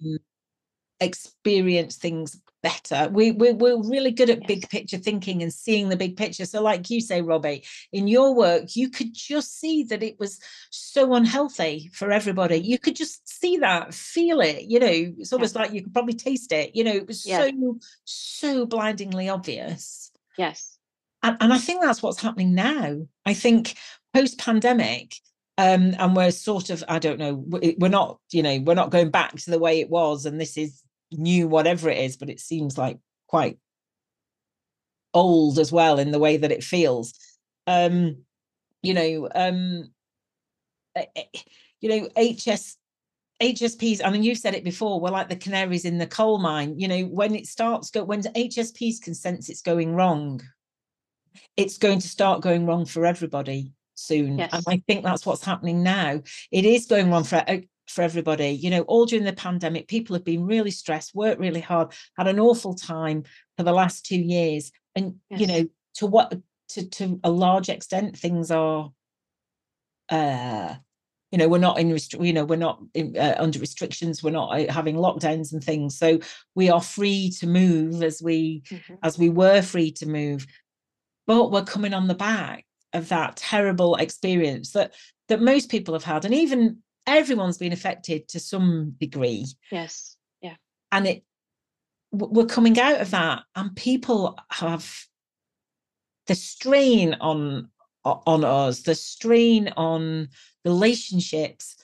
experience 1.00 1.96
things 1.96 2.40
better. 2.62 3.08
We, 3.12 3.32
we 3.32 3.52
we're 3.52 3.82
really 3.82 4.10
good 4.10 4.30
at 4.30 4.40
yes. 4.42 4.48
big 4.48 4.68
picture 4.68 4.98
thinking 4.98 5.42
and 5.42 5.52
seeing 5.52 5.88
the 5.88 5.96
big 5.96 6.16
picture. 6.16 6.44
So, 6.44 6.62
like 6.62 6.90
you 6.90 7.00
say, 7.00 7.22
Robbie, 7.22 7.64
in 7.92 8.08
your 8.08 8.34
work, 8.34 8.76
you 8.76 8.90
could 8.90 9.14
just 9.14 9.58
see 9.58 9.84
that 9.84 10.02
it 10.02 10.18
was 10.18 10.40
so 10.70 11.14
unhealthy 11.14 11.90
for 11.92 12.10
everybody. 12.10 12.56
You 12.56 12.78
could 12.78 12.96
just 12.96 13.28
see 13.28 13.58
that, 13.58 13.94
feel 13.94 14.40
it. 14.40 14.62
You 14.64 14.80
know, 14.80 15.14
it's 15.18 15.32
almost 15.32 15.54
like 15.54 15.72
you 15.72 15.82
could 15.82 15.92
probably 15.92 16.14
taste 16.14 16.52
it. 16.52 16.74
You 16.74 16.84
know, 16.84 16.94
it 16.94 17.06
was 17.06 17.22
so 17.22 17.78
so 18.04 18.66
blindingly 18.66 19.28
obvious. 19.28 20.10
Yes. 20.36 20.78
And, 21.22 21.36
and 21.40 21.52
I 21.52 21.58
think 21.58 21.82
that's 21.82 22.02
what's 22.02 22.22
happening 22.22 22.54
now. 22.54 23.06
I 23.26 23.34
think 23.34 23.74
post 24.14 24.38
pandemic, 24.38 25.14
um, 25.58 25.96
and 25.98 26.14
we're 26.14 26.30
sort 26.30 26.70
of 26.70 26.84
i 26.88 27.00
don't 27.00 27.18
know 27.18 27.34
we're 27.78 27.88
not 27.88 28.20
you 28.30 28.42
know 28.44 28.60
we're 28.60 28.74
not 28.74 28.90
going 28.90 29.10
back 29.10 29.34
to 29.34 29.50
the 29.50 29.58
way 29.58 29.80
it 29.80 29.90
was 29.90 30.24
and 30.24 30.40
this 30.40 30.56
is 30.56 30.84
new 31.12 31.48
whatever 31.48 31.88
it 31.88 31.98
is 31.98 32.16
but 32.16 32.30
it 32.30 32.40
seems 32.40 32.76
like 32.76 32.98
quite 33.26 33.58
old 35.14 35.58
as 35.58 35.72
well 35.72 35.98
in 35.98 36.10
the 36.10 36.18
way 36.18 36.36
that 36.36 36.52
it 36.52 36.62
feels. 36.62 37.14
Um 37.66 38.24
you 38.82 38.94
know 38.94 39.28
um 39.34 39.90
eh, 40.94 41.06
eh, 41.16 41.40
you 41.80 41.88
know 41.88 42.08
hs 42.16 42.76
hsps 43.42 44.00
i 44.04 44.10
mean 44.10 44.22
you've 44.22 44.38
said 44.38 44.54
it 44.54 44.64
before 44.64 45.00
we're 45.00 45.10
like 45.10 45.28
the 45.28 45.36
canaries 45.36 45.84
in 45.84 45.98
the 45.98 46.06
coal 46.06 46.38
mine. 46.38 46.78
You 46.78 46.88
know 46.88 47.02
when 47.02 47.34
it 47.34 47.46
starts 47.46 47.90
go 47.90 48.04
when 48.04 48.22
hsps 48.22 49.02
can 49.02 49.14
sense 49.14 49.48
it's 49.48 49.62
going 49.62 49.94
wrong 49.94 50.40
it's 51.56 51.78
going 51.78 51.98
to 52.00 52.08
start 52.08 52.40
going 52.40 52.66
wrong 52.66 52.84
for 52.84 53.06
everybody 53.06 53.72
soon 53.94 54.38
yes. 54.38 54.50
and 54.52 54.64
i 54.68 54.82
think 54.86 55.04
that's 55.04 55.26
what's 55.26 55.44
happening 55.44 55.82
now. 55.82 56.20
It 56.50 56.64
is 56.64 56.86
going 56.86 57.10
wrong 57.10 57.24
for 57.24 57.44
for 57.88 58.02
everybody. 58.02 58.50
You 58.50 58.70
know, 58.70 58.82
all 58.82 59.06
during 59.06 59.24
the 59.24 59.32
pandemic, 59.32 59.88
people 59.88 60.14
have 60.14 60.24
been 60.24 60.46
really 60.46 60.70
stressed, 60.70 61.14
worked 61.14 61.40
really 61.40 61.60
hard, 61.60 61.92
had 62.16 62.28
an 62.28 62.40
awful 62.40 62.74
time 62.74 63.24
for 63.56 63.62
the 63.62 63.72
last 63.72 64.06
two 64.06 64.20
years. 64.20 64.70
And, 64.94 65.16
yes. 65.30 65.40
you 65.40 65.46
know, 65.46 65.68
to 65.94 66.06
what 66.06 66.34
to 66.70 66.88
to 66.88 67.20
a 67.24 67.30
large 67.30 67.68
extent, 67.68 68.16
things 68.16 68.50
are 68.50 68.92
uh 70.10 70.74
you 71.30 71.38
know 71.38 71.48
we're 71.48 71.58
not 71.58 71.78
in 71.78 71.90
restri- 71.90 72.26
you 72.26 72.32
know 72.32 72.44
we're 72.44 72.56
not 72.56 72.80
in, 72.94 73.16
uh, 73.16 73.34
under 73.38 73.58
restrictions 73.58 74.22
we're 74.22 74.30
not 74.30 74.58
uh, 74.58 74.72
having 74.72 74.96
lockdowns 74.96 75.52
and 75.52 75.62
things 75.62 75.98
so 75.98 76.18
we 76.54 76.70
are 76.70 76.80
free 76.80 77.30
to 77.38 77.46
move 77.46 78.02
as 78.02 78.22
we 78.22 78.62
mm-hmm. 78.70 78.94
as 79.02 79.18
we 79.18 79.28
were 79.28 79.60
free 79.60 79.90
to 79.92 80.06
move 80.06 80.46
but 81.26 81.50
we're 81.50 81.64
coming 81.64 81.92
on 81.92 82.08
the 82.08 82.14
back 82.14 82.64
of 82.94 83.08
that 83.10 83.36
terrible 83.36 83.96
experience 83.96 84.72
that 84.72 84.94
that 85.28 85.42
most 85.42 85.70
people 85.70 85.94
have 85.94 86.04
had 86.04 86.24
and 86.24 86.34
even 86.34 86.78
everyone's 87.08 87.58
been 87.58 87.72
affected 87.72 88.28
to 88.28 88.40
some 88.40 88.94
degree. 88.98 89.46
Yes. 89.70 90.16
Yeah. 90.40 90.56
And 90.92 91.06
it 91.06 91.24
we're 92.10 92.46
coming 92.46 92.78
out 92.80 93.00
of 93.00 93.10
that 93.10 93.42
and 93.54 93.76
people 93.76 94.38
have 94.50 94.90
the 96.26 96.34
strain 96.34 97.14
on 97.20 97.70
on 98.04 98.44
us, 98.44 98.82
the 98.82 98.94
strain 98.94 99.68
on 99.76 100.28
relationships. 100.64 101.76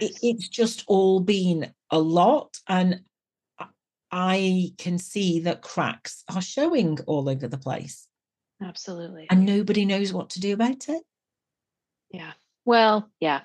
Yes. 0.00 0.10
It, 0.10 0.18
it's 0.22 0.48
just 0.48 0.84
all 0.88 1.20
been 1.20 1.72
a 1.90 1.98
lot. 1.98 2.58
And 2.68 3.02
I 4.10 4.72
can 4.78 4.98
see 4.98 5.40
that 5.40 5.62
cracks 5.62 6.24
are 6.34 6.42
showing 6.42 6.98
all 7.06 7.28
over 7.28 7.46
the 7.46 7.58
place. 7.58 8.08
Absolutely. 8.62 9.26
And 9.30 9.46
nobody 9.46 9.84
knows 9.84 10.12
what 10.12 10.30
to 10.30 10.40
do 10.40 10.52
about 10.52 10.88
it. 10.88 11.02
Yeah. 12.10 12.32
Well, 12.64 13.10
yeah. 13.20 13.42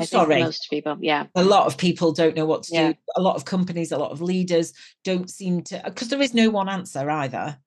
Oh, 0.00 0.04
sorry. 0.04 0.42
Most 0.42 0.68
people, 0.70 0.96
yeah. 1.00 1.26
A 1.34 1.44
lot 1.44 1.66
of 1.66 1.76
people 1.76 2.12
don't 2.12 2.36
know 2.36 2.46
what 2.46 2.64
to 2.64 2.74
yeah. 2.74 2.92
do. 2.92 2.98
A 3.16 3.20
lot 3.20 3.36
of 3.36 3.44
companies, 3.44 3.92
a 3.92 3.98
lot 3.98 4.10
of 4.10 4.20
leaders 4.20 4.72
don't 5.04 5.30
seem 5.30 5.62
to 5.64 5.82
because 5.84 6.08
there 6.08 6.20
is 6.20 6.34
no 6.34 6.50
one 6.50 6.68
answer 6.68 7.08
either. 7.10 7.58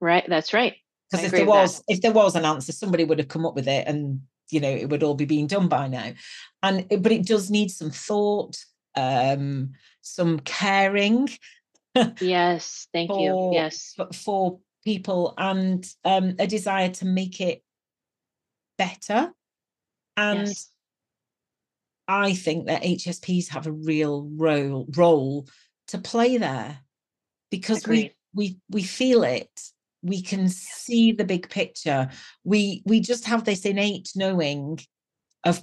Right. 0.00 0.24
That's 0.28 0.52
right. 0.52 0.74
Because 1.10 1.26
if 1.26 1.32
there 1.32 1.46
was, 1.46 1.78
that. 1.78 1.84
if 1.88 2.00
there 2.02 2.12
was 2.12 2.36
an 2.36 2.44
answer, 2.44 2.72
somebody 2.72 3.04
would 3.04 3.18
have 3.18 3.28
come 3.28 3.46
up 3.46 3.54
with 3.54 3.66
it, 3.66 3.86
and 3.86 4.20
you 4.50 4.60
know 4.60 4.70
it 4.70 4.90
would 4.90 5.02
all 5.02 5.14
be 5.14 5.24
being 5.24 5.46
done 5.46 5.68
by 5.68 5.88
now. 5.88 6.12
And 6.62 6.86
but 6.88 7.12
it 7.12 7.26
does 7.26 7.50
need 7.50 7.70
some 7.70 7.90
thought, 7.90 8.56
um, 8.94 9.72
some 10.02 10.40
caring. 10.40 11.30
yes. 12.20 12.88
Thank 12.92 13.10
for, 13.10 13.20
you. 13.20 13.50
Yes. 13.54 13.94
For 14.12 14.60
people 14.84 15.34
and 15.36 15.86
um, 16.04 16.34
a 16.38 16.46
desire 16.46 16.90
to 16.90 17.04
make 17.04 17.40
it 17.40 17.62
better. 18.76 19.32
And 20.16 20.48
yes 20.48 20.70
I 22.08 22.32
think 22.32 22.66
that 22.66 22.82
HSPs 22.82 23.48
have 23.48 23.66
a 23.66 23.72
real 23.72 24.28
role 24.34 24.86
role 24.96 25.46
to 25.88 25.98
play 25.98 26.38
there 26.38 26.78
because 27.50 27.86
we 27.86 28.14
we 28.34 28.58
we 28.70 28.82
feel 28.82 29.22
it. 29.22 29.50
We 30.02 30.22
can 30.22 30.48
see 30.48 31.12
the 31.12 31.24
big 31.24 31.50
picture. 31.50 32.10
We 32.44 32.82
we 32.86 33.00
just 33.00 33.26
have 33.26 33.44
this 33.44 33.64
innate 33.64 34.10
knowing 34.16 34.80
of 35.44 35.62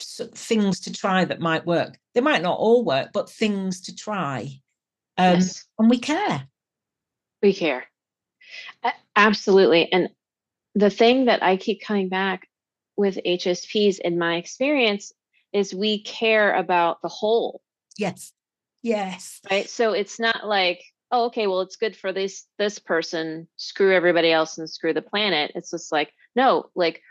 things 0.00 0.80
to 0.80 0.92
try 0.92 1.24
that 1.24 1.40
might 1.40 1.66
work. 1.66 1.98
They 2.14 2.20
might 2.20 2.42
not 2.42 2.58
all 2.58 2.84
work 2.84 3.10
but 3.12 3.30
things 3.30 3.80
to 3.82 3.94
try 3.94 4.60
um, 5.18 5.34
yes. 5.36 5.64
and 5.78 5.88
we 5.88 5.98
care. 5.98 6.48
We 7.42 7.54
care. 7.54 7.84
Absolutely 9.14 9.90
and 9.92 10.10
the 10.76 10.90
thing 10.90 11.24
that 11.24 11.42
i 11.42 11.56
keep 11.56 11.80
coming 11.80 12.08
back 12.08 12.48
with 12.96 13.18
hsps 13.26 13.98
in 13.98 14.18
my 14.18 14.36
experience 14.36 15.12
is 15.56 15.74
we 15.74 16.02
care 16.02 16.54
about 16.54 17.00
the 17.02 17.08
whole. 17.08 17.62
Yes. 17.98 18.32
Yes. 18.82 19.40
Right. 19.50 19.68
So 19.68 19.92
it's 19.92 20.20
not 20.20 20.46
like, 20.46 20.84
oh, 21.10 21.26
okay, 21.26 21.46
well, 21.46 21.62
it's 21.62 21.76
good 21.76 21.96
for 21.96 22.12
this 22.12 22.44
this 22.58 22.78
person, 22.78 23.48
screw 23.56 23.94
everybody 23.94 24.30
else 24.30 24.58
and 24.58 24.68
screw 24.68 24.92
the 24.92 25.02
planet. 25.02 25.52
It's 25.54 25.70
just 25.70 25.90
like, 25.90 26.12
no, 26.34 26.70
like 26.74 27.02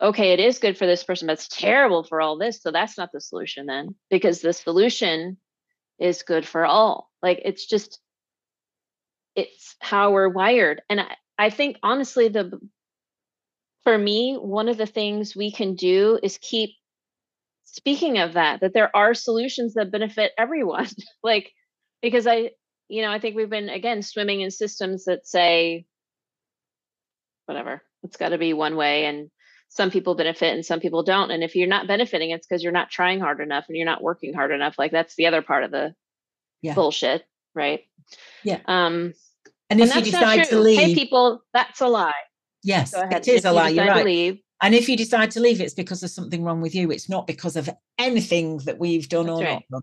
okay, 0.00 0.32
it 0.32 0.40
is 0.40 0.58
good 0.58 0.76
for 0.76 0.86
this 0.86 1.04
person, 1.04 1.26
but 1.26 1.34
it's 1.34 1.48
terrible 1.48 2.04
for 2.04 2.20
all 2.20 2.36
this. 2.36 2.60
So 2.60 2.70
that's 2.70 2.98
not 2.98 3.12
the 3.12 3.20
solution 3.20 3.66
then, 3.66 3.94
because 4.10 4.40
the 4.40 4.52
solution 4.52 5.38
is 5.98 6.22
good 6.22 6.46
for 6.46 6.66
all. 6.66 7.10
Like 7.22 7.40
it's 7.44 7.66
just, 7.66 7.98
it's 9.34 9.74
how 9.80 10.12
we're 10.12 10.28
wired. 10.28 10.82
And 10.90 11.00
I, 11.00 11.16
I 11.38 11.50
think 11.50 11.78
honestly, 11.82 12.28
the 12.28 12.60
for 13.84 13.96
me, 13.96 14.34
one 14.34 14.68
of 14.68 14.76
the 14.76 14.86
things 14.86 15.36
we 15.36 15.50
can 15.52 15.76
do 15.76 16.18
is 16.22 16.38
keep 16.42 16.70
speaking 17.66 18.18
of 18.18 18.32
that, 18.32 18.60
that 18.60 18.72
there 18.72 18.94
are 18.96 19.12
solutions 19.14 19.74
that 19.74 19.90
benefit 19.92 20.32
everyone. 20.38 20.88
like, 21.22 21.52
because 22.00 22.26
I, 22.26 22.50
you 22.88 23.02
know, 23.02 23.10
I 23.10 23.18
think 23.18 23.36
we've 23.36 23.50
been 23.50 23.68
again 23.68 24.02
swimming 24.02 24.40
in 24.40 24.50
systems 24.50 25.04
that 25.04 25.26
say, 25.26 25.84
whatever, 27.46 27.82
it's 28.02 28.16
got 28.16 28.30
to 28.30 28.38
be 28.38 28.52
one 28.54 28.76
way 28.76 29.04
and 29.06 29.30
some 29.68 29.90
people 29.90 30.14
benefit 30.14 30.54
and 30.54 30.64
some 30.64 30.80
people 30.80 31.02
don't. 31.02 31.30
And 31.30 31.42
if 31.42 31.54
you're 31.56 31.68
not 31.68 31.86
benefiting, 31.88 32.30
it's 32.30 32.46
because 32.46 32.62
you're 32.62 32.72
not 32.72 32.90
trying 32.90 33.20
hard 33.20 33.40
enough 33.40 33.66
and 33.68 33.76
you're 33.76 33.84
not 33.84 34.02
working 34.02 34.32
hard 34.32 34.52
enough. 34.52 34.76
Like 34.78 34.92
that's 34.92 35.16
the 35.16 35.26
other 35.26 35.42
part 35.42 35.64
of 35.64 35.70
the 35.70 35.94
Yeah. 36.62 36.74
bullshit, 36.74 37.24
right? 37.54 37.80
Yeah. 38.44 38.60
Um, 38.66 39.12
And 39.68 39.80
and 39.80 39.90
if 39.90 39.96
you 39.96 40.02
decide 40.02 40.44
to 40.44 40.50
true. 40.50 40.64
Hey, 40.64 40.86
leave, 40.86 40.94
people, 40.96 41.42
that's 41.52 41.80
a 41.80 41.88
lie. 41.88 42.12
yes, 42.62 42.94
it 42.94 43.26
is 43.28 43.44
a 43.44 43.52
lie. 43.52 43.70
You're 43.70 43.86
right. 43.86 44.38
And 44.62 44.74
if 44.74 44.88
you 44.88 44.96
decide 44.96 45.30
to 45.32 45.40
leave, 45.40 45.60
it's 45.60 45.74
because 45.74 46.00
there's 46.00 46.14
something 46.14 46.42
wrong 46.42 46.60
with 46.62 46.74
you. 46.74 46.90
It's 46.90 47.08
not 47.08 47.26
because 47.26 47.56
of 47.56 47.68
anything 47.98 48.58
that 48.58 48.78
we've 48.78 49.08
done 49.08 49.26
That's 49.26 49.40
or 49.40 49.44
right. 49.44 49.52
not 49.52 49.62
done. 49.70 49.82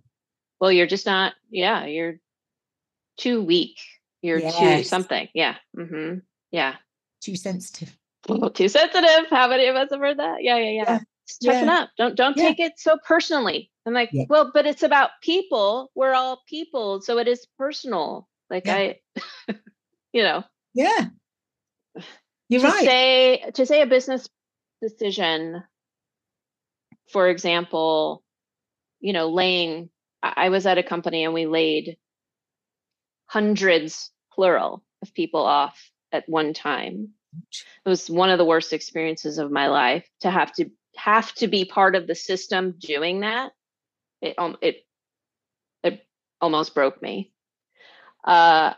well, 0.59 0.71
you're 0.71 0.87
just 0.87 1.05
not. 1.05 1.33
Yeah, 1.51 1.85
you're 1.85 2.15
too 3.17 3.43
weak. 3.43 3.77
You're 4.21 4.39
too 4.39 4.83
something. 4.83 5.27
Yeah. 5.33 5.55
Mm-hmm. 5.77 6.19
Yeah. 6.51 6.75
Too 7.21 7.35
sensitive. 7.35 7.95
too 8.53 8.67
sensitive. 8.69 9.29
How 9.29 9.47
many 9.47 9.67
of 9.67 9.75
us 9.75 9.89
have 9.91 9.99
heard 9.99 10.17
that? 10.19 10.41
Yeah, 10.43 10.57
yeah, 10.57 10.69
yeah. 10.69 10.99
Yeah. 11.41 11.51
Toughen 11.51 11.67
Yeah. 11.67 11.79
up. 11.81 11.89
Don't 11.97 12.15
don't 12.15 12.37
Yeah. 12.37 12.43
take 12.47 12.59
it 12.59 12.73
so 12.77 12.97
personally. 13.05 13.69
I'm 13.85 13.93
like, 13.93 14.09
Yeah. 14.11 14.25
well, 14.29 14.49
but 14.53 14.65
it's 14.65 14.81
about 14.83 15.11
people. 15.21 15.91
We're 15.93 16.13
all 16.13 16.41
people, 16.47 17.01
so 17.01 17.17
it 17.19 17.27
is 17.27 17.45
personal. 17.57 18.27
Like. 18.49 18.67
I, 18.67 18.99
you 20.13 20.23
know, 20.23 20.43
Yeah. 20.73 21.09
You're 22.49 22.61
to 22.61 22.67
right. 22.67 22.85
say 22.85 23.51
to 23.53 23.65
say 23.65 23.81
a 23.81 23.85
business 23.85 24.27
decision, 24.83 25.63
for 27.11 27.29
example, 27.29 28.23
you 28.99 29.13
know, 29.13 29.29
laying. 29.29 29.89
I 30.21 30.49
was 30.49 30.65
at 30.65 30.77
a 30.77 30.83
company 30.83 31.25
and 31.25 31.33
we 31.33 31.45
laid 31.45 31.97
hundreds, 33.25 34.11
plural, 34.33 34.83
of 35.01 35.13
people 35.13 35.41
off 35.41 35.91
at 36.11 36.27
one 36.29 36.53
time. 36.53 37.09
It 37.85 37.89
was 37.89 38.09
one 38.09 38.29
of 38.29 38.37
the 38.37 38.45
worst 38.45 38.73
experiences 38.73 39.37
of 39.37 39.51
my 39.51 39.67
life 39.67 40.07
to 40.21 40.29
have 40.29 40.53
to 40.53 40.69
have 40.95 41.33
to 41.35 41.47
be 41.47 41.65
part 41.65 41.95
of 41.95 42.07
the 42.07 42.15
system 42.15 42.75
doing 42.77 43.21
that. 43.21 43.51
It 44.21 44.35
um 44.37 44.57
it 44.61 44.85
it 45.83 46.05
almost 46.39 46.75
broke 46.75 47.01
me. 47.01 47.33
Uh, 48.23 48.73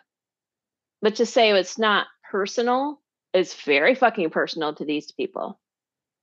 but 1.02 1.16
to 1.16 1.26
say 1.26 1.52
it's 1.52 1.78
not 1.78 2.08
personal 2.32 3.02
is 3.34 3.54
very 3.54 3.94
fucking 3.94 4.32
personal 4.32 4.74
to 4.74 4.86
these 4.86 5.12
people 5.12 5.60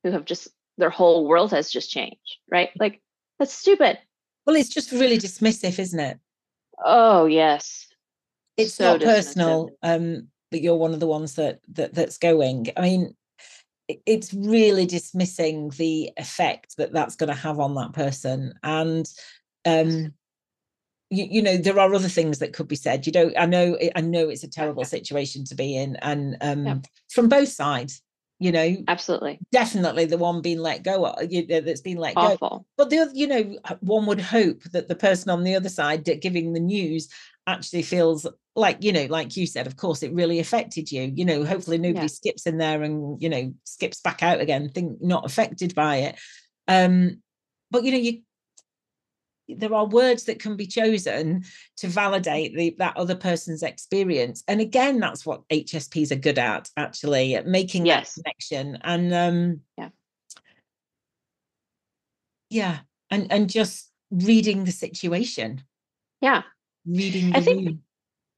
who 0.02 0.10
have 0.10 0.24
just 0.24 0.48
their 0.78 0.90
whole 0.90 1.26
world 1.26 1.50
has 1.52 1.70
just 1.70 1.90
changed, 1.90 2.38
right? 2.50 2.70
Like 2.78 3.00
that's 3.38 3.54
stupid. 3.54 3.98
Well, 4.46 4.56
it's 4.56 4.68
just 4.68 4.92
really 4.92 5.18
dismissive, 5.18 5.78
isn't 5.78 6.00
it? 6.00 6.18
Oh 6.84 7.26
yes, 7.26 7.86
It's 8.56 8.74
So 8.74 8.92
not 8.92 9.00
personal. 9.00 9.70
Um, 9.82 10.28
but 10.50 10.60
you're 10.60 10.76
one 10.76 10.92
of 10.92 11.00
the 11.00 11.06
ones 11.06 11.34
that 11.34 11.60
that 11.72 11.94
that's 11.94 12.18
going. 12.18 12.68
I 12.76 12.82
mean, 12.82 13.16
it's 13.88 14.32
really 14.32 14.86
dismissing 14.86 15.70
the 15.70 16.10
effect 16.16 16.76
that 16.76 16.92
that's 16.92 17.16
going 17.16 17.28
to 17.28 17.34
have 17.34 17.58
on 17.58 17.74
that 17.74 17.92
person, 17.92 18.54
and 18.62 19.06
um, 19.64 20.12
you, 21.10 21.26
you 21.30 21.42
know 21.42 21.56
there 21.56 21.78
are 21.78 21.92
other 21.92 22.08
things 22.08 22.38
that 22.38 22.52
could 22.52 22.68
be 22.68 22.76
said. 22.76 23.06
You 23.06 23.12
don't. 23.12 23.36
I 23.38 23.46
know. 23.46 23.78
I 23.96 24.00
know 24.00 24.28
it's 24.28 24.44
a 24.44 24.48
terrible 24.48 24.82
yeah. 24.82 24.88
situation 24.98 25.44
to 25.46 25.54
be 25.54 25.76
in, 25.76 25.96
and 25.96 26.36
um, 26.40 26.82
from 27.10 27.28
both 27.28 27.48
sides. 27.48 28.02
You 28.42 28.50
know, 28.52 28.76
absolutely 28.88 29.38
definitely 29.52 30.04
the 30.06 30.18
one 30.18 30.40
being 30.42 30.58
let 30.58 30.82
go, 30.82 31.06
of- 31.06 31.30
you 31.32 31.46
know, 31.46 31.60
that's 31.60 31.80
been 31.80 31.98
let 31.98 32.14
go. 32.14 32.20
awful. 32.32 32.66
But 32.76 32.90
the 32.90 32.98
other, 32.98 33.12
you 33.14 33.26
know, 33.28 33.56
one 33.80 34.06
would 34.06 34.20
hope 34.20 34.62
that 34.72 34.88
the 34.88 34.96
person 34.96 35.30
on 35.30 35.44
the 35.44 35.54
other 35.54 35.68
side 35.68 36.04
giving 36.20 36.52
the 36.52 36.60
news 36.60 37.08
actually 37.46 37.82
feels 37.82 38.26
like, 38.56 38.82
you 38.82 38.92
know, 38.92 39.06
like 39.06 39.36
you 39.36 39.46
said, 39.46 39.66
of 39.66 39.76
course, 39.76 40.02
it 40.02 40.12
really 40.12 40.40
affected 40.40 40.90
you. 40.90 41.12
You 41.14 41.24
know, 41.24 41.44
hopefully 41.44 41.78
nobody 41.78 42.06
Yeah. 42.06 42.08
skips 42.08 42.46
in 42.46 42.58
there 42.58 42.82
and, 42.82 43.20
you 43.22 43.28
know, 43.28 43.54
skips 43.64 44.00
back 44.00 44.22
out 44.22 44.40
again, 44.40 44.68
think 44.68 45.00
not 45.00 45.24
affected 45.24 45.74
by 45.74 45.96
it. 45.96 46.18
Um, 46.66 47.22
but 47.70 47.84
you 47.84 47.92
know, 47.92 47.98
you 47.98 48.22
there 49.58 49.74
are 49.74 49.86
words 49.86 50.24
that 50.24 50.38
can 50.40 50.56
be 50.56 50.66
chosen 50.66 51.44
to 51.76 51.86
validate 51.88 52.54
the, 52.56 52.74
that 52.78 52.96
other 52.96 53.14
person's 53.14 53.62
experience 53.62 54.42
and 54.48 54.60
again 54.60 54.98
that's 55.00 55.24
what 55.26 55.46
hsps 55.48 56.10
are 56.12 56.16
good 56.16 56.38
at 56.38 56.68
actually 56.76 57.34
at 57.34 57.46
making 57.46 57.86
Yes. 57.86 58.14
that 58.14 58.22
connection 58.24 58.78
and 58.82 59.12
um 59.14 59.60
Yeah. 59.78 59.88
yeah 62.50 62.78
and 63.10 63.30
and 63.32 63.48
just 63.50 63.90
reading 64.10 64.64
the 64.64 64.72
situation 64.72 65.62
Yeah. 66.20 66.42
reading 66.86 67.30
the 67.32 67.38
I 67.38 67.40
think- 67.40 67.66
room. 67.66 67.82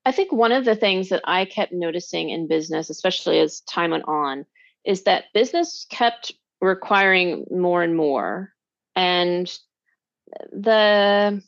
I 0.07 0.13
think 0.13 0.33
one 0.33 0.53
of 0.53 0.67
the 0.67 0.77
things 0.77 1.09
that 1.09 1.23
I 1.25 1.47
kept 1.47 1.73
noticing 1.73 2.29
in 2.29 2.47
business, 2.47 2.91
especially 2.91 3.39
as 3.41 3.61
time 3.63 3.91
went 3.93 4.07
on, 4.07 4.45
is 4.85 5.05
that 5.05 5.33
business 5.33 5.87
kept 5.89 6.31
requiring 6.61 7.47
more 7.51 7.83
and 7.83 7.97
more. 7.97 8.53
And 8.95 9.51
the 10.53 11.43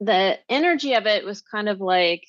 the 0.00 0.38
energy 0.48 0.94
of 0.94 1.06
it 1.06 1.24
was 1.24 1.42
kind 1.42 1.68
of 1.68 1.80
like 1.80 2.24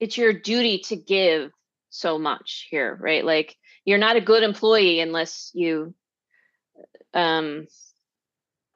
it's 0.00 0.16
your 0.16 0.32
duty 0.32 0.78
to 0.78 0.96
give 0.96 1.50
so 1.90 2.18
much 2.18 2.68
here, 2.70 2.96
right? 3.00 3.24
Like 3.24 3.56
you're 3.84 3.98
not 3.98 4.16
a 4.16 4.20
good 4.20 4.42
employee 4.42 5.00
unless 5.00 5.50
you 5.54 5.94
um 7.14 7.66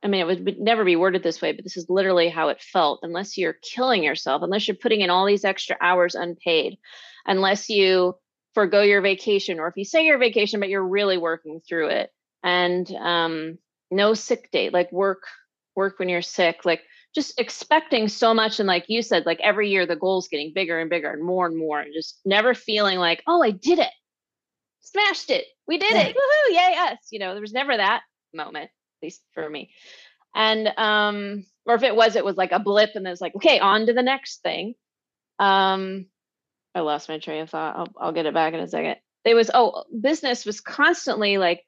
I 0.05 0.09
mean, 0.09 0.21
it 0.21 0.27
would, 0.27 0.59
never 0.59 0.85
be 0.85 0.97
worded 0.97 1.23
this 1.23 1.41
way, 1.41 1.53
but 1.53 1.65
this 1.65 1.77
is 1.77 1.89
literally 1.89 2.29
how 2.29 2.49
it 2.49 2.61
felt. 2.61 3.01
Unless 3.03 3.39
you're 3.39 3.53
killing 3.53 4.03
yourself, 4.03 4.43
unless 4.43 4.67
you're 4.67 4.77
putting 4.77 5.01
in 5.01 5.11
all 5.11 5.27
these 5.27 5.45
extra 5.45 5.77
hours 5.81 6.17
unpaid, 6.17 6.79
unless 7.25 7.69
you 7.69 8.17
forego 8.53 8.83
your 8.83 9.01
vacation, 9.01 9.61
or 9.61 9.69
if 9.69 9.77
you 9.77 9.85
say 9.85 10.05
your 10.05 10.19
vacation, 10.19 10.59
but 10.59 10.69
you're 10.69 10.87
really 10.87 11.19
working 11.19 11.61
through 11.61 11.89
it, 11.89 12.11
and 12.43 12.91
um, 12.97 13.59
no 13.93 14.15
sick 14.15 14.51
day, 14.51 14.71
like 14.71 14.91
work, 14.91 15.23
work 15.75 15.99
when 15.99 16.09
you're 16.09 16.23
sick, 16.23 16.65
like 16.65 16.83
just 17.15 17.39
expecting 17.39 18.09
so 18.09 18.33
much. 18.33 18.59
And 18.59 18.67
like 18.67 18.85
you 18.89 19.03
said, 19.03 19.27
like 19.27 19.41
every 19.41 19.71
year 19.71 19.87
the 19.87 19.97
goal's 19.97 20.29
getting 20.29 20.53
bigger 20.55 20.79
and 20.81 20.91
bigger 20.91 21.11
and 21.11 21.23
more 21.23 21.47
and 21.47 21.57
more, 21.57 21.81
and 21.81 21.93
just 21.95 22.21
never 22.25 22.55
feeling 22.55 22.99
like, 22.99 23.23
oh, 23.27 23.43
I 23.43 23.51
did 23.51 23.79
it, 23.79 23.93
smashed 24.81 25.31
it, 25.31 25.45
we 25.67 25.79
did 25.79 25.93
it, 25.93 26.17
woohoo, 26.17 26.55
yay 26.55 26.77
us. 26.91 26.99
You 27.11 27.19
know, 27.19 27.33
there 27.33 27.41
was 27.41 27.53
never 27.53 27.77
that 27.77 28.03
moment 28.35 28.71
at 29.03 29.07
least 29.07 29.23
for 29.35 29.49
me. 29.49 29.71
And 30.35 30.69
um, 30.79 31.45
or 31.67 31.75
if 31.75 31.83
it 31.83 31.95
was, 31.95 32.17
it 32.17 32.25
was 32.25 32.37
like 32.37 32.53
a 32.53 32.59
blip, 32.59 32.91
and 32.95 33.05
then 33.05 33.13
it's 33.13 33.21
like, 33.21 33.35
okay, 33.37 33.59
on 33.59 33.87
to 33.87 33.93
the 33.93 34.03
next 34.03 34.43
thing. 34.43 34.75
Um, 35.39 36.07
I 36.75 36.81
lost 36.81 37.09
my 37.09 37.19
train 37.19 37.43
of 37.43 37.51
thought. 37.51 37.77
I'll, 37.77 37.89
I'll 38.01 38.13
get 38.13 38.27
it 38.27 38.35
back 38.35 38.55
in 38.55 38.61
a 38.61 38.69
second. 38.69 38.97
It 39.25 39.35
was 39.35 39.51
oh, 39.53 39.85
business 40.01 40.47
was 40.47 40.61
constantly 40.61 41.39
like 41.39 41.63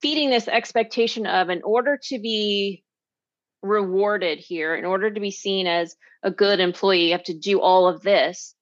feeding 0.00 0.30
this 0.30 0.48
expectation 0.48 1.26
of 1.26 1.50
in 1.50 1.62
order 1.62 1.98
to 2.04 2.18
be 2.18 2.82
rewarded 3.66 4.38
here, 4.38 4.74
in 4.74 4.84
order 4.84 5.10
to 5.10 5.20
be 5.20 5.30
seen 5.30 5.66
as 5.66 5.96
a 6.22 6.30
good 6.30 6.60
employee, 6.60 7.06
you 7.06 7.12
have 7.12 7.24
to 7.24 7.34
do 7.34 7.60
all 7.60 7.88
of 7.88 8.02
this. 8.02 8.54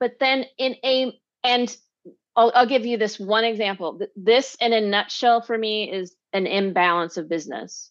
But 0.00 0.18
then 0.18 0.44
in 0.58 0.76
a 0.84 1.18
and 1.42 1.74
I'll, 2.36 2.52
I'll 2.54 2.66
give 2.66 2.84
you 2.84 2.96
this 2.96 3.18
one 3.18 3.44
example. 3.44 4.00
This, 4.16 4.56
in 4.60 4.72
a 4.72 4.80
nutshell, 4.80 5.40
for 5.40 5.56
me, 5.56 5.90
is 5.90 6.14
an 6.32 6.46
imbalance 6.46 7.16
of 7.16 7.28
business. 7.28 7.90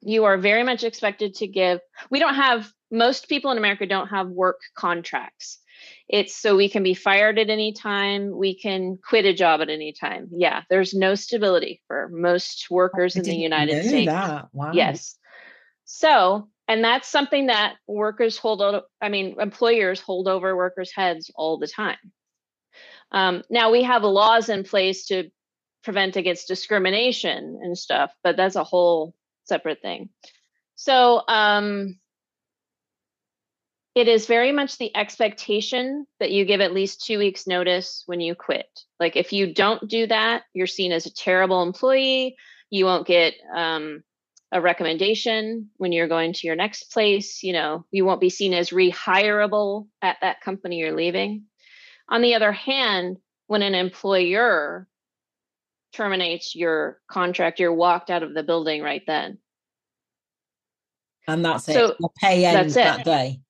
You 0.00 0.24
are 0.24 0.38
very 0.38 0.62
much 0.62 0.84
expected 0.84 1.34
to 1.36 1.48
give. 1.48 1.80
We 2.10 2.20
don't 2.20 2.36
have, 2.36 2.72
most 2.90 3.28
people 3.28 3.50
in 3.50 3.58
America 3.58 3.86
don't 3.86 4.08
have 4.08 4.28
work 4.28 4.60
contracts. 4.76 5.58
It's 6.08 6.34
so 6.34 6.56
we 6.56 6.68
can 6.68 6.82
be 6.82 6.94
fired 6.94 7.38
at 7.38 7.50
any 7.50 7.72
time, 7.72 8.36
we 8.36 8.54
can 8.54 8.98
quit 8.98 9.24
a 9.24 9.34
job 9.34 9.60
at 9.60 9.68
any 9.68 9.92
time. 9.92 10.28
Yeah, 10.32 10.62
there's 10.70 10.94
no 10.94 11.14
stability 11.14 11.82
for 11.86 12.08
most 12.10 12.70
workers 12.70 13.16
I 13.16 13.20
in 13.20 13.24
the 13.24 13.36
United 13.36 13.86
States. 13.86 14.06
that. 14.06 14.48
Wow. 14.52 14.72
Yes. 14.72 15.16
So, 15.84 16.48
and 16.66 16.84
that's 16.84 17.08
something 17.08 17.46
that 17.46 17.76
workers 17.86 18.36
hold 18.36 18.62
out, 18.62 18.84
I 19.00 19.08
mean, 19.08 19.36
employers 19.40 20.00
hold 20.00 20.28
over 20.28 20.54
workers' 20.56 20.92
heads 20.94 21.30
all 21.34 21.58
the 21.58 21.66
time. 21.66 21.96
Um, 23.10 23.42
now 23.48 23.70
we 23.70 23.82
have 23.84 24.02
laws 24.02 24.48
in 24.48 24.64
place 24.64 25.06
to 25.06 25.30
prevent 25.82 26.16
against 26.16 26.48
discrimination 26.48 27.58
and 27.62 27.76
stuff, 27.76 28.12
but 28.22 28.36
that's 28.36 28.56
a 28.56 28.64
whole 28.64 29.14
separate 29.44 29.80
thing. 29.80 30.10
So, 30.74 31.22
um, 31.26 31.98
it 33.98 34.06
is 34.06 34.26
very 34.26 34.52
much 34.52 34.78
the 34.78 34.96
expectation 34.96 36.06
that 36.20 36.30
you 36.30 36.44
give 36.44 36.60
at 36.60 36.72
least 36.72 37.04
two 37.04 37.18
weeks 37.18 37.48
notice 37.48 38.04
when 38.06 38.20
you 38.20 38.36
quit. 38.36 38.68
Like 39.00 39.16
if 39.16 39.32
you 39.32 39.52
don't 39.52 39.88
do 39.88 40.06
that, 40.06 40.44
you're 40.54 40.68
seen 40.68 40.92
as 40.92 41.06
a 41.06 41.12
terrible 41.12 41.64
employee. 41.64 42.36
You 42.70 42.84
won't 42.84 43.08
get 43.08 43.34
um, 43.52 44.04
a 44.52 44.60
recommendation 44.60 45.70
when 45.78 45.90
you're 45.90 46.06
going 46.06 46.32
to 46.32 46.46
your 46.46 46.54
next 46.54 46.92
place. 46.92 47.42
You 47.42 47.54
know, 47.54 47.86
you 47.90 48.04
won't 48.04 48.20
be 48.20 48.30
seen 48.30 48.54
as 48.54 48.70
rehireable 48.70 49.88
at 50.00 50.18
that 50.20 50.42
company 50.42 50.76
you're 50.76 50.94
leaving. 50.94 51.46
On 52.08 52.22
the 52.22 52.36
other 52.36 52.52
hand, 52.52 53.16
when 53.48 53.62
an 53.62 53.74
employer 53.74 54.86
terminates 55.92 56.54
your 56.54 57.00
contract, 57.10 57.58
you're 57.58 57.74
walked 57.74 58.10
out 58.10 58.22
of 58.22 58.32
the 58.32 58.44
building 58.44 58.80
right 58.80 59.02
then. 59.08 59.38
And 61.26 61.44
that's 61.44 61.64
So, 61.64 61.88
it. 61.88 61.96
The 61.98 62.08
pay 62.20 62.44
ends 62.44 62.74
that 62.74 63.04
day. 63.04 63.40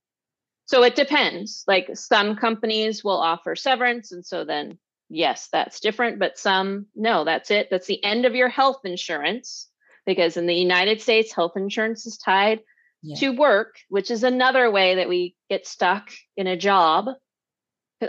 So 0.69 0.83
it 0.83 0.95
depends. 0.97 1.65
Like 1.67 1.89
some 1.95 2.37
companies 2.37 3.03
will 3.03 3.19
offer 3.19 3.57
severance, 3.57 4.13
and 4.13 4.25
so 4.25 4.45
then 4.45 4.79
yes, 5.09 5.49
that's 5.51 5.81
different. 5.81 6.19
But 6.19 6.39
some 6.39 6.87
no, 6.95 7.25
that's 7.25 7.51
it. 7.51 7.69
That's 7.71 7.87
the 7.87 8.05
end 8.05 8.27
of 8.27 8.35
your 8.35 8.51
health 8.51 8.81
insurance 8.85 9.69
because 10.05 10.37
in 10.37 10.47
the 10.47 10.55
United 10.55 11.01
States, 11.01 11.33
health 11.35 11.53
insurance 11.57 12.07
is 12.07 12.19
tied 12.19 12.61
Yeah. 13.03 13.17
to 13.21 13.31
work, 13.31 13.77
which 13.89 14.11
is 14.11 14.25
another 14.25 14.71
way 14.71 14.97
that 14.97 15.09
we 15.09 15.37
get 15.49 15.67
stuck 15.67 16.11
in 16.37 16.47
a 16.47 16.57
job. 16.57 17.07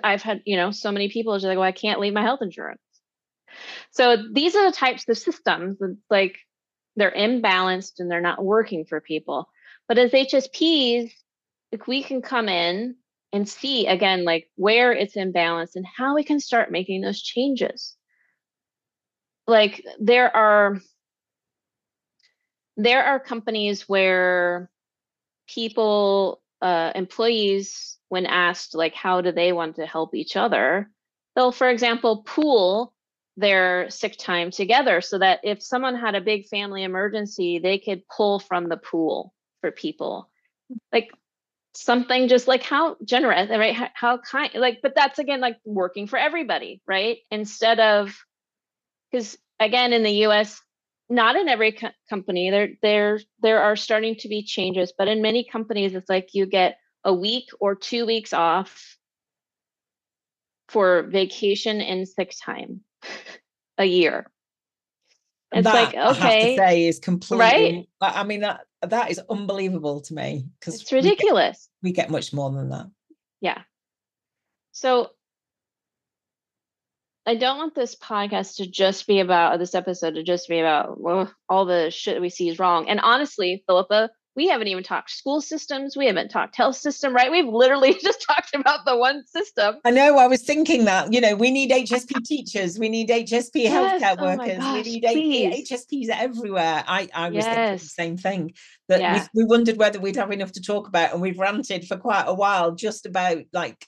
I've 0.03 0.21
had 0.21 0.41
you 0.45 0.57
know 0.57 0.71
so 0.71 0.91
many 0.91 1.07
people 1.09 1.35
just 1.35 1.45
like, 1.45 1.57
well, 1.57 1.63
I 1.65 1.71
can't 1.71 2.01
leave 2.01 2.13
my 2.13 2.23
health 2.23 2.41
insurance. 2.41 2.81
So 3.91 4.17
these 4.33 4.55
are 4.57 4.69
the 4.69 4.75
types 4.75 5.07
of 5.07 5.17
systems 5.17 5.79
that 5.79 5.97
like 6.09 6.37
they're 6.97 7.09
imbalanced 7.11 7.99
and 7.99 8.11
they're 8.11 8.19
not 8.19 8.43
working 8.43 8.83
for 8.83 8.99
people. 8.99 9.47
But 9.87 9.97
as 9.97 10.11
HSPs, 10.11 11.11
if 11.71 11.87
we 11.87 12.03
can 12.03 12.21
come 12.21 12.49
in 12.49 12.95
and 13.31 13.47
see 13.47 13.87
again 13.87 14.25
like 14.25 14.49
where 14.55 14.91
it's 14.91 15.15
imbalanced 15.15 15.75
and 15.75 15.85
how 15.85 16.15
we 16.15 16.23
can 16.23 16.39
start 16.39 16.71
making 16.71 17.01
those 17.01 17.21
changes. 17.21 17.95
Like 19.47 19.83
there 19.99 20.35
are 20.35 20.79
there 22.77 23.03
are 23.03 23.19
companies 23.19 23.89
where 23.89 24.69
people 25.47 26.41
uh, 26.61 26.91
employees 26.95 27.97
when 28.09 28.25
asked 28.25 28.75
like 28.75 28.93
how 28.93 29.21
do 29.21 29.31
they 29.31 29.51
want 29.53 29.75
to 29.75 29.85
help 29.85 30.13
each 30.13 30.35
other 30.35 30.89
they'll 31.35 31.51
for 31.51 31.69
example 31.69 32.23
pool 32.23 32.93
their 33.37 33.89
sick 33.89 34.17
time 34.17 34.51
together 34.51 34.99
so 34.99 35.17
that 35.17 35.39
if 35.43 35.63
someone 35.63 35.95
had 35.95 36.15
a 36.15 36.21
big 36.21 36.45
family 36.47 36.83
emergency 36.83 37.59
they 37.59 37.77
could 37.77 38.01
pull 38.07 38.39
from 38.39 38.67
the 38.67 38.77
pool 38.77 39.33
for 39.61 39.71
people. 39.71 40.29
Like 40.91 41.11
something 41.75 42.27
just 42.27 42.47
like 42.47 42.63
how 42.63 42.95
generous 43.05 43.49
right 43.49 43.75
how, 43.75 43.89
how 43.93 44.17
kind 44.17 44.51
like 44.55 44.79
but 44.81 44.95
that's 44.95 45.19
again 45.19 45.39
like 45.39 45.57
working 45.65 46.07
for 46.07 46.17
everybody 46.17 46.81
right 46.87 47.19
instead 47.29 47.79
of 47.79 48.17
because 49.11 49.37
again 49.59 49.93
in 49.93 50.03
the 50.03 50.11
us 50.11 50.61
not 51.09 51.35
in 51.35 51.47
every 51.47 51.71
co- 51.71 51.91
company 52.09 52.49
there 52.49 52.69
there 52.81 53.19
there 53.41 53.61
are 53.61 53.75
starting 53.75 54.15
to 54.15 54.27
be 54.27 54.43
changes 54.43 54.91
but 54.97 55.07
in 55.07 55.21
many 55.21 55.43
companies 55.43 55.93
it's 55.93 56.09
like 56.09 56.29
you 56.33 56.45
get 56.45 56.77
a 57.03 57.13
week 57.13 57.49
or 57.59 57.75
two 57.75 58.05
weeks 58.05 58.33
off 58.33 58.97
for 60.69 61.03
vacation 61.03 61.81
and 61.81 62.07
sick 62.07 62.33
time 62.43 62.81
a 63.77 63.85
year 63.85 64.29
it's 65.51 65.65
that, 65.65 65.73
like 65.73 65.95
I 65.95 66.13
have 66.13 66.41
to 66.41 66.55
say, 66.55 66.87
is 66.87 66.99
completely. 66.99 67.45
right? 67.45 67.87
I 68.01 68.21
I 68.21 68.23
mean, 68.23 68.41
that 68.41 68.61
that 68.81 69.11
is 69.11 69.21
unbelievable 69.29 70.01
to 70.01 70.13
me 70.13 70.45
because 70.59 70.81
it's 70.81 70.91
ridiculous 70.91 71.69
We 71.83 71.91
get, 71.91 72.09
much 72.09 72.33
more 72.33 72.51
than 72.51 72.69
that. 72.69 72.87
Yeah. 73.41 73.61
So 74.71 75.11
I 77.25 77.35
don't 77.35 77.57
want 77.57 77.75
this 77.75 77.95
podcast 77.95 78.55
to 78.55 78.67
just 78.67 79.05
be 79.05 79.19
about 79.19 79.53
or 79.53 79.57
this 79.57 79.75
episode 79.75 80.15
to 80.15 80.23
just 80.23 80.47
be 80.47 80.59
about 80.59 80.99
well, 80.99 81.31
all 81.47 81.65
the 81.65 81.91
shit 81.91 82.21
we 82.21 82.29
see 82.29 82.49
is 82.49 82.59
wrong. 82.59 82.89
And 82.89 82.99
honestly, 82.99 83.63
Philippa, 83.67 84.09
we 84.39 84.47
haven't 84.47 84.69
even 84.69 84.85
talked 84.85 85.11
school 85.11 85.41
systems. 85.41 85.97
We 85.97 86.05
haven't 86.05 86.29
talked 86.29 86.55
health 86.55 86.77
system, 86.77 87.13
right? 87.13 87.29
We've 87.29 87.45
literally 87.45 87.93
just 88.01 88.21
talked 88.21 88.55
about 88.55 88.85
the 88.85 88.95
one 88.95 89.25
system. 89.27 89.75
I 89.83 89.91
know. 89.91 90.17
I 90.17 90.27
was 90.27 90.43
thinking 90.43 90.85
that 90.85 91.11
you 91.11 91.19
know 91.19 91.35
we 91.35 91.51
need 91.51 91.71
HSP 91.71 92.23
teachers, 92.23 92.79
we 92.79 92.87
need 92.87 93.09
HSP 93.09 93.51
Yes, 93.55 93.73
oh 93.73 94.05
healthcare 94.05 94.15
oh 94.17 94.37
workers, 94.37 94.57
gosh, 94.59 94.85
we 94.85 94.91
need 94.91 95.03
please. 95.03 95.69
HSPs 95.69 96.07
everywhere. 96.07 96.85
I 96.87 97.09
I 97.13 97.29
was 97.31 97.43
thinking 97.43 97.71
the 97.73 97.79
same 97.79 98.15
thing 98.17 98.53
that 98.87 99.01
Yeah. 99.01 99.27
we, 99.33 99.43
we 99.43 99.47
wondered 99.49 99.75
whether 99.75 99.99
we'd 99.99 100.15
have 100.15 100.31
enough 100.31 100.53
to 100.53 100.61
talk 100.61 100.87
about, 100.87 101.11
and 101.11 101.21
we've 101.21 101.37
ranted 101.37 101.85
for 101.85 101.97
quite 101.97 102.23
a 102.25 102.33
while 102.33 102.71
just 102.71 103.05
about 103.05 103.39
like 103.51 103.85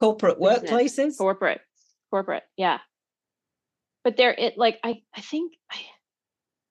corporate 0.00 0.38
Business, 0.38 0.70
workplaces. 0.70 1.16
Corporate. 1.16 1.62
Corporate. 2.10 2.42
Yeah. 2.58 2.80
But 4.04 4.18
there 4.18 4.34
it 4.36 4.58
like 4.58 4.78
I 4.84 5.00
I 5.16 5.22
think 5.22 5.54
I 5.72 5.78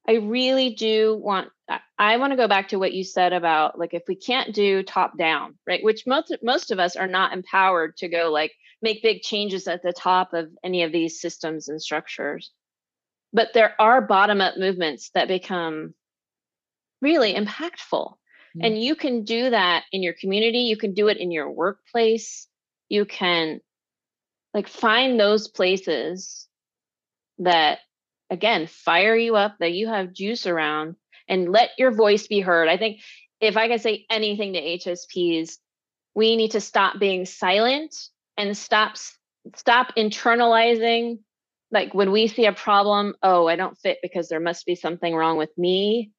I 0.07 0.13
really 0.15 0.75
do 0.75 1.15
want 1.15 1.49
I, 1.97 2.17
want 2.17 2.31
to 2.31 2.37
go 2.37 2.47
back 2.47 2.69
to 2.69 2.79
what 2.79 2.93
you 2.93 3.05
said 3.05 3.31
about 3.31 3.79
like 3.79 3.93
if 3.93 4.03
we 4.07 4.15
can't 4.15 4.53
do 4.53 4.83
top 4.83 5.17
down, 5.17 5.55
right? 5.65 5.83
Which 5.83 6.05
most 6.05 6.35
most 6.43 6.71
of 6.71 6.79
us 6.79 6.95
are 6.95 7.07
not 7.07 7.31
empowered 7.31 7.95
to 7.97 8.09
go 8.09 8.29
like 8.31 8.51
make 8.81 9.01
big 9.01 9.21
changes 9.21 9.67
at 9.67 9.81
the 9.81 9.93
top 9.93 10.33
of 10.33 10.49
any 10.63 10.83
of 10.83 10.91
these 10.91 11.21
systems 11.21 11.69
and 11.69 11.81
structures. 11.81 12.51
But 13.31 13.53
there 13.53 13.73
are 13.79 14.01
bottom 14.01 14.41
up 14.41 14.57
movements 14.57 15.09
that 15.13 15.29
become 15.29 15.93
really 17.01 17.33
impactful. 17.33 18.15
Mm. 18.57 18.65
And 18.65 18.83
you 18.83 18.95
can 18.95 19.23
do 19.23 19.49
that 19.49 19.85
in 19.93 20.03
your 20.03 20.13
community, 20.13 20.59
you 20.59 20.77
can 20.77 20.93
do 20.93 21.07
it 21.07 21.17
in 21.17 21.31
your 21.31 21.49
workplace. 21.49 22.47
You 22.89 23.05
can 23.05 23.61
like 24.53 24.67
find 24.67 25.19
those 25.19 25.47
places 25.47 26.47
that 27.39 27.79
again 28.29 28.67
fire 28.67 29.15
you 29.15 29.35
up 29.35 29.55
that 29.59 29.73
you 29.73 29.87
have 29.87 30.13
juice 30.13 30.47
around 30.47 30.95
and 31.27 31.51
let 31.51 31.69
your 31.77 31.91
voice 31.91 32.27
be 32.27 32.39
heard. 32.41 32.67
I 32.67 32.77
think 32.77 32.99
if 33.41 33.57
i 33.57 33.67
can 33.67 33.79
say 33.79 34.05
anything 34.09 34.53
to 34.53 34.61
hsps 34.61 35.57
we 36.15 36.35
need 36.37 36.51
to 36.51 36.61
stop 36.61 36.97
being 36.99 37.25
silent 37.25 37.93
and 38.37 38.55
stop 38.57 38.95
stop 39.55 39.95
internalizing 39.97 41.19
like 41.71 41.93
when 41.93 42.11
we 42.11 42.27
see 42.27 42.45
a 42.45 42.53
problem 42.53 43.13
oh 43.21 43.47
i 43.47 43.55
don't 43.57 43.77
fit 43.79 43.97
because 44.01 44.29
there 44.29 44.39
must 44.39 44.65
be 44.65 44.75
something 44.75 45.13
wrong 45.13 45.37
with 45.37 45.49
me. 45.57 46.11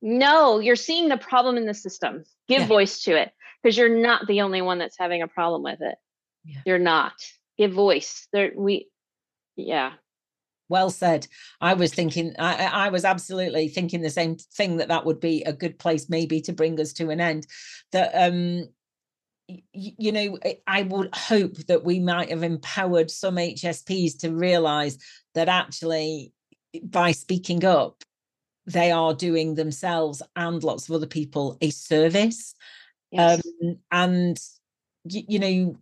No 0.00 0.58
you're 0.60 0.76
seeing 0.76 1.08
the 1.08 1.16
problem 1.16 1.56
in 1.56 1.66
the 1.66 1.74
system. 1.74 2.24
Give 2.48 2.60
Yeah. 2.60 2.66
voice 2.66 3.02
to 3.04 3.16
it 3.20 3.32
because 3.62 3.76
you're 3.76 4.00
not 4.00 4.26
the 4.26 4.42
only 4.42 4.62
one 4.62 4.78
that's 4.78 4.98
having 4.98 5.22
a 5.22 5.28
problem 5.28 5.62
with 5.62 5.80
it. 5.80 5.96
Yeah. 6.44 6.60
you're 6.66 6.78
not. 6.78 7.14
Give 7.58 7.72
voice. 7.72 8.28
There 8.32 8.52
we 8.56 8.88
yeah 9.56 9.92
Well 10.72 10.90
said. 10.90 11.26
I 11.60 11.74
was 11.74 11.92
thinking, 11.92 12.34
I, 12.38 12.86
I 12.86 12.88
was 12.88 13.04
absolutely 13.04 13.68
thinking 13.68 14.00
the 14.00 14.08
same 14.10 14.36
thing 14.36 14.78
that 14.78 14.88
that 14.88 15.04
would 15.04 15.20
be 15.20 15.42
a 15.44 15.52
good 15.52 15.78
place 15.78 16.08
maybe 16.08 16.40
to 16.40 16.52
bring 16.54 16.80
us 16.80 16.94
to 16.94 17.10
an 17.10 17.20
end. 17.20 17.46
That 17.92 18.10
um, 18.14 18.68
y- 19.48 19.62
you 19.72 20.12
know, 20.12 20.38
I- 20.66 20.82
would 20.82 21.14
hope 21.14 21.58
that 21.68 21.84
we 21.84 22.00
might 22.00 22.30
have 22.30 22.42
empowered 22.42 23.10
some 23.10 23.36
HSPs 23.36 24.18
to 24.20 24.34
realise 24.34 24.96
that 25.34 25.48
actually 25.48 26.32
by 26.82 27.12
speaking 27.12 27.64
up, 27.66 28.02
they 28.64 28.90
are 28.90 29.12
doing 29.12 29.54
themselves 29.54 30.22
and 30.36 30.64
lots 30.64 30.88
of 30.88 30.94
other 30.94 31.06
people 31.06 31.58
a 31.60 31.68
service 31.68 32.54
yes. 33.10 33.42
um, 33.62 33.76
and 33.90 34.38
y- 35.04 35.24
you 35.28 35.38
know 35.38 35.76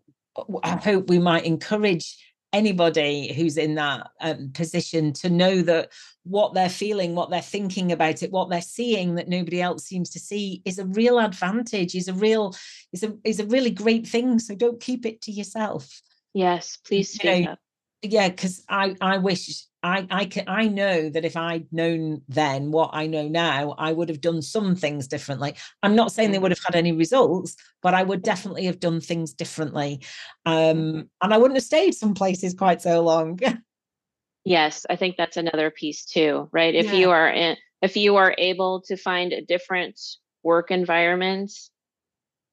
i 0.63 0.77
hope 0.77 1.09
we 1.11 1.19
might 1.19 1.45
encourage 1.45 2.17
anybody 2.53 3.33
who's 3.33 3.57
in 3.57 3.77
that 3.77 4.11
um, 4.21 4.51
position 4.53 5.13
to 5.13 5.31
know 5.31 5.63
that 5.63 5.91
what 6.25 6.53
they're 6.53 6.69
feeling 6.69 7.15
what 7.15 7.31
they're 7.31 7.41
thinking 7.41 7.93
about 7.93 8.23
it 8.23 8.33
what 8.33 8.51
they're 8.51 8.61
seeing 8.61 9.15
that 9.15 9.29
nobody 9.29 9.63
else 9.63 9.85
seems 9.85 10.11
to 10.11 10.19
see 10.19 10.61
is 10.65 10.79
a 10.79 10.87
real 10.87 11.19
advantage 11.19 11.95
is 11.95 12.09
a 12.09 12.15
real 12.15 12.55
is 12.93 13.03
a 13.03 13.17
is 13.25 13.41
a 13.41 13.47
really 13.47 13.71
great 13.71 14.07
thing. 14.07 14.39
So 14.39 14.55
don't 14.55 14.81
keep 14.81 15.07
it 15.07 15.23
to 15.23 15.33
yourself. 15.33 16.01
Yes 16.35 16.77
please 16.85 17.23
you 17.23 17.45
know, 17.45 17.53
up 17.53 17.59
yeah 18.03 18.29
because 18.29 18.65
i 18.69 18.95
i 19.01 19.19
wish 19.19 19.65
i 19.83 20.07
i 20.11 20.25
can 20.25 20.45
i 20.49 20.67
know 20.67 21.09
that 21.09 21.25
if 21.25 21.37
i'd 21.37 21.67
known 21.73 22.21
then 22.29 22.71
what 22.71 22.91
i 22.93 23.07
know 23.07 23.27
now 23.29 23.75
i 23.79 23.93
would 23.93 24.09
have 24.09 24.21
done 24.21 24.43
some 24.43 24.75
things 24.77 25.07
differently 25.09 25.55
i'm 25.83 25.97
not 25.97 26.13
saying 26.13 26.31
they 26.31 26.39
Mhm. 26.39 26.43
would 26.43 26.51
have 26.53 26.65
had 26.65 26.75
any 26.77 26.93
results 26.93 27.57
but 27.83 27.95
i 27.95 28.03
would 28.03 28.23
definitely 28.23 28.65
have 28.67 28.81
done 28.81 29.01
things 29.01 29.33
differently 29.33 30.01
um 30.47 30.55
Mhm. 30.77 31.09
and 31.23 31.35
i 31.35 31.39
wouldn't 31.39 31.57
have 31.57 31.65
stayed 31.65 31.93
some 31.95 32.15
places 32.15 32.55
quite 32.55 32.83
so 32.83 33.01
long 33.03 33.39
yes 34.45 34.85
i 34.91 34.97
think 34.97 35.17
that's 35.17 35.37
another 35.37 35.71
piece 35.71 36.05
too 36.05 36.49
right 36.53 36.75
if 36.75 36.87
Yeah. 36.87 36.99
you 36.99 37.11
are 37.11 37.29
in 37.29 37.57
if 37.83 37.97
you 37.97 38.17
are 38.17 38.35
able 38.37 38.83
to 38.83 38.97
find 38.97 39.33
a 39.33 39.43
different 39.43 39.99
work 40.43 40.71
environment 40.71 41.51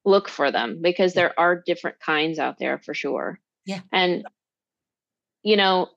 look 0.04 0.28
for 0.28 0.50
them 0.50 0.80
because 0.80 1.12
there 1.12 1.38
are 1.38 1.62
different 1.66 1.98
kinds 2.00 2.38
out 2.38 2.58
there 2.58 2.78
for 2.78 2.94
sure 2.94 3.38
Yeah. 3.66 3.80
and 3.92 4.26
you 5.42 5.56
know 5.56 5.88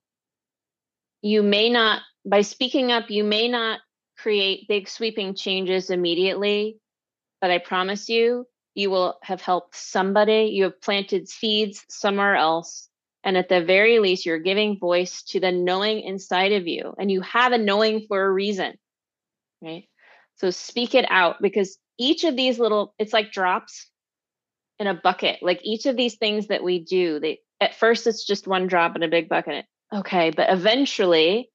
you 1.21 1.43
may 1.43 1.69
not 1.69 2.01
by 2.25 2.41
speaking 2.41 2.91
up 2.91 3.09
you 3.09 3.23
may 3.23 3.47
not 3.47 3.79
create 4.17 4.67
big 4.67 4.87
sweeping 4.87 5.33
changes 5.33 5.89
immediately 5.89 6.77
but 7.39 7.49
i 7.49 7.57
promise 7.57 8.09
you 8.09 8.45
you 8.75 8.89
will 8.89 9.17
have 9.23 9.41
helped 9.41 9.75
somebody, 9.75 10.49
you 10.53 10.63
have 10.63 10.81
planted 10.81 11.27
seeds 11.27 11.83
somewhere 11.89 12.35
else. 12.35 12.87
And 13.23 13.37
at 13.37 13.49
the 13.49 13.63
very 13.63 13.99
least, 13.99 14.25
you're 14.25 14.39
giving 14.39 14.79
voice 14.79 15.23
to 15.23 15.39
the 15.39 15.51
knowing 15.51 16.01
inside 16.01 16.53
of 16.53 16.67
you. 16.67 16.93
And 16.97 17.11
you 17.11 17.21
have 17.21 17.51
a 17.51 17.57
knowing 17.57 18.05
for 18.07 18.23
a 18.23 18.31
reason, 18.31 18.73
right? 19.61 19.87
So 20.37 20.49
speak 20.49 20.95
it 20.95 21.05
out 21.09 21.41
because 21.41 21.77
each 21.99 22.23
of 22.23 22.35
these 22.35 22.57
little, 22.57 22.95
it's 22.97 23.13
like 23.13 23.31
drops 23.31 23.87
in 24.79 24.87
a 24.87 24.95
bucket. 24.95 25.43
Like 25.43 25.59
each 25.63 25.85
of 25.85 25.95
these 25.95 26.15
things 26.15 26.47
that 26.47 26.63
we 26.63 26.79
do, 26.79 27.19
they 27.19 27.39
at 27.59 27.75
first 27.75 28.07
it's 28.07 28.25
just 28.25 28.47
one 28.47 28.65
drop 28.65 28.95
in 28.95 29.03
a 29.03 29.07
big 29.07 29.29
bucket. 29.29 29.65
Okay, 29.93 30.29
but 30.31 30.49
eventually 30.49 31.51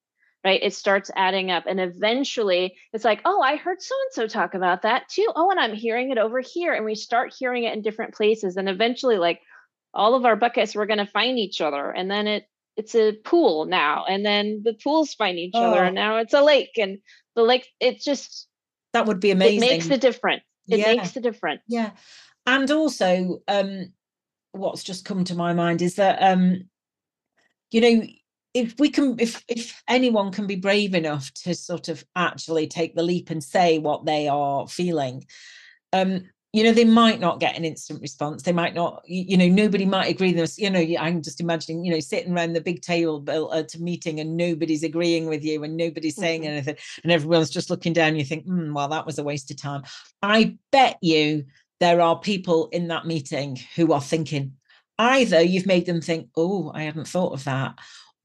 right? 0.46 0.62
It 0.62 0.74
starts 0.74 1.10
adding 1.16 1.50
up. 1.50 1.64
And 1.66 1.80
eventually 1.80 2.76
it's 2.92 3.04
like, 3.04 3.20
oh, 3.24 3.40
I 3.40 3.56
heard 3.56 3.82
so 3.82 3.96
and 4.04 4.12
so 4.12 4.26
talk 4.28 4.54
about 4.54 4.82
that 4.82 5.08
too. 5.08 5.26
Oh, 5.34 5.50
and 5.50 5.58
I'm 5.58 5.74
hearing 5.74 6.12
it 6.12 6.18
over 6.18 6.40
here. 6.40 6.72
And 6.72 6.84
we 6.84 6.94
start 6.94 7.34
hearing 7.36 7.64
it 7.64 7.74
in 7.74 7.82
different 7.82 8.14
places. 8.14 8.56
And 8.56 8.68
eventually, 8.68 9.18
like 9.18 9.40
all 9.92 10.14
of 10.14 10.24
our 10.24 10.36
buckets, 10.36 10.76
we're 10.76 10.86
going 10.86 11.04
to 11.04 11.06
find 11.06 11.36
each 11.36 11.60
other. 11.60 11.90
And 11.90 12.08
then 12.08 12.28
it, 12.28 12.44
it's 12.76 12.94
a 12.94 13.14
pool 13.24 13.64
now. 13.64 14.04
And 14.08 14.24
then 14.24 14.62
the 14.64 14.74
pools 14.74 15.14
find 15.14 15.36
each 15.36 15.50
oh. 15.56 15.72
other. 15.72 15.82
And 15.82 15.96
now 15.96 16.18
it's 16.18 16.34
a 16.34 16.42
lake. 16.42 16.78
And 16.78 16.98
the 17.34 17.42
lake, 17.42 17.66
it 17.80 18.00
just, 18.00 18.46
that 18.92 19.06
would 19.06 19.18
be 19.18 19.32
amazing. 19.32 19.64
It 19.64 19.68
makes 19.68 19.90
a 19.90 19.98
difference. 19.98 20.44
It 20.68 20.78
yeah. 20.78 20.94
makes 20.94 21.16
a 21.16 21.20
difference. 21.20 21.62
Yeah. 21.66 21.90
And 22.46 22.70
also, 22.70 23.40
um, 23.48 23.92
what's 24.52 24.84
just 24.84 25.04
come 25.04 25.24
to 25.24 25.34
my 25.34 25.54
mind 25.54 25.82
is 25.82 25.96
that 25.96 26.22
um, 26.22 26.68
you 27.72 27.80
know, 27.80 28.06
if 28.56 28.74
we 28.78 28.88
can 28.88 29.16
if 29.18 29.44
if 29.48 29.82
anyone 29.86 30.32
can 30.32 30.46
be 30.46 30.56
brave 30.56 30.94
enough 30.94 31.30
to 31.34 31.54
sort 31.54 31.88
of 31.88 32.02
actually 32.16 32.66
take 32.66 32.94
the 32.94 33.02
leap 33.02 33.28
and 33.28 33.44
say 33.44 33.78
what 33.78 34.06
they 34.06 34.28
are 34.28 34.66
feeling 34.66 35.24
um 35.92 36.22
you 36.54 36.64
know 36.64 36.72
they 36.72 36.86
might 36.86 37.20
not 37.20 37.38
get 37.38 37.54
an 37.54 37.66
instant 37.66 38.00
response. 38.00 38.42
They 38.42 38.52
might 38.52 38.74
not 38.74 39.02
you 39.06 39.36
know 39.36 39.46
nobody 39.46 39.84
might 39.84 40.08
agree 40.08 40.32
with 40.32 40.42
us 40.42 40.58
you 40.58 40.70
know 40.70 40.80
i'm 40.98 41.20
just 41.20 41.40
imagining 41.40 41.84
you 41.84 41.92
know 41.92 42.00
sitting 42.00 42.32
around 42.32 42.54
the 42.54 42.62
big 42.62 42.80
table 42.80 43.22
at 43.52 43.74
a 43.74 43.78
meeting 43.78 44.20
and 44.20 44.38
nobody's 44.38 44.82
agreeing 44.82 45.26
with 45.26 45.44
you 45.44 45.62
and 45.62 45.76
nobody's 45.76 46.16
saying 46.16 46.42
mm-hmm. 46.42 46.52
anything 46.52 46.76
and 47.02 47.12
everyone's 47.12 47.50
just 47.50 47.68
looking 47.68 47.92
down 47.92 48.16
you 48.16 48.24
think 48.24 48.46
mm, 48.46 48.72
well 48.72 48.88
that 48.88 49.04
was 49.04 49.18
a 49.18 49.24
waste 49.24 49.50
of 49.50 49.58
time. 49.58 49.82
I 50.22 50.56
bet 50.72 50.96
you 51.02 51.44
there 51.80 52.00
are 52.00 52.18
people 52.18 52.68
in 52.68 52.88
that 52.88 53.04
meeting 53.04 53.58
who 53.74 53.92
are 53.92 54.00
thinking 54.00 54.54
either 54.98 55.42
you've 55.42 55.66
made 55.66 55.84
them 55.84 56.00
think 56.00 56.30
oh 56.38 56.72
i 56.74 56.84
hadn't 56.84 57.06
thought 57.08 57.34
of 57.34 57.44
that 57.44 57.74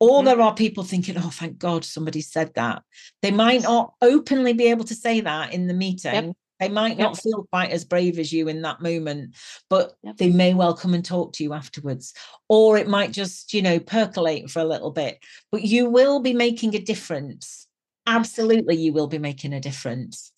or 0.02 0.18
mm-hmm. 0.18 0.26
there 0.26 0.42
are 0.42 0.56
people 0.56 0.84
thinking, 0.84 1.16
oh, 1.16 1.30
thank 1.30 1.60
God 1.60 1.86
somebody 1.86 2.22
said 2.22 2.56
that. 2.56 2.82
They 3.22 3.30
might 3.30 3.62
not 3.62 3.94
openly 4.02 4.54
be 4.54 4.66
able 4.66 4.84
to 4.86 4.96
say 4.96 5.22
that 5.22 5.54
in 5.54 5.68
the 5.68 5.76
meeting. 5.76 6.14
Yep. 6.14 6.36
They 6.60 6.70
might 6.70 6.98
not 6.98 7.20
feel 7.20 7.46
quite 7.52 7.70
as 7.70 7.86
brave 7.86 8.18
as 8.18 8.34
you 8.34 8.48
in 8.48 8.64
that 8.64 8.82
moment, 8.82 9.36
but 9.70 9.94
yep. 10.02 10.18
they 10.18 10.30
may 10.32 10.56
well 10.56 10.76
come 10.76 10.96
and 10.96 11.06
talk 11.06 11.34
to 11.34 11.44
you 11.44 11.54
afterwards. 11.54 12.16
Or 12.50 12.78
it 12.78 12.88
might 12.88 13.12
just, 13.12 13.54
you 13.54 13.62
know, 13.62 13.80
percolate 13.80 14.50
for 14.50 14.60
a 14.60 14.66
little 14.66 14.90
bit. 14.90 15.20
But 15.52 15.62
you 15.62 15.88
will 15.88 16.20
be 16.20 16.34
making 16.34 16.76
a 16.76 16.80
difference. 16.80 17.68
Absolutely, 18.08 18.78
you 18.78 18.94
will 18.94 19.08
be 19.08 19.20
making 19.20 19.54
a 19.54 19.60
difference. 19.60 20.32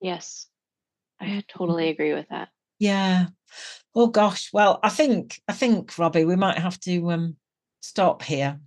Yes, 0.00 0.46
I 1.20 1.44
totally 1.48 1.90
agree 1.90 2.14
with 2.14 2.28
that. 2.30 2.48
Yeah. 2.78 3.26
Oh 3.94 4.06
gosh. 4.06 4.48
Well, 4.54 4.80
I 4.82 4.88
think 4.88 5.38
I 5.46 5.52
think 5.52 5.98
Robbie, 5.98 6.24
we 6.24 6.36
might 6.36 6.58
have 6.58 6.80
to 6.80 7.10
um 7.10 7.36
stop 7.82 8.22
here. 8.22 8.58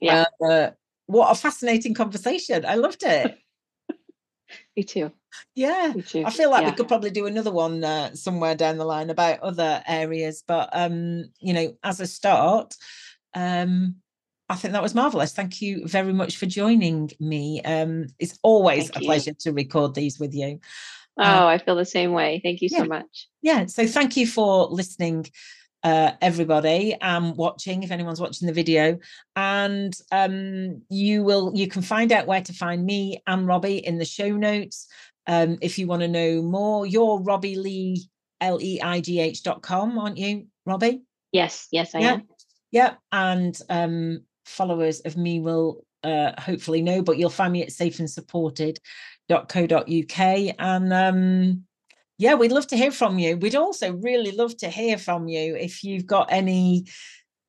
Yeah. 0.00 0.24
Uh, 0.44 0.70
what 1.06 1.30
a 1.30 1.34
fascinating 1.34 1.94
conversation. 1.94 2.64
I 2.66 2.74
loved 2.74 3.02
it. 3.04 3.38
Me 4.76 4.84
too. 4.84 5.12
Yeah. 5.54 5.92
Me 5.94 6.02
too. 6.02 6.24
I 6.24 6.30
feel 6.30 6.50
like 6.50 6.62
yeah. 6.62 6.70
we 6.70 6.76
could 6.76 6.88
probably 6.88 7.10
do 7.10 7.26
another 7.26 7.52
one 7.52 7.82
uh, 7.82 8.14
somewhere 8.14 8.54
down 8.54 8.78
the 8.78 8.84
line 8.84 9.10
about 9.10 9.40
other 9.40 9.82
areas. 9.86 10.42
But, 10.46 10.70
um, 10.72 11.24
you 11.40 11.52
know, 11.52 11.76
as 11.82 12.00
a 12.00 12.06
start, 12.06 12.74
um, 13.34 13.96
I 14.48 14.54
think 14.54 14.72
that 14.72 14.82
was 14.82 14.94
marvelous. 14.94 15.32
Thank 15.32 15.60
you 15.60 15.86
very 15.86 16.12
much 16.12 16.36
for 16.36 16.46
joining 16.46 17.10
me. 17.18 17.60
Um, 17.62 18.06
it's 18.18 18.38
always 18.42 18.90
thank 18.90 18.96
a 18.96 19.00
you. 19.00 19.06
pleasure 19.06 19.34
to 19.40 19.52
record 19.52 19.94
these 19.94 20.20
with 20.20 20.34
you. 20.34 20.60
Oh, 21.18 21.24
uh, 21.24 21.46
I 21.46 21.58
feel 21.58 21.76
the 21.76 21.84
same 21.84 22.12
way. 22.12 22.40
Thank 22.44 22.60
you 22.60 22.68
yeah. 22.70 22.78
so 22.78 22.84
much. 22.84 23.28
Yeah. 23.42 23.66
So 23.66 23.86
thank 23.86 24.16
you 24.16 24.26
for 24.26 24.66
listening 24.66 25.26
uh, 25.86 26.12
everybody 26.20 27.00
um, 27.00 27.34
watching 27.36 27.84
if 27.84 27.92
anyone's 27.92 28.20
watching 28.20 28.48
the 28.48 28.52
video 28.52 28.98
and 29.36 29.96
um, 30.10 30.82
you 30.90 31.22
will 31.22 31.52
you 31.54 31.68
can 31.68 31.80
find 31.80 32.10
out 32.10 32.26
where 32.26 32.42
to 32.42 32.52
find 32.52 32.84
me 32.84 33.22
and 33.28 33.46
robbie 33.46 33.78
in 33.78 33.96
the 33.96 34.04
show 34.04 34.30
notes 34.30 34.88
um, 35.28 35.56
if 35.62 35.78
you 35.78 35.86
want 35.86 36.02
to 36.02 36.08
know 36.08 36.42
more 36.42 36.86
you're 36.86 37.20
robbie 37.20 37.54
leigh 37.54 38.00
l-e-i-g-h 38.40 39.44
dot 39.44 39.62
com 39.62 39.96
aren't 39.96 40.18
you 40.18 40.48
robbie 40.64 41.02
yes 41.30 41.68
yes 41.70 41.94
i 41.94 42.00
yeah. 42.00 42.14
am 42.14 42.26
yeah 42.72 42.94
and 43.12 43.60
um, 43.70 44.24
followers 44.44 44.98
of 45.02 45.16
me 45.16 45.38
will 45.38 45.84
uh, 46.02 46.32
hopefully 46.40 46.82
know 46.82 47.00
but 47.00 47.16
you'll 47.16 47.30
find 47.30 47.52
me 47.52 47.62
at 47.62 47.68
safeandsupported.co.uk 47.68 50.54
and 50.58 50.92
um 50.92 51.64
yeah, 52.18 52.34
we'd 52.34 52.52
love 52.52 52.66
to 52.68 52.76
hear 52.76 52.90
from 52.90 53.18
you. 53.18 53.36
We'd 53.36 53.56
also 53.56 53.92
really 53.92 54.32
love 54.32 54.56
to 54.58 54.68
hear 54.68 54.96
from 54.98 55.28
you 55.28 55.56
if 55.56 55.84
you've 55.84 56.06
got 56.06 56.28
any 56.30 56.86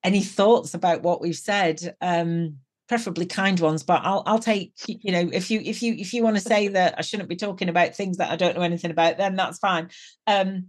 any 0.04 0.22
thoughts 0.22 0.74
about 0.74 1.04
what 1.04 1.22
we've 1.22 1.36
said. 1.36 1.96
Um, 2.02 2.58
preferably 2.88 3.26
kind 3.26 3.60
ones, 3.60 3.84
but 3.84 4.02
I'll 4.04 4.24
I'll 4.26 4.40
take 4.40 4.74
you 4.88 5.12
know 5.12 5.30
if 5.32 5.52
you 5.52 5.62
if 5.64 5.82
you 5.84 5.94
if 5.94 6.14
you 6.14 6.24
want 6.24 6.38
to 6.38 6.42
say 6.42 6.70
that 6.70 6.96
I 6.98 7.02
shouldn't 7.02 7.30
be 7.30 7.36
talking 7.36 7.70
about 7.70 7.96
things 7.96 8.18
that 8.18 8.32
I 8.32 8.36
don't 8.36 8.56
know 8.56 8.64
anything 8.64 8.92
about, 8.92 9.18
then 9.18 9.36
that's 9.36 9.60
fine. 9.60 9.90
Um, 10.26 10.68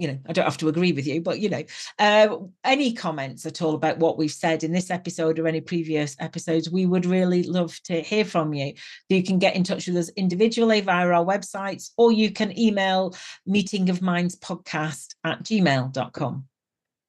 you 0.00 0.08
know, 0.08 0.18
I 0.26 0.32
don't 0.32 0.46
have 0.46 0.56
to 0.58 0.68
agree 0.68 0.92
with 0.92 1.06
you, 1.06 1.20
but 1.20 1.40
you 1.40 1.50
know, 1.50 1.62
uh, 1.98 2.38
any 2.64 2.94
comments 2.94 3.44
at 3.44 3.60
all 3.60 3.74
about 3.74 3.98
what 3.98 4.16
we've 4.16 4.32
said 4.32 4.64
in 4.64 4.72
this 4.72 4.90
episode 4.90 5.38
or 5.38 5.46
any 5.46 5.60
previous 5.60 6.16
episodes, 6.20 6.70
we 6.70 6.86
would 6.86 7.04
really 7.04 7.42
love 7.42 7.78
to 7.84 8.00
hear 8.00 8.24
from 8.24 8.54
you. 8.54 8.72
You 9.10 9.22
can 9.22 9.38
get 9.38 9.56
in 9.56 9.62
touch 9.62 9.86
with 9.86 9.98
us 9.98 10.08
individually 10.16 10.80
via 10.80 11.06
our 11.06 11.24
websites, 11.24 11.90
or 11.98 12.12
you 12.12 12.30
can 12.30 12.58
email 12.58 13.14
meeting 13.44 13.90
of 13.90 14.00
minds 14.00 14.36
podcast 14.36 15.14
at 15.24 15.42
gmail.com. 15.42 16.44